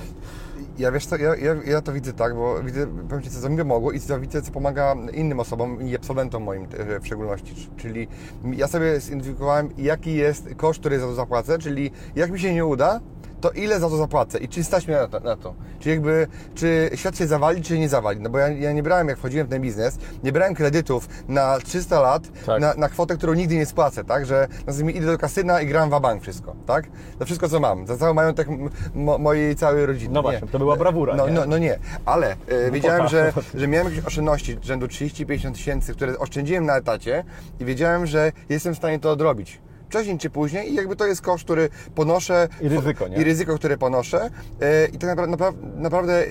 Ja 0.78 0.92
wiesz 0.92 1.06
co, 1.06 1.18
ja, 1.18 1.36
ja, 1.36 1.56
ja 1.66 1.82
to 1.82 1.94
widzę 1.94 2.14
tak, 2.14 2.36
bo 2.36 2.64
widzę, 2.64 2.88
powiem 3.10 3.22
Ci, 3.24 3.30
co 3.30 3.50
mi 3.50 3.58
pomogło 3.58 3.92
i 3.92 4.00
co 4.00 4.20
widzę, 4.20 4.42
co 4.42 4.52
pomaga 4.52 4.96
innym 5.14 5.40
osobom 5.40 5.82
i 5.82 5.96
absolwentom 5.96 6.44
moim 6.44 6.68
w 7.02 7.06
szczególności. 7.06 7.70
Czyli 7.78 8.08
ja 8.54 8.68
sobie 8.68 9.00
zidentyfikowałem, 9.00 9.70
jaki 9.78 10.14
jest 10.14 10.50
koszt, 10.58 10.80
który 10.80 11.00
za 11.00 11.06
to 11.06 11.14
zapłacę, 11.14 11.58
czyli 11.60 11.92
jak 12.16 12.32
mi 12.32 12.40
się 12.40 12.54
nie 12.54 12.66
uda, 12.66 13.00
to 13.44 13.52
ile 13.52 13.80
za 13.80 13.90
to 13.90 13.98
zapłacę 13.98 14.38
i 14.40 14.48
czy 14.50 14.64
stać 14.64 14.88
mnie 14.88 14.96
na 14.98 15.08
to, 15.08 15.20
na 15.20 15.36
to. 15.36 15.54
Czy 15.80 15.90
jakby, 15.90 16.28
czy 16.56 16.90
świat 16.96 17.18
się 17.18 17.28
zawali, 17.28 17.62
czy 17.62 17.80
nie 17.80 17.90
zawali. 17.90 18.20
No 18.22 18.30
bo 18.30 18.38
ja, 18.38 18.48
ja 18.50 18.72
nie 18.72 18.84
brałem, 18.84 19.08
jak 19.08 19.18
wchodziłem 19.18 19.48
w 19.48 19.50
ten 19.50 19.62
biznes, 19.62 19.98
nie 20.24 20.32
brałem 20.32 20.56
kredytów 20.56 21.10
na 21.28 21.58
300 21.60 22.00
lat, 22.02 22.24
Tak. 22.46 22.62
na, 22.62 22.74
na 22.74 22.90
kwotę, 22.90 23.18
którą 23.18 23.34
nigdy 23.34 23.56
nie 23.56 23.66
spłacę, 23.66 24.04
tak? 24.04 24.26
Że 24.26 24.48
nazwijmy, 24.68 24.92
idę 24.92 25.06
do 25.06 25.18
kasyna 25.18 25.62
i 25.62 25.68
gram 25.68 25.90
w 25.90 26.00
bank 26.02 26.22
wszystko, 26.22 26.56
tak? 26.66 26.86
Za 27.20 27.26
wszystko, 27.26 27.50
co 27.50 27.60
mam, 27.60 27.88
za 27.88 27.98
cały 27.98 28.14
majątek 28.14 28.48
mo, 28.94 29.18
mojej 29.18 29.56
całej 29.56 29.86
rodziny. 29.86 30.14
No 30.14 30.20
Nie. 30.20 30.24
właśnie, 30.24 30.48
to 30.48 30.60
była 30.60 30.76
brawura, 30.76 31.16
No, 31.16 31.28
nie? 31.28 31.34
no, 31.34 31.46
no 31.46 31.58
nie, 31.58 31.80
ale 32.06 32.36
e, 32.48 32.72
wiedziałem, 32.72 33.02
tak. 33.02 33.10
że, 33.10 33.34
że 33.56 33.68
miałem 33.68 33.88
jakieś 33.88 34.06
oszczędności 34.06 34.58
rzędu 34.62 34.86
30-50 34.86 35.52
tysięcy, 35.54 35.94
które 35.94 36.20
oszczędziłem 36.20 36.66
na 36.66 36.78
etacie 36.78 37.24
i 37.60 37.66
wiedziałem, 37.66 38.06
że 38.06 38.32
jestem 38.50 38.74
w 38.74 38.78
stanie 38.78 39.00
to 39.00 39.12
odrobić. 39.12 39.60
Wcześniej 39.94 40.18
czy 40.18 40.30
później 40.30 40.72
i 40.72 40.76
jakby 40.76 40.96
to 40.96 41.06
jest 41.08 41.22
koszt, 41.22 41.44
który 41.44 41.70
ponoszę. 41.96 42.48
I 42.62 42.70
ryzyko, 42.70 43.08
nie? 43.08 43.18
I 43.18 43.24
ryzyko, 43.24 43.56
które 43.56 43.78
ponoszę. 43.78 44.30
E, 44.62 44.86
I 44.88 44.98
tak 44.98 45.18
napra- 45.18 45.30
napra- 45.36 45.54
naprawdę 45.76 46.26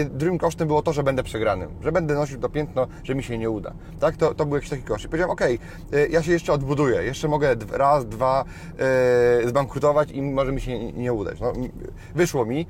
e, 0.00 0.04
drugim 0.04 0.38
kosztem 0.38 0.68
było 0.68 0.82
to, 0.82 0.92
że 0.92 1.02
będę 1.02 1.22
przegranym. 1.22 1.70
Że 1.82 1.92
będę 1.92 2.14
nosił 2.14 2.40
to 2.40 2.48
piętno, 2.48 2.86
że 3.04 3.14
mi 3.14 3.22
się 3.22 3.38
nie 3.38 3.50
uda. 3.50 3.72
Tak? 4.00 4.16
To, 4.16 4.34
to 4.34 4.46
był 4.46 4.54
jakiś 4.54 4.70
taki 4.70 4.82
koszt. 4.82 5.04
I 5.04 5.08
powiedziałem, 5.08 5.30
okej, 5.30 5.58
e, 5.92 6.06
ja 6.08 6.22
się 6.22 6.32
jeszcze 6.32 6.52
odbuduję. 6.52 7.02
Jeszcze 7.02 7.28
mogę 7.28 7.56
raz, 7.72 8.06
dwa 8.06 8.44
zbankrutować 9.46 10.10
i 10.10 10.22
może 10.22 10.52
mi 10.52 10.60
się 10.60 10.92
nie- 10.92 11.12
udać. 11.12 11.40
No, 11.40 11.52
wyszło 12.14 12.44
mi, 12.44 12.66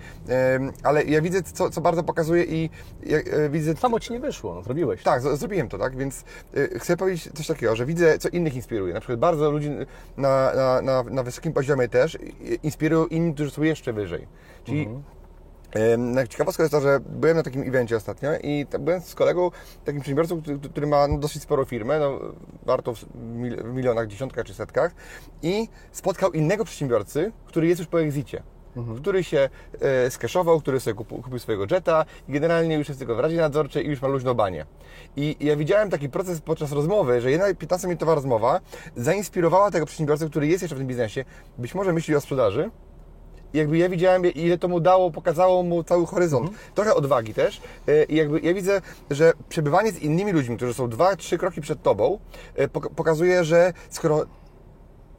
ale 0.82 1.04
ja 1.04 1.22
widzę, 1.22 1.42
co, 1.42 1.70
co 1.70 1.80
bardzo 1.80 2.02
pokazuje 2.02 2.44
i 2.44 2.70
ja, 3.06 3.18
widzę... 3.50 3.76
samo 3.76 4.00
ci 4.00 4.12
nie 4.12 4.20
wyszło, 4.20 4.54
no 4.54 4.62
zrobiłeś. 4.62 5.02
Tak, 5.02 5.22
zrobiłem 5.22 5.68
to, 5.68 5.78
tak? 5.78 5.96
Więc 5.96 6.24
chcę 6.76 6.96
powiedzieć 6.96 7.30
coś 7.34 7.46
takiego, 7.46 7.76
że 7.76 7.86
widzę, 7.86 8.18
co 8.18 8.28
innych 8.28 8.54
inspiruje. 8.54 8.94
Na 8.94 9.00
przykład 9.00 9.18
bardzo 9.18 9.50
ludzi 9.50 9.70
na, 10.18 10.54
na, 10.54 10.82
na, 10.82 11.02
na 11.02 11.22
wysokim 11.22 11.52
poziomie 11.52 11.88
też 11.88 12.18
inspirują 12.62 13.06
inni, 13.06 13.34
którzy 13.34 13.50
są 13.50 13.62
jeszcze 13.62 13.92
wyżej. 13.92 14.26
Czyli 14.64 14.88
mhm. 15.74 16.28
ciekawostka 16.28 16.62
jest 16.62 16.72
to, 16.72 16.80
że 16.80 17.00
byłem 17.00 17.36
na 17.36 17.42
takim 17.42 17.62
evencie 17.62 17.96
ostatnio 17.96 18.30
i 18.42 18.66
byłem 18.80 19.00
z 19.00 19.14
kolegą, 19.14 19.50
takim 19.84 20.00
przedsiębiorcą, 20.00 20.42
który, 20.42 20.58
który 20.58 20.86
ma 20.86 21.08
no, 21.08 21.18
dosyć 21.18 21.42
sporą 21.42 21.64
firmę, 21.64 21.98
no, 21.98 22.20
warto 22.66 22.94
w, 22.94 23.04
mil, 23.14 23.62
w 23.62 23.74
milionach, 23.74 24.06
dziesiątkach 24.06 24.44
czy 24.44 24.54
setkach 24.54 24.94
i 25.42 25.68
spotkał 25.92 26.32
innego 26.32 26.64
przedsiębiorcy, 26.64 27.32
który 27.46 27.66
jest 27.66 27.78
już 27.78 27.88
po 27.88 28.00
exicie 28.76 29.00
który 29.00 29.24
się 29.24 29.48
e, 29.80 30.10
skeszował, 30.10 30.60
który 30.60 30.80
sobie 30.80 30.94
kupił, 30.94 31.22
kupił 31.22 31.38
swojego 31.38 31.66
jetta 31.70 32.04
i 32.28 32.32
generalnie 32.32 32.76
już 32.76 32.88
jest 32.88 33.00
tylko 33.00 33.14
w 33.14 33.20
Radzie 33.20 33.36
Nadzorczej 33.36 33.86
i 33.86 33.88
już 33.88 34.02
ma 34.02 34.08
luźną 34.08 34.34
banię. 34.34 34.66
I 35.16 35.36
ja 35.40 35.56
widziałem 35.56 35.90
taki 35.90 36.08
proces 36.08 36.40
podczas 36.40 36.72
rozmowy, 36.72 37.20
że 37.20 37.30
jedna 37.30 37.52
15-minutowa 37.52 38.14
rozmowa 38.14 38.60
zainspirowała 38.96 39.70
tego 39.70 39.86
przedsiębiorcę, 39.86 40.28
który 40.30 40.46
jest 40.46 40.62
jeszcze 40.62 40.76
w 40.76 40.78
tym 40.78 40.88
biznesie, 40.88 41.24
być 41.58 41.74
może 41.74 41.92
myśli 41.92 42.14
o 42.16 42.20
sprzedaży, 42.20 42.70
i 43.54 43.58
jakby 43.58 43.78
ja 43.78 43.88
widziałem, 43.88 44.26
ile 44.26 44.58
to 44.58 44.68
mu 44.68 44.80
dało, 44.80 45.10
pokazało 45.10 45.62
mu 45.62 45.84
cały 45.84 46.06
horyzont. 46.06 46.50
Trochę 46.74 46.94
odwagi 46.94 47.34
też. 47.34 47.60
E, 47.88 48.04
I 48.04 48.16
jakby 48.16 48.40
ja 48.40 48.54
widzę, 48.54 48.80
że 49.10 49.32
przebywanie 49.48 49.92
z 49.92 49.98
innymi 49.98 50.32
ludźmi, 50.32 50.56
którzy 50.56 50.74
są 50.74 50.88
dwa, 50.88 51.16
trzy 51.16 51.38
kroki 51.38 51.60
przed 51.60 51.82
tobą, 51.82 52.18
e, 52.54 52.68
pok- 52.68 52.88
pokazuje, 52.96 53.44
że 53.44 53.72
skoro 53.90 54.26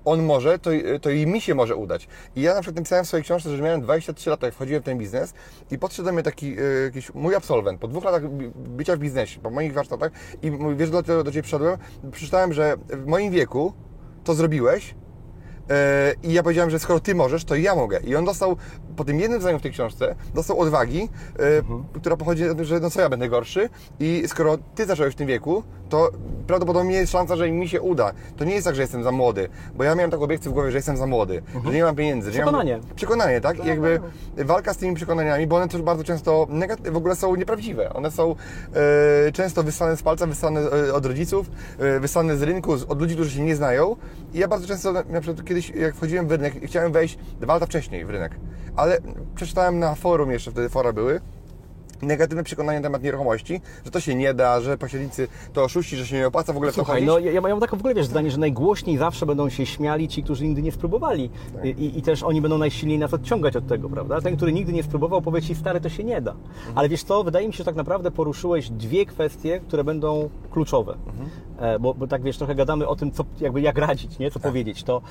on 0.06 0.24
może, 0.24 0.60
to, 0.60 0.70
to 1.02 1.10
i 1.10 1.28
mi 1.28 1.42
się 1.42 1.56
może 1.56 1.76
udać. 1.76 2.08
I 2.36 2.42
ja 2.42 2.54
na 2.54 2.62
przykład 2.62 2.76
napisałem 2.76 3.06
w 3.06 3.08
swojej 3.08 3.24
książce, 3.24 3.58
że 3.58 3.64
miałem 3.64 3.82
23 3.82 4.30
lata, 4.30 4.48
jak 4.48 4.56
wchodziłem 4.56 4.82
w 4.82 4.86
ten 4.86 4.98
biznes 4.98 5.34
i 5.72 5.78
podszedł 5.78 6.06
do 6.06 6.14
mnie 6.14 6.24
taki 6.24 6.56
e, 6.60 6.64
jakiś 6.84 7.14
mój 7.14 7.36
absolwent 7.36 7.80
po 7.80 7.88
dwóch 7.88 8.04
latach 8.04 8.30
bycia 8.54 8.96
w 8.96 9.00
biznesie, 9.00 9.40
po 9.40 9.50
moich 9.50 9.74
warsztatach 9.74 10.12
i 10.42 10.52
wiesz, 10.76 10.90
do, 10.90 11.04
do 11.04 11.24
Ciebie 11.24 11.42
przyszedłem, 11.42 11.78
przeczytałem, 12.12 12.54
że 12.54 12.78
w 12.90 13.06
moim 13.06 13.32
wieku 13.32 13.74
to 14.24 14.34
zrobiłeś, 14.34 14.96
I 16.24 16.34
ja 16.34 16.44
powiedziałem, 16.44 16.70
że 16.70 16.80
skoro 16.80 17.00
ty 17.00 17.16
możesz, 17.16 17.46
to 17.46 17.56
ja 17.56 17.76
mogę. 17.76 18.00
I 18.00 18.16
on 18.16 18.26
dostał, 18.26 18.56
po 18.98 19.04
tym 19.04 19.20
jednym 19.20 19.42
zdaniu 19.42 19.60
w 19.60 19.62
tej 19.62 19.72
książce, 19.72 20.16
dostał 20.36 20.60
odwagi, 20.60 21.10
e, 21.40 21.40
która 22.00 22.18
pochodzi 22.18 22.50
od 22.50 22.58
tym, 22.58 22.66
że 22.66 22.80
no 22.80 22.90
co 22.90 23.02
ja 23.02 23.10
będę 23.10 23.30
gorszy 23.30 23.70
i 24.00 24.24
skoro 24.28 24.58
ty 24.76 24.86
zacząłeś 24.86 25.14
w 25.14 25.18
tym 25.18 25.28
wieku, 25.28 25.64
to 25.90 26.10
prawdopodobnie 26.48 26.96
jest 26.96 27.12
szansa, 27.12 27.36
że 27.36 27.52
mi 27.52 27.68
się 27.68 27.82
uda. 27.82 28.12
To 28.38 28.44
nie 28.44 28.54
jest 28.54 28.66
tak, 28.66 28.76
że 28.76 28.82
jestem 28.82 29.04
za 29.04 29.12
młody, 29.12 29.50
bo 29.76 29.84
ja 29.84 29.96
miałem 29.96 30.12
taką 30.12 30.24
obiekcję 30.24 30.52
w 30.52 30.54
głowie, 30.54 30.72
że 30.72 30.78
jestem 30.78 30.98
za 30.98 31.08
młody, 31.08 31.42
że 31.66 31.72
nie 31.74 31.84
mam 31.84 31.96
pieniędzy. 31.96 32.32
że 32.32 32.38
nie 32.40 32.46
mam- 32.46 32.54
Przekonanie. 32.54 32.80
Przekonanie, 32.96 33.42
tak? 33.42 33.66
I 33.66 33.68
jakby 33.68 34.00
walka 34.38 34.74
z 34.74 34.78
tymi 34.78 34.96
przekonaniami, 34.96 35.48
bo 35.48 35.56
one 35.56 35.68
też 35.68 35.82
bardzo 35.82 36.04
często 36.04 36.48
w 36.92 36.98
ogóle 36.98 37.16
są 37.16 37.36
nieprawdziwe. 37.36 37.94
One 37.94 38.12
są 38.12 38.36
e, 39.28 39.32
często 39.32 39.64
wyssane 39.64 39.98
z 39.98 40.04
palca, 40.04 40.28
wyssane 40.28 40.60
e, 40.62 40.94
od 40.94 41.06
rodziców, 41.06 41.52
e, 41.80 42.00
wyssane 42.00 42.38
z 42.38 42.42
rynku, 42.44 42.78
z, 42.78 42.84
od 42.84 43.02
ludzi, 43.02 43.14
którzy 43.16 43.32
się 43.32 43.42
nie 43.42 43.56
znają. 43.56 43.96
I 44.34 44.40
ja 44.40 44.48
bardzo 44.48 44.68
często, 44.68 44.92
na 44.92 45.04
na 45.10 45.22
przykład 45.22 45.46
kiedyś 45.62 45.82
jak 45.82 45.96
wchodziłem 45.96 46.28
w 46.28 46.32
rynek, 46.32 46.54
chciałem 46.66 46.92
wejść 46.92 47.18
dwa 47.42 47.54
lata 47.54 47.66
wcześniej 47.66 48.06
w 48.06 48.10
rynek, 48.10 48.36
ale 48.76 48.98
przeczytałem 49.36 49.80
na 49.80 49.96
forum 49.96 50.32
jeszcze, 50.32 50.52
wtedy 50.52 50.70
fora 50.70 50.94
były, 50.94 51.22
negatywne 52.02 52.44
przekonanie 52.44 52.80
na 52.80 52.84
temat 52.84 53.04
nieruchomości, 53.04 53.62
że 53.86 53.92
to 53.92 54.00
się 54.00 54.16
nie 54.16 54.34
da, 54.34 54.62
że 54.62 54.78
pośrednicy 54.78 55.28
to 55.54 55.64
oszuści, 55.64 55.96
że 55.98 56.08
się 56.08 56.16
nie 56.18 56.28
opłaca 56.28 56.54
w 56.54 56.56
ogóle 56.56 56.72
w 56.72 56.76
to 56.76 56.82
Słuchaj, 56.82 56.96
chodzić. 56.96 57.08
no 57.08 57.20
ja, 57.20 57.32
ja 57.32 57.42
mam 57.42 57.60
taką 57.60 57.78
w 57.78 57.80
ogóle 57.80 57.94
wiesz, 57.96 58.06
zdanie, 58.06 58.32
że 58.32 58.38
najgłośniej 58.38 58.98
zawsze 58.98 59.26
będą 59.26 59.50
się 59.50 59.66
śmiali 59.66 60.08
ci, 60.08 60.24
którzy 60.24 60.48
nigdy 60.48 60.62
nie 60.62 60.72
spróbowali. 60.72 61.30
Tak. 61.56 61.66
I, 61.66 62.00
I, 62.00 62.02
też 62.02 62.24
oni 62.24 62.42
będą 62.42 62.58
najsilniej 62.58 63.00
nas 63.00 63.14
odciągać 63.14 63.56
od 63.56 63.68
tego, 63.68 63.90
prawda? 63.90 64.22
Ten, 64.22 64.36
który 64.38 64.54
nigdy 64.54 64.74
nie 64.74 64.84
spróbował, 64.84 65.22
powie 65.22 65.42
ci, 65.42 65.56
stary, 65.56 65.82
to 65.82 65.90
się 65.90 66.04
nie 66.04 66.22
da. 66.22 66.32
Mhm. 66.32 66.78
Ale 66.78 66.90
wiesz 66.90 67.04
co, 67.04 67.24
wydaje 67.24 67.48
mi 67.48 67.54
się, 67.54 67.58
że 67.58 67.64
tak 67.66 67.76
naprawdę 67.76 68.12
poruszyłeś 68.12 68.70
dwie 68.70 69.06
kwestie, 69.06 69.60
które 69.60 69.84
będą 69.84 70.30
kluczowe. 70.52 70.94
Mhm. 71.08 71.30
E, 71.60 71.80
Bo, 71.80 71.94
bo 71.94 72.08
tak 72.08 72.22
wiesz, 72.24 72.38
trochę 72.38 72.56
gadamy 72.56 72.88
o 72.88 72.96
tym, 72.96 73.12
co, 73.12 73.24
jakby 73.40 73.62
jak 73.62 73.78
radzić, 73.78 74.20
nie? 74.20 74.32
co 74.32 74.40
Tak. 74.40 74.50
powiedzieć. 74.52 74.84
To 74.84 75.02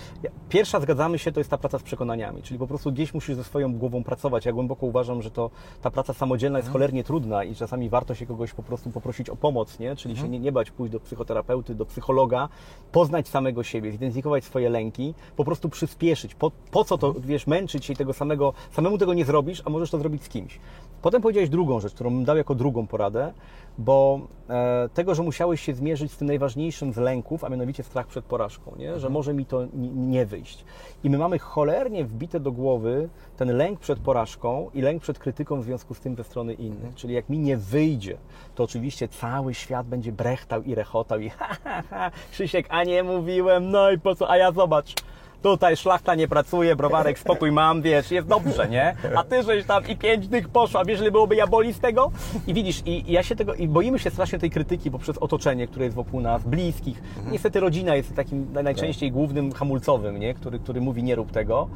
pierwsza 0.48 0.80
zgadzamy 0.80 1.18
się, 1.18 1.32
to 1.32 1.40
jest 1.40 1.50
ta 1.50 1.58
praca 1.58 1.78
z 1.78 1.82
przekonaniami, 1.82 2.42
czyli 2.42 2.58
po 2.58 2.66
prostu 2.66 2.92
gdzieś 2.92 3.14
musisz 3.14 3.36
ze 3.36 3.44
swoją 3.44 3.74
głową 3.74 4.04
pracować. 4.04 4.46
Ja 4.46 4.52
głęboko 4.52 4.86
uważam, 4.86 5.22
że 5.22 5.30
to 5.30 5.50
ta 5.82 5.90
praca 5.90 6.14
samodzielna 6.14 6.58
Mhm. 6.58 6.72
Cholernie 6.78 7.04
trudna 7.04 7.44
i 7.44 7.54
czasami 7.54 7.88
warto 7.88 8.14
się 8.14 8.26
kogoś 8.26 8.52
po 8.52 8.62
prostu 8.62 8.90
poprosić 8.90 9.30
o 9.30 9.36
pomoc, 9.36 9.78
nie? 9.78 9.96
czyli 9.96 10.12
Mhm. 10.12 10.26
się 10.26 10.32
nie, 10.32 10.38
nie 10.40 10.52
bać 10.52 10.70
pójść 10.70 10.92
do 10.92 11.00
psychoterapeuty, 11.00 11.74
do 11.74 11.86
psychologa, 11.86 12.48
poznać 12.92 13.28
samego 13.28 13.62
siebie, 13.62 13.92
zidentyfikować 13.92 14.44
swoje 14.44 14.70
lęki, 14.70 15.14
po 15.36 15.44
prostu 15.44 15.68
przyspieszyć. 15.68 16.34
Po, 16.34 16.50
po 16.70 16.84
co 16.84 16.98
to, 16.98 17.14
wiesz, 17.18 17.46
męczyć 17.46 17.84
się 17.84 17.92
i 17.92 17.96
tego 17.96 18.12
samego, 18.12 18.52
samemu 18.72 18.98
tego 18.98 19.14
nie 19.14 19.24
zrobisz, 19.24 19.62
a 19.64 19.70
możesz 19.70 19.90
to 19.90 19.98
zrobić 19.98 20.22
z 20.24 20.28
kimś. 20.28 20.58
Potem 21.02 21.22
powiedziałeś 21.22 21.48
drugą 21.50 21.80
rzecz, 21.80 21.94
którą 21.94 22.10
bym 22.10 22.24
dał 22.24 22.36
jako 22.36 22.54
drugą 22.54 22.86
poradę, 22.86 23.32
bo 23.78 24.20
e, 24.50 24.88
tego, 24.94 25.14
że 25.14 25.22
musiałeś 25.22 25.60
się 25.60 25.74
zmierzyć 25.74 26.12
z 26.12 26.16
tym 26.16 26.26
najważniejszym 26.28 26.92
z 26.92 26.96
lęków, 26.96 27.44
a 27.44 27.48
mianowicie 27.48 27.82
strach 27.82 28.06
przed 28.06 28.24
porażką, 28.24 28.72
nie? 28.78 28.98
że 29.00 29.08
może 29.10 29.34
mi 29.34 29.46
to 29.46 29.64
ni- 29.74 29.90
nie 29.90 30.26
wyjść. 30.26 30.64
I 31.04 31.10
my 31.10 31.18
mamy 31.18 31.38
cholernie 31.38 32.04
wbite 32.04 32.40
do 32.40 32.52
głowy 32.52 33.08
ten 33.36 33.56
lęk 33.56 33.80
przed 33.80 33.98
porażką 33.98 34.70
i 34.74 34.80
lęk 34.80 35.02
przed 35.02 35.18
krytyką 35.18 35.60
w 35.60 35.64
związku 35.64 35.94
z 35.94 36.00
tym 36.00 36.16
ze 36.16 36.24
strony 36.24 36.54
innych. 36.54 36.67
Czyli 36.94 37.14
jak 37.14 37.28
mi 37.28 37.38
nie 37.38 37.56
wyjdzie, 37.56 38.16
to 38.54 38.64
oczywiście 38.64 39.08
cały 39.08 39.54
świat 39.54 39.86
będzie 39.86 40.12
brechtał 40.12 40.62
i 40.62 40.74
rechotał 40.74 41.20
i 41.20 41.28
ha, 41.38 41.48
ha, 41.64 41.82
ha, 41.90 42.10
Krzysiek, 42.32 42.66
a 42.68 42.84
nie 42.84 43.02
mówiłem, 43.02 43.70
no 43.70 43.90
i 43.90 43.98
po 43.98 44.14
co, 44.14 44.30
a 44.30 44.36
ja 44.36 44.52
zobacz. 44.52 44.94
tutaj 45.42 45.76
szlachta 45.76 46.14
nie 46.14 46.28
pracuje, 46.28 46.76
browarek 46.76 47.18
spokój 47.18 47.52
mam, 47.52 47.82
wiesz, 47.82 48.10
jest 48.10 48.28
dobrze, 48.28 48.68
nie? 48.68 48.96
A 49.16 49.24
ty 49.24 49.42
żeś 49.42 49.66
tam 49.66 49.86
i 49.88 49.96
pięć 49.96 50.28
dych 50.28 50.48
poszła, 50.48 50.84
wiesz, 50.84 51.00
ile 51.00 51.10
byłoby 51.10 51.36
jaboli 51.36 51.72
z 51.72 51.80
tego? 51.80 52.10
I 52.46 52.54
widzisz, 52.54 52.82
i, 52.86 53.10
i 53.10 53.12
ja 53.12 53.22
się 53.22 53.36
tego, 53.36 53.54
i 53.54 53.68
boimy 53.68 53.98
się 53.98 54.10
strasznie 54.10 54.38
tej 54.38 54.50
krytyki 54.50 54.90
poprzez 54.90 55.18
otoczenie, 55.18 55.66
które 55.66 55.84
jest 55.84 55.96
wokół 55.96 56.20
nas, 56.20 56.44
bliskich. 56.44 57.02
Niestety 57.30 57.60
rodzina 57.60 57.94
jest 57.94 58.14
takim 58.16 58.52
najczęściej 58.52 59.12
głównym 59.12 59.52
hamulcowym, 59.52 60.18
nie? 60.18 60.34
Który, 60.34 60.58
który 60.58 60.80
mówi 60.80 61.02
nie 61.02 61.14
rób 61.14 61.32
tego. 61.32 61.68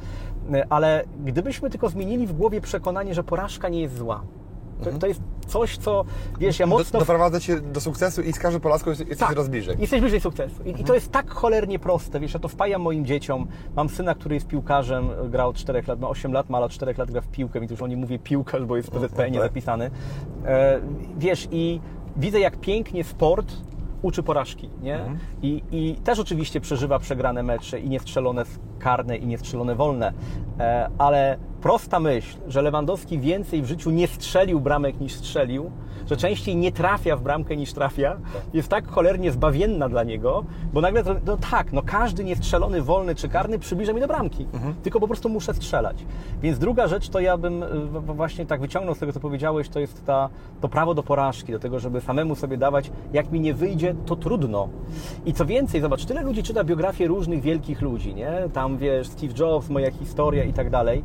Ale 0.71 1.05
gdybyśmy 1.25 1.71
tylko 1.71 1.89
zmienili 1.89 2.27
w 2.27 2.33
głowie 2.33 2.61
przekonanie, 2.61 3.15
że 3.15 3.25
porażka 3.25 3.69
nie 3.69 3.81
jest 3.81 3.97
zła. 3.97 4.23
To, 4.85 4.99
to 4.99 5.07
jest 5.07 5.21
coś, 5.47 5.77
co, 5.77 6.05
wiesz, 6.39 6.59
ja 6.59 6.67
Do, 6.67 6.71
mocno... 6.71 7.01
doprowadza 7.01 7.41
cię 7.41 7.61
do 7.61 7.81
sukcesu 7.81 8.23
i 8.23 8.33
z 8.33 8.39
każdą 8.39 8.61
Polaską 8.61 8.91
jest- 8.91 9.09
jesteś 9.09 9.29
coraz 9.29 9.49
bliżej. 9.49 9.77
Jesteś 9.79 10.01
bliżej 10.01 10.21
sukcesu. 10.21 10.63
I, 10.65 10.81
I 10.81 10.85
to 10.85 10.95
jest 10.95 11.11
tak 11.13 11.31
cholernie 11.31 11.79
proste. 11.79 12.21
Wiesz, 12.21 12.35
ja 12.35 12.41
to 12.41 12.49
wpajam 12.49 12.83
moim 12.83 13.07
dzieciom. 13.07 13.47
Mam 13.77 13.89
syna, 13.89 14.15
który 14.15 14.35
jest 14.35 14.47
piłkarzem, 14.47 15.09
grał 15.31 15.49
od 15.49 15.57
4 15.57 15.83
lat, 15.87 16.01
ma 16.01 16.09
8 16.09 16.33
lat, 16.33 16.51
ma 16.51 16.61
od 16.61 16.73
4 16.73 16.95
lat 16.99 17.11
gra 17.11 17.21
w 17.21 17.29
piłkę, 17.29 17.61
więc 17.61 17.71
już 17.71 17.83
o 17.83 17.87
nim 17.87 18.01
mówię 18.01 18.19
piłkarz, 18.19 18.65
bo 18.65 18.77
jest 18.77 18.89
w 18.89 18.93
PZPN 18.93 19.33
tak. 19.33 19.43
zapisany. 19.43 19.91
E, 20.45 20.81
wiesz, 21.19 21.49
i 21.51 21.81
widzę, 22.17 22.41
jak 22.41 22.57
pięknie 22.57 23.05
sport 23.05 23.53
uczy 24.03 24.23
porażki, 24.23 24.71
nie? 24.83 24.99
I, 25.43 25.63
I 25.73 25.95
też 25.95 26.19
oczywiście 26.19 26.61
przeżywa 26.61 26.99
przegrane 26.99 27.43
mecze 27.43 27.81
i 27.81 27.89
niestrzelone 27.89 28.45
karne 28.79 29.17
i 29.17 29.27
niestrzelone 29.27 29.75
wolne, 29.75 30.13
e, 30.59 30.91
ale 30.99 31.39
prosta 31.61 32.01
myśl, 32.01 32.39
że 32.49 32.63
Lewandowski 32.63 33.19
więcej 33.19 33.63
w 33.63 33.67
życiu 33.67 33.91
nie 33.91 34.07
strzelił 34.07 34.61
bramek 34.61 35.01
niż 35.01 35.15
strzelił, 35.15 35.71
że 36.07 36.17
częściej 36.17 36.57
nie 36.57 36.73
trafia 36.73 37.17
w 37.17 37.23
bramkę 37.23 37.57
niż 37.57 37.73
trafia, 37.73 38.17
jest 38.55 38.69
tak 38.69 38.89
cholernie 38.89 39.33
zbawienna 39.33 39.89
dla 39.89 40.05
niego, 40.05 40.45
bo 40.73 40.81
nagle, 40.81 41.05
to, 41.05 41.15
no 41.27 41.37
tak, 41.51 41.73
no 41.73 41.83
każdy 41.83 42.25
niestrzelony 42.25 42.83
wolny 42.83 43.15
czy 43.15 43.29
karny 43.29 43.59
przybliża 43.59 43.93
mi 43.93 44.01
do 44.01 44.07
bramki, 44.09 44.47
tylko 44.83 45.01
po 45.01 45.07
prostu 45.07 45.29
muszę 45.29 45.55
strzelać. 45.55 45.97
Więc 46.43 46.59
druga 46.59 46.87
rzecz, 46.87 47.09
to 47.09 47.21
ja 47.21 47.37
bym 47.37 47.63
y, 47.63 47.67
właśnie 48.01 48.47
tak 48.47 48.61
wyciągnął 48.61 48.95
z 48.95 48.99
tego, 48.99 49.13
co 49.13 49.21
powiedziałeś, 49.21 49.69
to 49.69 49.81
jest 49.81 50.07
ta, 50.07 50.29
to 50.61 50.69
prawo 50.69 50.95
do 50.95 51.03
porażki, 51.03 51.53
do 51.53 51.59
tego, 51.59 51.79
żeby 51.81 52.01
samemu 52.01 52.35
sobie 52.35 52.57
dawać, 52.57 52.91
jak 53.13 53.33
mi 53.33 53.41
nie 53.41 53.55
wyjdzie, 53.55 53.95
to 54.07 54.17
trudno. 54.17 54.69
I 55.27 55.33
co 55.33 55.47
więcej, 55.47 55.81
zobacz, 55.81 56.05
tyle 56.05 56.23
ludzi 56.23 56.43
czyta 56.43 56.65
biografie 56.65 57.07
różnych 57.07 57.41
wielkich 57.43 57.81
ludzi, 57.81 58.15
nie? 58.15 58.33
Tam, 58.53 58.79
wiesz, 58.79 59.09
Steve 59.09 59.33
Jobs, 59.39 59.69
moja 59.69 59.91
historia 59.91 60.45
i 60.45 60.53
tak 60.53 60.71
dalej. 60.71 61.05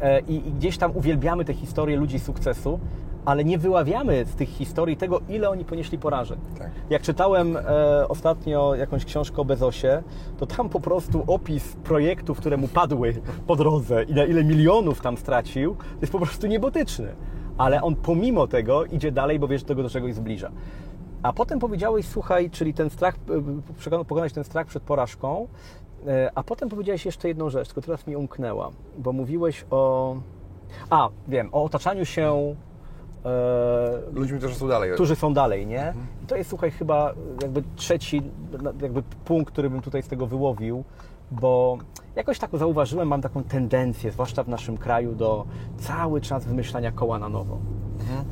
E, 0.00 0.20
I, 0.20 0.48
I 0.48 0.52
gdzieś 0.52 0.78
tam 0.78 0.96
uwielbiamy 0.96 1.44
te 1.44 1.54
historie 1.54 1.96
ludzi 1.96 2.18
sukcesu, 2.18 2.80
ale 3.24 3.44
nie 3.44 3.58
wyławiamy 3.58 4.24
z 4.24 4.34
tych 4.34 4.48
historii 4.48 4.96
tego, 4.96 5.20
ile 5.28 5.50
oni 5.50 5.64
ponieśli 5.64 5.98
porażek. 5.98 6.38
Tak. 6.58 6.70
Jak 6.90 7.02
czytałem 7.02 7.56
e, 7.56 8.08
ostatnio 8.08 8.74
jakąś 8.74 9.04
książkę 9.04 9.36
o 9.36 9.44
Bezosie, 9.44 10.02
to 10.38 10.46
tam 10.46 10.68
po 10.68 10.80
prostu 10.80 11.24
opis 11.26 11.76
projektów, 11.84 12.38
które 12.38 12.56
mu 12.56 12.68
padły 12.68 13.14
po 13.46 13.56
drodze 13.56 14.04
i 14.04 14.14
na 14.14 14.24
ile 14.24 14.44
milionów 14.44 15.00
tam 15.00 15.16
stracił, 15.16 15.76
jest 16.00 16.12
po 16.12 16.18
prostu 16.18 16.46
niebotyczny. 16.46 17.14
Ale 17.58 17.82
on 17.82 17.96
pomimo 17.96 18.46
tego 18.46 18.84
idzie 18.84 19.12
dalej, 19.12 19.38
bo 19.38 19.48
wiesz, 19.48 19.60
że 19.60 19.66
tego 19.66 19.82
do 19.82 19.90
czegoś 19.90 20.14
zbliża. 20.14 20.50
A 21.22 21.32
potem 21.32 21.58
powiedziałeś, 21.58 22.06
słuchaj, 22.06 22.50
czyli 22.50 22.74
ten 22.74 22.90
strach, 22.90 23.14
e, 23.92 24.04
pokonać 24.04 24.32
ten 24.32 24.44
strach 24.44 24.66
przed 24.66 24.82
porażką, 24.82 25.48
e, 26.06 26.30
a 26.34 26.42
potem 26.42 26.68
powiedziałeś 26.68 27.06
jeszcze 27.06 27.28
jedną 27.28 27.50
rzecz, 27.50 27.68
tylko 27.68 27.80
teraz 27.80 28.06
mi 28.06 28.16
umknęła, 28.16 28.70
bo 28.98 29.12
mówiłeś 29.12 29.64
o... 29.70 30.16
A, 30.90 31.08
wiem, 31.28 31.48
o 31.52 31.64
otaczaniu 31.64 32.04
się 32.04 32.54
Ludźmi, 34.12 34.38
którzy 34.38 34.54
są 34.54 34.68
dalej. 34.68 34.92
którzy 34.94 35.16
są 35.16 35.34
dalej, 35.34 35.66
nie? 35.66 35.94
I 36.24 36.26
to 36.26 36.36
jest, 36.36 36.50
słuchaj, 36.50 36.70
chyba 36.70 37.14
jakby 37.42 37.62
trzeci 37.76 38.22
jakby 38.82 39.02
punkt, 39.24 39.52
który 39.52 39.70
bym 39.70 39.80
tutaj 39.80 40.02
z 40.02 40.08
tego 40.08 40.26
wyłowił, 40.26 40.84
bo 41.30 41.78
jakoś 42.16 42.38
tak 42.38 42.50
zauważyłem, 42.54 43.08
mam 43.08 43.22
taką 43.22 43.44
tendencję, 43.44 44.10
zwłaszcza 44.10 44.42
w 44.42 44.48
naszym 44.48 44.78
kraju, 44.78 45.14
do 45.14 45.44
cały 45.78 46.20
czas 46.20 46.44
wymyślania 46.44 46.92
koła 46.92 47.18
na 47.18 47.28
nowo. 47.28 47.58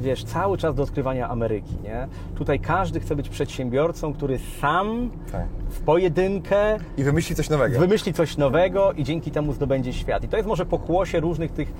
Wiesz, 0.00 0.24
cały 0.24 0.58
czas 0.58 0.74
do 0.74 0.82
odkrywania 0.82 1.28
Ameryki, 1.28 1.74
nie? 1.82 2.08
Tutaj 2.34 2.60
każdy 2.60 3.00
chce 3.00 3.16
być 3.16 3.28
przedsiębiorcą, 3.28 4.12
który 4.12 4.38
sam 4.60 5.10
Tak. 5.32 5.46
w 5.70 5.80
pojedynkę 5.80 6.78
I 6.96 7.04
wymyśli 7.04 7.36
coś 7.36 7.50
nowego. 7.50 7.80
wymyśli 7.80 8.12
coś 8.12 8.36
nowego 8.36 8.92
i 8.92 9.04
dzięki 9.04 9.30
temu 9.30 9.52
zdobędzie 9.52 9.92
świat. 9.92 10.24
I 10.24 10.28
to 10.28 10.36
jest 10.36 10.48
może 10.48 10.66
pokłosie 10.66 11.20
różnych 11.20 11.50
tych 11.52 11.72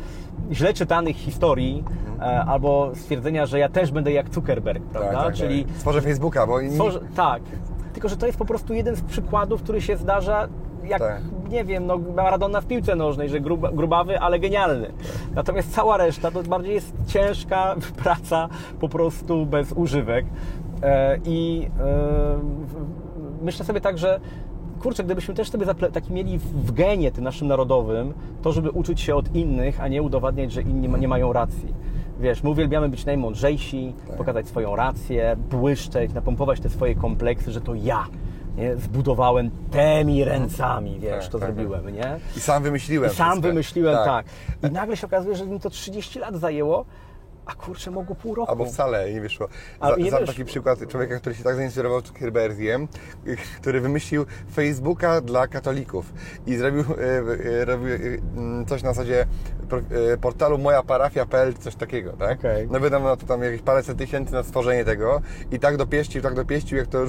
źle 0.53 0.75
czytanych 0.75 1.17
historii, 1.17 1.85
e, 2.21 2.23
albo 2.45 2.91
stwierdzenia, 2.95 3.47
że 3.47 3.59
ja 3.59 3.69
też 3.69 3.91
będę 3.93 4.13
jak 4.13 4.35
Zuckerberg, 4.35 4.83
Tak, 4.93 5.03
prawda? 5.03 5.25
tak, 5.25 5.35
Czyli 5.35 5.65
tak. 5.65 5.77
Stworzę 5.77 6.01
Facebooka, 6.03 6.47
bo 6.47 6.61
inni... 6.61 6.75
Tworzy, 6.75 7.01
tak. 7.17 7.43
Tylko, 7.93 8.09
że 8.09 8.17
to 8.17 8.27
jest 8.27 8.39
po 8.39 8.45
prostu 8.45 8.75
jeden 8.75 8.97
z 8.97 9.01
przykładów, 9.03 9.63
który 9.63 9.81
się 9.81 9.97
zdarza, 9.97 10.49
jak, 10.85 10.99
Tak. 10.99 11.23
nie 11.51 11.65
wiem, 11.65 11.87
no, 11.87 11.99
Maradona 12.17 12.61
w 12.61 12.67
piłce 12.67 12.97
nożnej, 12.97 13.29
że 13.29 13.41
grub, 13.41 13.75
grubawy, 13.75 14.21
ale 14.21 14.39
genialny. 14.39 14.93
Natomiast 15.35 15.73
cała 15.75 15.97
reszta 15.97 16.31
to 16.31 16.43
bardziej 16.43 16.75
jest 16.75 16.93
ciężka 17.07 17.77
praca, 18.03 18.49
po 18.81 18.89
prostu 18.89 19.47
bez 19.47 19.73
używek. 19.73 20.27
E, 20.83 21.19
I 21.25 21.69
e, 21.81 22.39
myślę 23.43 23.65
sobie 23.65 23.81
tak, 23.81 23.99
że 23.99 24.21
kurczę, 24.83 25.05
gdybyśmy 25.05 25.35
też 25.35 25.51
sobie 25.51 25.67
taki 25.93 26.13
mieli 26.13 26.39
w 26.39 26.43
w 26.67 26.73
genie 26.73 27.13
tym 27.13 27.25
naszym 27.25 27.49
narodowym, 27.49 28.15
to 28.43 28.53
żeby 28.53 28.71
uczyć 28.71 29.01
się 29.01 29.15
od 29.17 29.35
innych, 29.35 29.81
a 29.81 29.89
nie 29.89 30.03
udowadniać, 30.03 30.53
że 30.53 30.63
inni 30.63 30.89
ma- 30.89 30.99
nie 30.99 31.09
mają 31.09 31.33
racji. 31.33 31.75
Wiesz, 32.21 32.43
my 32.43 32.51
uwielbiamy 32.51 32.89
być 32.89 33.05
najmądrzejsi, 33.05 33.95
Tak. 34.09 34.17
pokazać 34.17 34.49
swoją 34.49 34.77
rację, 34.77 35.37
błyszczeć, 35.51 36.13
napompować 36.13 36.61
te 36.61 36.69
swoje 36.69 36.95
kompleksy, 36.95 37.53
że 37.53 37.61
to 37.61 37.75
ja 37.75 38.05
nie, 38.61 38.77
zbudowałem 38.77 39.51
tymi 39.71 40.25
ręcami, 40.25 40.99
wiesz, 41.01 41.25
Tak, 41.25 41.33
to 41.33 41.39
tak, 41.39 41.55
zrobiłem, 41.55 41.95
nie? 41.95 42.19
I 42.37 42.41
sam 42.41 42.63
wymyśliłem 42.63 43.11
I 43.11 43.15
sam 43.15 43.29
wszystko. 43.31 43.49
wymyśliłem, 43.49 43.97
tak. 43.97 44.27
I 44.63 44.73
nagle 44.73 44.97
się 44.97 45.07
okazuje, 45.07 45.37
że 45.37 45.47
mi 45.47 45.61
to 45.61 45.71
30 45.71 46.19
lat 46.19 46.37
zajęło, 46.37 46.85
a 47.47 47.55
kurczę, 47.55 47.91
mogło 47.91 48.17
pół 48.17 48.35
roku. 48.35 48.51
Albo 48.51 48.67
wcale 48.67 49.13
nie 49.13 49.21
wyszło. 49.21 49.49
Za, 49.83 49.97
nie 49.97 50.11
znam 50.11 50.27
taki 50.27 50.45
przykład 50.45 50.89
człowieka, 50.89 51.19
który 51.19 51.35
się 51.35 51.45
tak 51.45 51.57
zainspirował 51.57 52.01
Zuckerbergiem, 52.01 52.89
który 53.61 53.81
wymyślił 53.81 54.27
Facebooka 54.55 55.21
dla 55.21 55.47
katolików 55.49 56.13
i 56.47 56.57
zrobił, 56.57 56.81
e, 56.81 57.05
e, 57.05 57.69
e, 57.69 57.73
m, 58.37 58.65
coś 58.67 58.83
na 58.83 58.93
zasadzie 58.93 59.27
e, 60.13 60.17
portalu 60.17 60.59
mojaparafia.pl, 60.59 61.55
coś 61.55 61.75
takiego, 61.75 62.13
tak? 62.13 62.39
Okej. 62.39 62.69
No 62.71 62.81
wydał 62.81 63.03
na 63.03 63.17
to 63.17 63.27
tam 63.27 63.43
jakieś 63.43 63.63
paręset 63.63 63.99
tysięcy 63.99 64.33
na 64.33 64.43
stworzenie 64.43 64.85
tego 64.85 65.21
i 65.53 65.59
tak 65.59 65.77
dopieścił, 65.77 66.23
tak 66.23 66.35
dopieścił, 66.35 66.79
jak 66.79 66.87
to 66.87 67.03
e, 67.03 67.07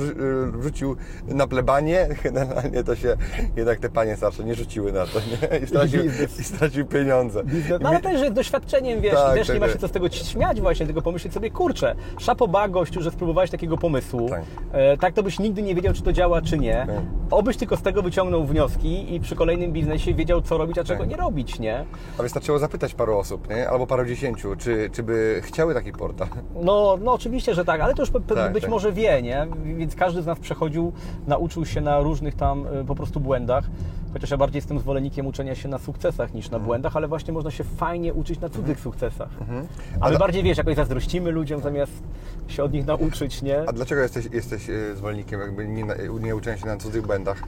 wrzucił 0.51 0.95
na 1.27 1.47
plebanie, 1.47 2.07
generalnie 2.23 2.83
to 2.83 2.95
się 2.95 3.17
jednak 3.55 3.79
te 3.79 3.89
panie 3.89 4.17
starsze 4.17 4.43
nie 4.43 4.55
rzuciły 4.55 4.91
na 4.91 5.05
to, 5.05 5.19
nie? 5.19 5.59
I 5.59 5.67
stracił, 5.67 6.01
i 6.39 6.43
stracił 6.43 6.85
pieniądze. 6.85 7.43
No 7.81 7.89
ale 7.89 7.99
też 8.01 8.31
doświadczeniem, 8.31 9.01
wiesz, 9.01 9.13
Tak, 9.13 9.33
też 9.33 9.47
tak, 9.47 9.53
nie 9.53 9.59
ma 9.59 9.67
się 9.67 9.71
tak. 9.73 9.81
co 9.81 9.87
z 9.87 9.91
tego 9.91 10.09
śmiać 10.31 10.61
właśnie, 10.61 10.85
tylko 10.85 11.01
pomyśleć 11.01 11.33
sobie, 11.33 11.51
kurczę, 11.51 11.95
szapoba 12.19 12.67
gościu, 12.69 13.01
że 13.01 13.11
spróbowałeś 13.11 13.49
takiego 13.51 13.77
pomysłu, 13.77 14.29
Tak. 14.29 14.41
e, 14.71 14.97
tak 14.97 15.13
to 15.13 15.23
byś 15.23 15.39
nigdy 15.39 15.61
nie 15.61 15.75
wiedział, 15.75 15.93
czy 15.93 16.01
to 16.03 16.13
działa, 16.13 16.41
czy 16.41 16.57
nie. 16.57 16.83
Tak. 16.87 16.95
Obyś 17.31 17.57
tylko 17.57 17.77
z 17.77 17.81
tego 17.81 18.01
wyciągnął 18.01 18.45
wnioski 18.45 19.15
i 19.15 19.19
przy 19.19 19.35
kolejnym 19.35 19.71
biznesie 19.71 20.13
wiedział, 20.13 20.41
co 20.41 20.57
robić, 20.57 20.77
a 20.77 20.83
czego 20.83 20.99
Tak. 20.99 21.09
nie 21.09 21.17
robić, 21.17 21.59
nie? 21.59 21.85
A 22.19 22.21
wystarczyło 22.23 22.59
zapytać 22.59 22.93
paru 22.93 23.17
osób, 23.17 23.49
nie? 23.49 23.69
albo 23.69 23.87
paru 23.87 24.05
dziesięciu, 24.05 24.55
czy, 24.57 24.89
czy 24.93 25.03
by 25.03 25.41
chciały 25.43 25.73
taki 25.73 25.91
portal. 25.91 26.27
No, 26.55 26.97
no 27.01 27.13
oczywiście, 27.13 27.53
że 27.55 27.65
tak, 27.65 27.81
ale 27.81 27.93
to 27.93 28.01
już 28.01 28.11
Tak, 28.35 28.53
być 28.53 28.61
tak. 28.61 28.71
może 28.71 28.91
wie, 28.91 29.21
nie? 29.21 29.47
Więc 29.63 29.95
każdy 29.95 30.21
z 30.21 30.25
nas 30.25 30.39
przechodził, 30.39 30.91
nauczył 31.27 31.65
się 31.65 31.81
na 31.81 31.99
różnych 31.99 32.35
tam 32.35 32.67
y, 32.81 32.85
po 32.85 32.95
prostu 32.95 33.19
błędach. 33.19 33.63
Chociaż 34.13 34.31
ja 34.31 34.37
bardziej 34.37 34.57
jestem 34.57 34.79
zwolennikiem 34.79 35.27
uczenia 35.27 35.55
się 35.55 35.69
na 35.69 35.77
sukcesach 35.77 36.33
niż 36.33 36.49
na 36.49 36.55
Mhm. 36.57 36.65
błędach, 36.67 36.95
ale 36.97 37.07
właśnie 37.07 37.33
można 37.33 37.51
się 37.51 37.63
fajnie 37.63 38.13
uczyć 38.13 38.39
na 38.39 38.49
cudzych 38.49 38.79
sukcesach. 38.79 39.29
A 40.01 40.09
my 40.09 40.17
bardziej, 40.17 40.43
wiesz, 40.43 40.57
jakoś 40.57 40.75
zazdrościmy 40.75 41.31
ludziom 41.31 41.61
zamiast 41.61 42.03
się 42.47 42.63
od 42.63 42.73
nich 42.73 42.85
nauczyć, 42.85 43.41
nie? 43.41 43.59
A 43.67 43.73
dlaczego 43.73 44.01
jesteś, 44.01 44.25
jesteś 44.33 44.69
e, 44.69 44.95
zwolennikiem 44.95 45.39
jakby 45.39 45.67
nie, 45.67 45.85
na- 45.85 45.95
nie 46.21 46.35
uczenia 46.35 46.57
się 46.57 46.65
na 46.65 46.77
cudzych 46.77 47.05
błędach? 47.07 47.43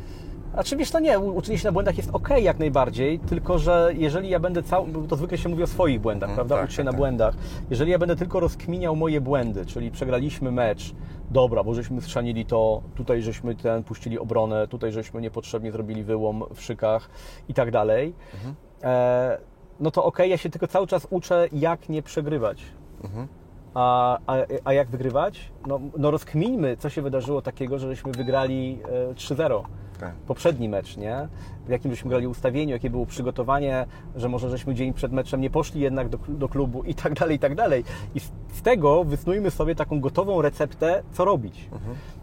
A 0.55 0.63
czy 0.63 0.77
wiesz, 0.77 0.91
to 0.91 0.99
nie, 0.99 1.19
uczenie 1.19 1.57
się 1.57 1.67
na 1.67 1.71
błędach 1.71 1.97
jest 1.97 2.09
ok 2.13 2.29
jak 2.41 2.59
najbardziej, 2.59 3.19
tylko 3.19 3.59
że 3.59 3.91
jeżeli 3.97 4.29
ja 4.29 4.39
będę 4.39 4.63
cały, 4.63 4.87
to 5.09 5.15
zwykle 5.15 5.37
się 5.37 5.49
mówi 5.49 5.63
o 5.63 5.67
swoich 5.67 6.01
błędach, 6.01 6.33
prawda? 6.35 6.55
tak, 6.55 6.65
Ucz 6.65 6.71
się 6.71 6.77
tak, 6.77 6.85
na 6.85 6.91
tak. 6.91 6.97
błędach. 6.97 7.35
Jeżeli 7.69 7.91
ja 7.91 7.99
będę 7.99 8.15
tylko 8.15 8.39
rozkminiał 8.39 8.95
moje 8.95 9.21
błędy, 9.21 9.65
czyli 9.65 9.91
przegraliśmy 9.91 10.51
mecz, 10.51 10.93
dobra, 11.33 11.63
bo 11.63 11.73
żeśmy 11.73 12.01
schrzanili 12.01 12.45
to, 12.45 12.81
tutaj 12.95 13.21
żeśmy 13.21 13.55
ten 13.55 13.83
puścili 13.83 14.19
obronę, 14.19 14.67
tutaj 14.67 14.91
żeśmy 14.91 15.21
niepotrzebnie 15.21 15.71
zrobili 15.71 16.03
wyłom 16.03 16.43
w 16.55 16.61
szykach 16.61 17.09
i 17.49 17.53
tak 17.53 17.71
dalej, 17.71 18.13
Mhm. 18.33 18.55
e, 18.83 19.37
no 19.79 19.91
to 19.91 20.03
ok, 20.05 20.19
ja 20.19 20.37
się 20.37 20.49
tylko 20.49 20.67
cały 20.67 20.87
czas 20.87 21.07
uczę, 21.09 21.47
jak 21.51 21.89
nie 21.89 22.01
przegrywać. 22.03 22.63
Mhm. 23.03 23.27
A, 23.73 24.17
a, 24.27 24.35
a 24.63 24.73
jak 24.73 24.89
wygrywać? 24.89 25.51
No, 25.67 25.79
no 25.97 26.11
rozkmińmy, 26.11 26.77
co 26.77 26.89
się 26.89 27.01
wydarzyło 27.01 27.41
takiego, 27.41 27.79
że 27.79 27.87
żeśmy 27.87 28.11
wygrali 28.11 28.79
e, 29.11 29.13
3-0. 29.13 29.63
Tak. 29.99 30.13
poprzedni 30.15 30.69
mecz, 30.69 30.97
nie? 30.97 31.27
W 31.65 31.69
jakim 31.69 31.91
żeśmy 31.91 32.09
grali 32.09 32.27
ustawieniu, 32.27 32.71
jakie 32.71 32.89
było 32.89 33.05
przygotowanie, 33.05 33.85
że 34.15 34.29
może 34.29 34.49
żeśmy 34.49 34.75
dzień 34.75 34.93
przed 34.93 35.11
meczem 35.11 35.41
nie 35.41 35.49
poszli 35.49 35.81
jednak 35.81 36.09
do, 36.09 36.17
do 36.27 36.49
klubu 36.49 36.83
i 36.83 36.95
tak 36.95 37.13
dalej, 37.13 37.35
i 37.35 37.39
tak 37.39 37.55
dalej. 37.55 37.83
I 38.15 38.19
z, 38.19 38.31
z 38.53 38.61
tego 38.61 39.03
wysnujmy 39.03 39.51
sobie 39.51 39.75
taką 39.75 39.99
gotową 39.99 40.41
receptę, 40.41 41.03
co 41.11 41.25
robić. 41.25 41.69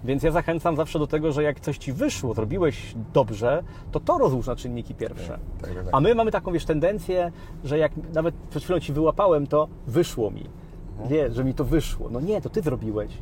Więc 0.04 0.22
ja 0.22 0.30
zachęcam 0.30 0.76
zawsze 0.76 0.98
do 0.98 1.06
tego, 1.06 1.32
że 1.32 1.42
jak 1.42 1.60
coś 1.60 1.78
Ci 1.78 1.92
wyszło, 1.92 2.34
zrobiłeś 2.34 2.94
dobrze, 3.12 3.62
to 3.92 4.00
to 4.00 4.18
rozłóż 4.18 4.46
na 4.46 4.56
czynniki 4.56 4.94
pierwsze. 4.94 5.38
tak, 5.60 5.74
tak. 5.74 5.84
A 5.92 6.00
my 6.00 6.14
mamy 6.14 6.30
taką, 6.30 6.52
wiesz, 6.52 6.64
tendencję, 6.64 7.32
że 7.64 7.78
jak 7.78 7.92
nawet 8.14 8.34
przed 8.50 8.62
chwilą 8.62 8.80
Ci 8.80 8.92
wyłapałem, 8.92 9.46
to 9.46 9.68
wyszło 9.86 10.30
mi. 10.30 10.44
Wiesz, 11.08 11.34
że 11.34 11.44
mi 11.44 11.54
to 11.54 11.64
wyszło. 11.64 12.08
No 12.10 12.20
nie, 12.20 12.40
to 12.40 12.50
Ty 12.50 12.62
zrobiłeś. 12.62 13.12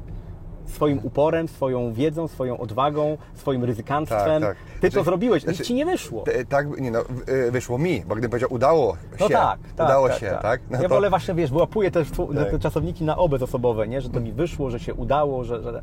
Swoim 0.67 1.01
uporem, 1.03 1.49
swoją 1.49 1.93
wiedzą, 1.93 2.29
swoją 2.29 2.59
odwagą, 2.59 3.19
swoim 3.35 3.65
ryzykantstwem. 3.65 4.43
Tak, 4.43 4.57
tak. 4.57 4.57
Ty 4.75 4.81
Znaczy- 4.81 4.95
to 4.97 5.05
zrobiłeś, 5.05 5.43
nic 5.47 5.57
znaczy- 5.57 5.65
Ci 5.69 5.75
nie 5.75 5.87
wyszło. 5.87 6.23
Te- 6.23 6.45
Tak, 6.45 6.81
nie 6.81 6.91
no, 6.91 7.01
y, 7.29 7.51
wyszło 7.51 7.79
mi, 7.79 8.01
bo 8.09 8.15
gdybym 8.15 8.31
powiedział 8.31 8.53
udało 8.53 8.93
się, 8.93 8.99
No 9.21 9.29
tak, 9.29 9.59
tak. 9.77 9.87
udało 9.87 10.09
tak, 10.09 10.19
się, 10.19 10.27
tak. 10.27 10.43
tak? 10.43 10.61
No 10.71 10.77
ja 10.77 10.83
to- 10.83 10.89
wolę 10.95 11.11
właśnie, 11.11 11.35
wiesz, 11.35 11.51
wyłapuję 11.51 11.91
też 11.91 12.11
tu- 12.11 12.35
Tak. 12.35 12.51
te 12.51 12.59
czasowniki 12.59 13.05
na 13.05 13.17
obe 13.17 13.37
osobowe, 13.45 13.89
nie? 13.89 14.01
Że 14.01 14.11
to 14.11 14.21
mi 14.21 14.33
wyszło, 14.33 14.71
że 14.71 14.81
się 14.81 14.95
udało, 14.95 15.45
że... 15.45 15.63
że... 15.63 15.83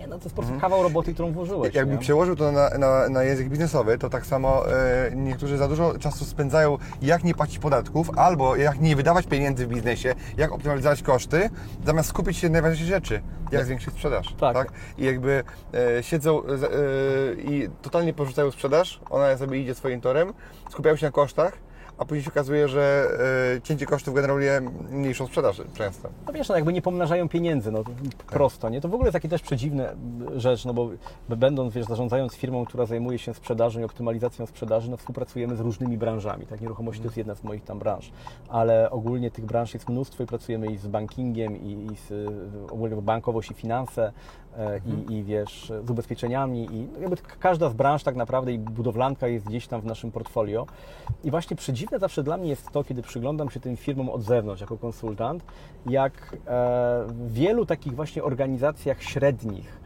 Nie, 0.00 0.06
no 0.06 0.18
to 0.18 0.24
jest 0.24 0.36
po 0.36 0.42
prostu 0.42 0.60
kawał 0.60 0.82
roboty, 0.82 1.14
którą 1.14 1.32
włożyłeś, 1.32 1.74
Jakbym 1.74 1.96
nie? 1.96 2.00
przełożył 2.00 2.36
to 2.36 2.52
na, 2.52 2.70
na, 2.70 3.08
na 3.08 3.22
język 3.22 3.48
biznesowy, 3.48 3.98
to 3.98 4.10
tak 4.10 4.26
samo 4.26 4.72
e, 4.72 5.10
niektórzy 5.14 5.56
za 5.58 5.68
dużo 5.68 5.98
czasu 5.98 6.24
spędzają, 6.24 6.78
jak 7.02 7.24
nie 7.24 7.34
płacić 7.34 7.58
podatków, 7.58 8.10
albo 8.18 8.56
jak 8.56 8.80
nie 8.80 8.96
wydawać 8.96 9.26
pieniędzy 9.26 9.66
w 9.66 9.68
biznesie, 9.68 10.14
jak 10.36 10.52
optymalizować 10.52 11.02
koszty, 11.02 11.50
zamiast 11.86 12.08
skupić 12.08 12.36
się 12.36 12.48
na 12.48 12.52
najważniejszych 12.52 12.86
rzeczy, 12.86 13.22
jak 13.52 13.64
zwiększyć 13.64 13.94
sprzedaż. 13.94 14.34
Tak. 14.34 14.72
I 14.98 15.04
jakby 15.04 15.44
e, 15.98 16.02
siedzą 16.02 16.42
e, 16.42 16.46
i 17.34 17.68
totalnie 17.82 18.12
porzucają 18.12 18.50
sprzedaż, 18.50 19.00
ona 19.10 19.36
sobie 19.36 19.58
idzie 19.58 19.74
swoim 19.74 20.00
torem, 20.00 20.32
skupiają 20.70 20.96
się 20.96 21.06
na 21.06 21.12
kosztach, 21.12 21.58
a 22.00 22.04
później 22.04 22.24
się 22.24 22.30
okazuje, 22.30 22.68
że 22.68 23.08
e, 23.56 23.62
cięcie 23.62 23.86
kosztów 23.86 24.14
generuje 24.14 24.60
mniejszą 24.90 25.26
sprzedaż 25.26 25.62
często. 25.74 26.08
No 26.26 26.32
wiesz, 26.32 26.48
no 26.48 26.56
jakby 26.56 26.72
nie 26.72 26.82
pomnażają 26.82 27.28
pieniędzy, 27.28 27.72
no 27.72 27.84
prosto, 28.26 28.68
nie? 28.68 28.80
To 28.80 28.88
w 28.88 28.94
ogóle 28.94 29.06
jest 29.06 29.12
takie 29.12 29.28
też 29.28 29.42
przedziwne 29.42 29.96
rzecz, 30.36 30.64
no 30.64 30.74
bo 30.74 30.88
będąc, 31.28 31.74
wiesz, 31.74 31.86
zarządzając 31.86 32.34
firmą, 32.34 32.64
która 32.64 32.86
zajmuje 32.86 33.18
się 33.18 33.34
sprzedażą 33.34 33.80
i 33.80 33.84
optymalizacją 33.84 34.46
sprzedaży, 34.46 34.90
no 34.90 34.96
współpracujemy 34.96 35.56
z 35.56 35.60
różnymi 35.60 35.98
branżami, 35.98 36.46
tak? 36.46 36.60
Nieruchomości 36.60 37.02
to 37.02 37.06
jest 37.06 37.16
jedna 37.16 37.34
z 37.34 37.44
moich 37.44 37.64
tam 37.64 37.78
branż, 37.78 38.12
ale 38.48 38.90
ogólnie 38.90 39.30
tych 39.30 39.44
branż 39.44 39.74
jest 39.74 39.88
mnóstwo 39.88 40.22
i 40.22 40.26
pracujemy 40.26 40.66
i 40.66 40.76
z 40.76 40.86
bankingiem, 40.86 41.56
i, 41.56 41.92
i 41.92 41.96
z 42.08 42.28
ogólnie 42.70 42.96
bankowość 42.96 43.50
i 43.50 43.54
finanse, 43.54 44.12
e, 44.58 44.80
i, 45.08 45.12
i 45.14 45.24
wiesz, 45.24 45.72
z 45.84 45.90
ubezpieczeniami 45.90 46.68
i 46.72 47.00
jakby 47.00 47.16
k- 47.16 47.36
każda 47.40 47.68
z 47.70 47.74
branż 47.74 48.02
tak 48.02 48.16
naprawdę 48.16 48.52
i 48.52 48.58
budowlanka 48.58 49.26
jest 49.28 49.46
gdzieś 49.46 49.66
tam 49.66 49.80
w 49.80 49.84
naszym 49.84 50.12
portfolio. 50.12 50.66
I 51.24 51.30
właśnie 51.30 51.56
przedziwne 51.56 51.98
zawsze 51.98 52.22
dla 52.22 52.36
mnie 52.36 52.48
jest 52.48 52.70
to, 52.70 52.84
kiedy 52.84 53.02
przyglądam 53.02 53.50
się 53.50 53.60
tym 53.60 53.76
firmom 53.76 54.08
od 54.08 54.22
zewnątrz 54.22 54.60
jako 54.60 54.78
konsultant, 54.78 55.44
jak 55.86 56.12
e, 56.12 56.38
w 57.08 57.32
wielu 57.32 57.66
takich 57.66 57.94
właśnie 57.94 58.24
organizacjach 58.24 59.02
średnich, 59.02 59.80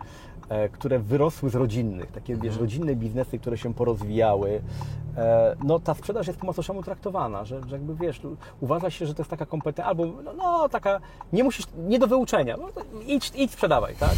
e, 0.49 0.69
które 0.69 0.99
wyrosły 0.99 1.51
z 1.51 1.55
rodzinnych, 1.55 2.13
takie 2.13 2.37
wiesz, 2.37 2.57
rodzinne 2.59 2.95
biznesy, 2.97 3.39
które 3.39 3.59
się 3.59 3.75
porozwijały, 3.75 4.63
no 5.65 5.79
ta 5.79 5.95
sprzedaż 5.95 6.27
jest 6.27 6.39
po 6.39 6.47
macoszemu 6.47 6.83
traktowana, 6.83 7.45
że, 7.45 7.61
że 7.69 7.77
jakby 7.77 7.95
wiesz, 7.95 8.21
uważa 8.61 8.91
się, 8.91 9.07
że 9.07 9.15
to 9.15 9.23
jest 9.23 9.31
taka 9.31 9.47
kompetencja, 9.47 9.85
albo 9.85 10.07
no, 10.07 10.33
no 10.33 10.69
taka, 10.69 11.01
nie 11.33 11.45
musisz, 11.45 11.67
nie 11.77 11.99
do 11.99 12.07
wyuczenia, 12.07 12.57
no, 12.57 12.69
idź, 13.07 13.33
idź 13.35 13.51
sprzedawaj, 13.53 13.95
tak? 14.01 14.15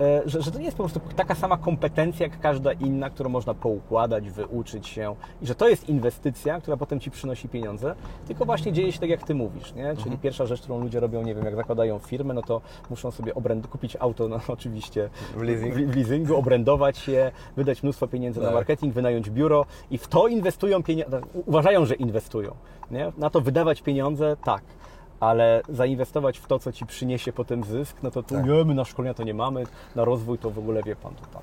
E, 0.00 0.22
Że, 0.26 0.42
że 0.42 0.50
to 0.50 0.58
nie 0.58 0.64
jest 0.64 0.76
po 0.76 0.82
prostu 0.82 1.00
taka 1.16 1.34
sama 1.34 1.56
kompetencja 1.56 2.26
jak 2.26 2.40
każda 2.40 2.72
inna, 2.72 3.10
którą 3.10 3.30
można 3.30 3.54
poukładać, 3.54 4.30
wyuczyć 4.30 4.86
się 4.86 5.14
i 5.42 5.46
że 5.46 5.54
to 5.54 5.68
jest 5.68 5.88
inwestycja, 5.88 6.60
która 6.60 6.76
potem 6.76 7.00
Ci 7.00 7.10
przynosi 7.10 7.48
pieniądze, 7.48 7.94
tylko 8.26 8.44
właśnie 8.44 8.72
dzieje 8.72 8.92
się 8.92 8.98
tak 9.00 9.08
jak 9.10 9.22
Ty 9.22 9.34
mówisz, 9.34 9.74
nie? 9.74 9.96
Czyli 9.96 10.18
pierwsza 10.18 10.46
rzecz, 10.46 10.60
którą 10.60 10.80
ludzie 10.80 11.00
robią, 11.00 11.22
nie 11.22 11.34
wiem, 11.34 11.44
jak 11.44 11.56
zakładają 11.56 11.98
firmę, 11.98 12.34
no 12.34 12.42
to 12.42 12.60
muszą 12.90 13.10
sobie 13.10 13.34
obręd, 13.34 13.66
kupić 13.66 13.96
auto, 14.00 14.28
no 14.28 14.40
oczywiście 14.48 15.08
W 15.36 15.42
leasing. 15.42 15.74
w, 15.74 15.76
w 15.92 15.96
leasingu, 15.96 16.36
obrędować 16.36 17.08
je, 17.08 17.32
wydać 17.56 17.82
mnóstwo 17.82 18.08
pieniędzy 18.08 18.40
na 18.40 18.46
Tak. 18.46 18.54
marketing, 18.54 18.94
wynająć 18.94 19.30
biuro 19.30 19.66
i 19.90 19.98
w 19.98 20.08
to 20.08 20.28
inwestują 20.28 20.82
pieniądze, 20.82 21.20
uważają, 21.46 21.84
że 21.86 21.94
inwestują, 21.94 22.54
nie? 22.90 23.12
Na 23.18 23.30
to 23.30 23.40
wydawać 23.40 23.82
pieniądze, 23.82 24.36
tak. 24.44 24.62
Ale 25.20 25.62
zainwestować 25.68 26.38
w 26.38 26.46
to, 26.46 26.58
co 26.58 26.72
ci 26.72 26.86
przyniesie 26.86 27.32
potem 27.32 27.64
zysk, 27.64 27.96
no 28.02 28.10
to 28.10 28.22
tu 28.22 28.34
Tak. 28.34 28.46
nie, 28.46 28.64
my 28.64 28.74
na 28.74 28.84
szkolenia 28.84 29.14
to 29.14 29.24
nie 29.24 29.34
mamy, 29.34 29.64
na 29.96 30.04
rozwój 30.04 30.38
to 30.38 30.50
w 30.50 30.58
ogóle 30.58 30.82
wie 30.82 30.96
pan 30.96 31.14
to 31.14 31.22
pan. 31.32 31.42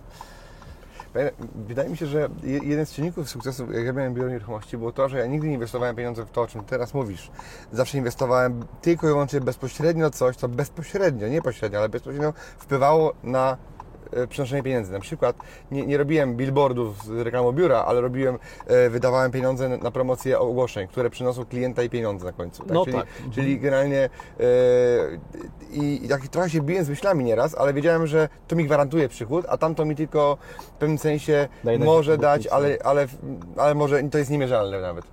Wydaje 1.56 1.90
mi 1.90 1.98
się, 1.98 2.06
że 2.06 2.30
je- 2.44 2.60
jeden 2.64 2.86
z 2.86 2.94
czynników 2.94 3.30
sukcesu, 3.30 3.72
jak 3.72 3.86
ja 3.86 3.94
miałem 3.94 4.14
biuro 4.14 4.30
nieruchomości, 4.30 4.78
było 4.78 4.92
to, 4.92 5.10
że 5.10 5.18
ja 5.20 5.26
nigdy 5.26 5.48
nie 5.48 5.54
inwestowałem 5.54 5.96
pieniądze 5.96 6.26
w 6.26 6.32
to, 6.32 6.42
o 6.42 6.48
czym 6.48 6.64
teraz 6.64 6.94
mówisz. 6.94 7.32
Zawsze 7.72 7.98
inwestowałem 7.98 8.66
tylko 8.82 9.08
i 9.08 9.10
wyłącznie 9.10 9.42
bezpośrednio 9.42 10.10
coś, 10.10 10.36
co 10.36 10.48
bezpośrednio, 10.50 11.28
nie 11.28 11.42
pośrednio, 11.42 11.80
ale 11.80 11.90
bezpośrednio 11.90 12.34
wpływało 12.58 13.14
na 13.24 13.58
przynoszenie 14.30 14.64
pieniędzy. 14.64 14.92
Na 14.92 15.00
przykład 15.00 15.36
nie, 15.72 15.86
nie 15.86 15.98
robiłem 15.98 16.36
billboardów 16.36 17.04
z 17.06 17.10
reklamą 17.10 17.52
biura, 17.52 17.86
ale 17.88 18.02
robiłem, 18.02 18.38
e, 18.68 18.90
wydawałem 18.90 19.32
pieniądze 19.32 19.70
na, 19.70 19.92
promocję 19.92 20.40
ogłoszeń, 20.40 20.88
które 20.88 21.10
przynoszą 21.10 21.46
klienta 21.46 21.84
i 21.84 21.90
pieniądze 21.90 22.26
na 22.26 22.32
końcu. 22.32 22.64
No 22.68 22.86
czyli, 22.86 22.98
tak. 22.98 23.08
czyli 23.32 23.60
generalnie 23.60 24.00
e, 24.00 24.10
i, 25.72 26.06
i 26.06 26.08
tak 26.08 26.28
trochę 26.28 26.50
się 26.50 26.62
biłem 26.62 26.86
z 26.86 26.90
myślami 26.90 27.24
nieraz, 27.24 27.56
ale 27.56 27.74
wiedziałem, 27.74 28.08
że 28.08 28.30
to 28.48 28.56
mi 28.56 28.66
gwarantuje 28.66 29.10
przychód, 29.10 29.46
a 29.50 29.58
tamto 29.58 29.86
mi 29.86 29.96
tylko 29.96 30.38
w 30.60 30.70
pewnym 30.70 30.98
sensie 30.98 31.48
Daje 31.64 31.80
może 31.80 32.18
dać, 32.18 32.48
ale, 32.48 32.78
ale, 32.84 33.08
ale 33.58 33.76
może 33.76 34.04
to 34.04 34.18
jest 34.18 34.32
niemierzalne 34.32 34.82
nawet. 34.82 35.06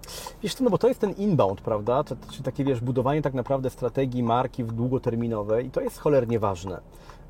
Wiesz 0.43 0.55
co, 0.55 0.65
no 0.65 0.71
bo 0.71 0.79
to 0.79 0.89
jest 0.89 1.01
ten 1.01 1.11
inbound, 1.11 1.61
prawda? 1.61 2.05
To, 2.05 2.17
czy 2.33 2.43
takie, 2.43 2.65
wiesz, 2.65 2.81
budowanie 2.81 3.23
tak 3.23 3.35
naprawdę 3.35 3.71
strategii 3.71 4.23
marki 4.23 4.65
w 4.65 4.73
długoterminowej 4.73 5.67
i 5.67 5.71
to 5.71 5.81
jest 5.81 5.99
cholernie 5.99 6.39
ważne. 6.39 6.81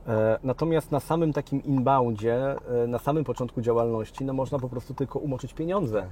E, 0.09 0.39
Natomiast 0.43 0.91
na 0.93 1.01
samym 1.01 1.33
takim 1.33 1.63
inboundzie, 1.65 2.57
e, 2.85 2.87
na 2.87 2.99
samym 2.99 3.25
początku 3.25 3.61
działalności, 3.61 4.25
no 4.25 4.33
można 4.33 4.59
po 4.59 4.69
prostu 4.69 4.95
tylko 4.95 5.19
umoczyć 5.19 5.55
pieniądze. 5.55 6.07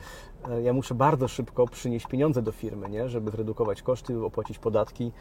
E, 0.50 0.62
Ja 0.62 0.72
muszę 0.72 0.94
bardzo 0.94 1.28
szybko 1.28 1.66
przynieść 1.66 2.06
pieniądze 2.06 2.42
do 2.42 2.52
firmy, 2.52 2.88
nie? 2.90 3.08
żeby 3.08 3.30
zredukować 3.30 3.82
koszty, 3.82 4.24
opłacić 4.24 4.58
podatki, 4.58 5.12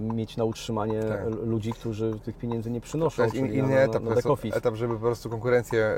mieć 0.00 0.36
na 0.36 0.44
utrzymanie 0.44 1.02
Tak. 1.02 1.20
ludzi, 1.44 1.72
którzy 1.72 2.18
tych 2.24 2.36
pieniędzy 2.38 2.70
nie 2.70 2.80
przynoszą. 2.80 3.16
To 3.16 3.22
jest 3.22 3.34
in, 3.36 3.46
inny 3.46 3.74
na- 3.74 3.80
etap, 3.80 4.02
na, 4.02 4.10
etap, 4.54 4.74
żeby 4.74 4.94
po 4.94 5.00
prostu 5.00 5.30
konkurencję 5.30 5.96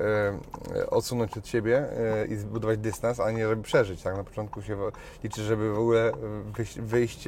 odsunąć 0.91 1.39
od 1.39 1.47
siebie 1.49 1.87
i 2.29 2.37
zbudować 2.37 2.79
dystans, 2.79 3.21
a 3.21 3.31
nie 3.31 3.49
żeby 3.49 3.63
przeżyć. 3.63 4.03
Tak? 4.03 4.17
Na 4.17 4.25
początku 4.25 4.63
się 4.63 4.77
liczy, 5.25 5.43
żeby 5.43 5.73
w 5.73 5.79
ogóle 5.79 6.13
wyjść, 6.57 6.81
wyjść 6.81 7.23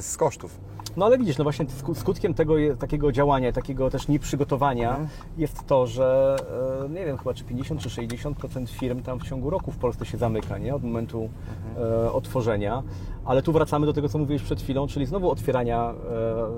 z 0.00 0.16
kosztów. 0.16 0.60
No 0.96 1.06
ale 1.06 1.18
widzisz, 1.18 1.38
no 1.38 1.44
właśnie 1.44 1.66
sku- 1.66 1.94
skutkiem 1.94 2.34
tego 2.34 2.54
takiego 2.78 3.12
działania, 3.12 3.52
takiego 3.52 3.90
też 3.90 4.08
nieprzygotowania 4.12 4.90
Mhm. 4.90 5.08
jest 5.38 5.66
to, 5.66 5.86
że 5.86 6.36
e, 6.84 6.88
nie 6.88 7.04
wiem, 7.06 7.18
chyba 7.18 7.34
czy 7.34 7.44
50 7.44 7.80
czy 7.80 7.88
60% 7.88 8.68
firm 8.68 9.02
tam 9.02 9.18
w 9.20 9.28
ciągu 9.28 9.50
roku 9.50 9.70
w 9.72 9.76
Polsce 9.76 10.06
się 10.06 10.18
zamyka, 10.18 10.58
nie? 10.58 10.74
Od 10.74 10.82
momentu 10.84 11.28
Mhm. 11.68 12.06
e, 12.06 12.12
otworzenia. 12.12 12.82
Ale 13.24 13.42
tu 13.42 13.52
wracamy 13.52 13.86
do 13.86 13.92
tego, 13.92 14.08
co 14.08 14.18
mówiłeś 14.18 14.42
przed 14.42 14.60
chwilą, 14.62 14.86
czyli 14.86 15.06
znowu 15.06 15.30
otwierania, 15.30 15.90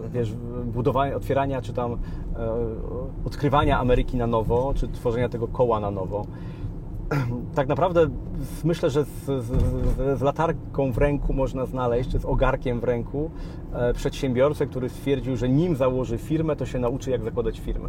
e, 0.06 0.08
wiesz, 0.12 0.32
budowania, 0.64 1.16
otwierania 1.16 1.62
czy 1.62 1.72
tam 1.72 1.96
odkrywania 3.24 3.78
Ameryki 3.78 4.16
na 4.16 4.26
nowo, 4.26 4.72
czy 4.76 4.88
tworzenia 4.88 5.28
tego 5.28 5.48
koła 5.48 5.80
na 5.80 5.90
nowo 5.90 6.26
tak 7.54 7.68
naprawdę 7.68 8.06
myślę, 8.64 8.90
że 8.90 9.04
z, 9.04 9.08
z, 9.24 10.18
z, 10.18 10.22
latarką 10.22 10.92
w 10.92 10.98
ręku 10.98 11.32
można 11.32 11.66
znaleźć, 11.66 12.10
czy 12.10 12.18
z 12.18 12.24
ogarkiem 12.24 12.80
w 12.80 12.84
ręku, 12.84 13.30
e, 13.72 13.94
przedsiębiorcę, 13.94 14.66
który 14.66 14.88
stwierdził, 14.88 15.36
że 15.36 15.48
nim 15.48 15.76
założy 15.76 16.18
firmę, 16.18 16.56
to 16.56 16.66
się 16.66 16.78
nauczy, 16.78 17.10
jak 17.10 17.24
zakładać 17.24 17.60
firmę. 17.60 17.88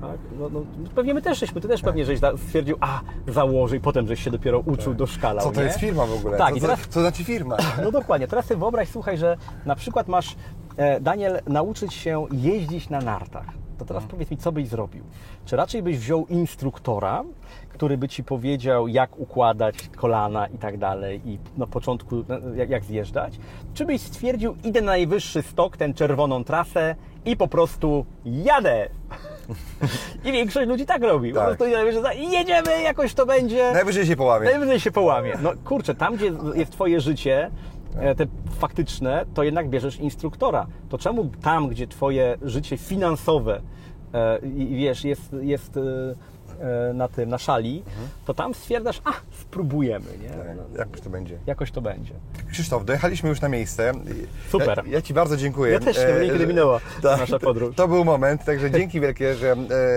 Tak? 0.00 0.18
No, 0.38 0.48
no, 0.52 0.62
pewnie 0.94 1.14
my 1.14 1.22
też 1.22 1.38
żeśmy, 1.38 1.60
ty 1.60 1.68
też 1.68 1.82
pewnie 1.82 2.04
żeś 2.04 2.20
stwierdził, 2.46 2.76
a 2.80 3.00
założy 3.28 3.76
i 3.76 3.80
potem 3.80 4.06
żeś 4.06 4.24
się 4.24 4.30
dopiero 4.30 4.58
uczył, 4.58 4.94
doszkalał. 4.94 5.44
Co 5.44 5.52
to 5.52 5.60
nie? 5.60 5.66
jest 5.66 5.80
firma 5.80 6.06
w 6.06 6.12
ogóle? 6.12 6.38
Tak, 6.38 6.50
co, 6.50 6.56
i 6.56 6.60
co, 6.60 6.66
teraz- 6.66 6.88
co 6.88 7.00
znaczy 7.00 7.24
firma? 7.24 7.56
No 7.84 7.92
dokładnie. 7.92 8.28
Teraz 8.28 8.46
sobie 8.46 8.60
wyobraź, 8.60 8.88
słuchaj, 8.88 9.18
że 9.18 9.36
na 9.66 9.76
przykład 9.76 10.08
masz, 10.08 10.36
e, 10.76 11.00
Daniel, 11.00 11.40
nauczyć 11.46 11.94
się 11.94 12.26
jeździć 12.32 12.90
na 12.90 13.00
nartach. 13.00 13.65
To 13.78 13.84
teraz 13.84 14.04
powiedz 14.04 14.30
mi, 14.30 14.36
co 14.36 14.52
byś 14.52 14.68
zrobił? 14.68 15.04
Czy 15.44 15.56
raczej 15.56 15.82
byś 15.82 15.98
wziął 15.98 16.26
instruktora, 16.26 17.24
który 17.68 17.98
by 17.98 18.08
ci 18.08 18.24
powiedział, 18.24 18.88
jak 18.88 19.18
układać 19.18 19.88
kolana 19.96 20.46
i 20.46 20.58
tak 20.58 20.78
dalej, 20.78 21.20
i 21.24 21.38
na 21.56 21.66
początku 21.66 22.24
jak, 22.68 22.84
zjeżdżać? 22.84 23.38
Czy 23.74 23.84
byś 23.84 24.00
stwierdził, 24.00 24.56
idę 24.64 24.80
na 24.80 24.86
najwyższy 24.86 25.42
stok, 25.42 25.76
tę 25.76 25.94
czerwoną 25.94 26.44
trasę 26.44 26.94
i 27.24 27.36
po 27.36 27.48
prostu 27.48 28.06
jadę? 28.24 28.88
I 30.24 30.32
większość 30.32 30.68
ludzi 30.68 30.86
tak 30.86 31.02
robi. 31.02 31.32
Po 31.32 31.38
Tak. 31.38 31.46
prostu 31.46 31.64
idę 31.64 31.76
na 31.76 31.82
najwyższy 31.82 32.00
stok 32.00 32.16
i 32.16 32.30
jedziemy, 32.30 32.82
jakoś 32.82 33.14
to 33.14 33.26
będzie. 33.26 33.72
Najwyżej 33.72 34.06
się 34.06 34.16
połamie. 34.16 34.44
Najwyżej 34.50 34.80
się 34.80 34.90
połamie. 34.90 35.32
No 35.42 35.52
kurczę, 35.64 35.94
tam 35.94 36.16
gdzie 36.16 36.32
jest 36.54 36.72
Twoje 36.72 37.00
życie, 37.00 37.50
te 38.16 38.26
faktyczne, 38.50 39.24
to 39.34 39.42
jednak 39.42 39.68
bierzesz 39.68 40.00
instruktora. 40.00 40.66
To 40.88 40.98
czemu 40.98 41.30
tam, 41.42 41.68
gdzie 41.68 41.86
Twoje 41.86 42.36
życie 42.42 42.76
finansowe 42.76 43.60
e, 44.14 44.38
i 44.38 44.76
wiesz, 44.76 45.04
jest, 45.04 45.36
jest 45.40 45.76
e, 45.76 45.80
e, 45.80 46.14
na 46.94 47.08
tym, 47.08 47.28
na 47.28 47.38
szali, 47.38 47.82
to 48.26 48.34
tam 48.34 48.54
stwierdzasz, 48.54 49.00
a, 49.04 49.12
spróbujemy, 49.40 50.06
nie? 50.22 50.28
Tak, 50.28 50.56
No, 50.56 50.78
Jakoś 50.78 51.00
to 51.00 51.10
będzie. 51.10 51.38
jakoś 51.46 51.70
to 51.70 51.80
będzie. 51.80 52.12
Krzysztof, 52.50 52.84
dojechaliśmy 52.84 53.28
już 53.28 53.40
na 53.40 53.48
miejsce. 53.48 53.92
Super. 54.50 54.82
Ja, 54.86 54.92
ja 54.92 55.02
Ci 55.02 55.14
bardzo 55.14 55.36
dziękuję. 55.36 55.72
Ja 55.72 55.80
też 55.80 55.98
E, 55.98 56.20
kiedy 56.26 56.38
że- 56.38 56.46
minęła 56.46 56.80
Tak, 57.02 57.20
nasza 57.20 57.38
podróż. 57.38 57.74
To 57.76 57.88
był 57.88 58.04
moment, 58.04 58.44
także 58.44 58.70
dzięki 58.80 59.00
wielkie, 59.00 59.34
że, 59.34 59.56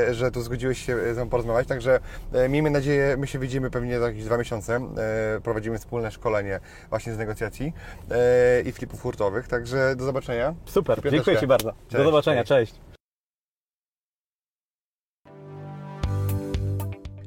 e, 0.10 0.14
że 0.14 0.32
tu 0.32 0.42
zgodziłeś 0.42 0.86
się 0.86 1.14
ze 1.14 1.22
mną 1.22 1.30
porozmawiać. 1.30 1.68
Także 1.68 2.00
e, 2.34 2.50
miejmy 2.50 2.70
nadzieję, 2.70 3.18
my 3.18 3.28
się 3.28 3.40
widzimy 3.40 3.70
pewnie 3.70 4.00
za 4.00 4.08
jakieś 4.08 4.24
dwa 4.24 4.38
miesiące. 4.38 4.76
E, 5.38 5.42
Prowadzimy 5.42 5.78
wspólne 5.78 6.12
szkolenie 6.12 6.60
właśnie 6.90 7.14
z 7.14 7.18
negocjacji 7.18 7.74
e, 8.12 8.62
i 8.62 8.72
flipów 8.72 9.02
hurtowych. 9.02 9.48
Także 9.48 9.96
do 9.96 10.06
zobaczenia. 10.06 10.54
Super, 10.66 11.02
dziękuję 11.12 11.38
Ci 11.38 11.48
bardzo. 11.48 11.70
Do 11.70 11.76
Cześć, 11.90 12.04
zobaczenia, 12.04 12.44
cześć. 12.44 12.72
cześć. 12.74 12.89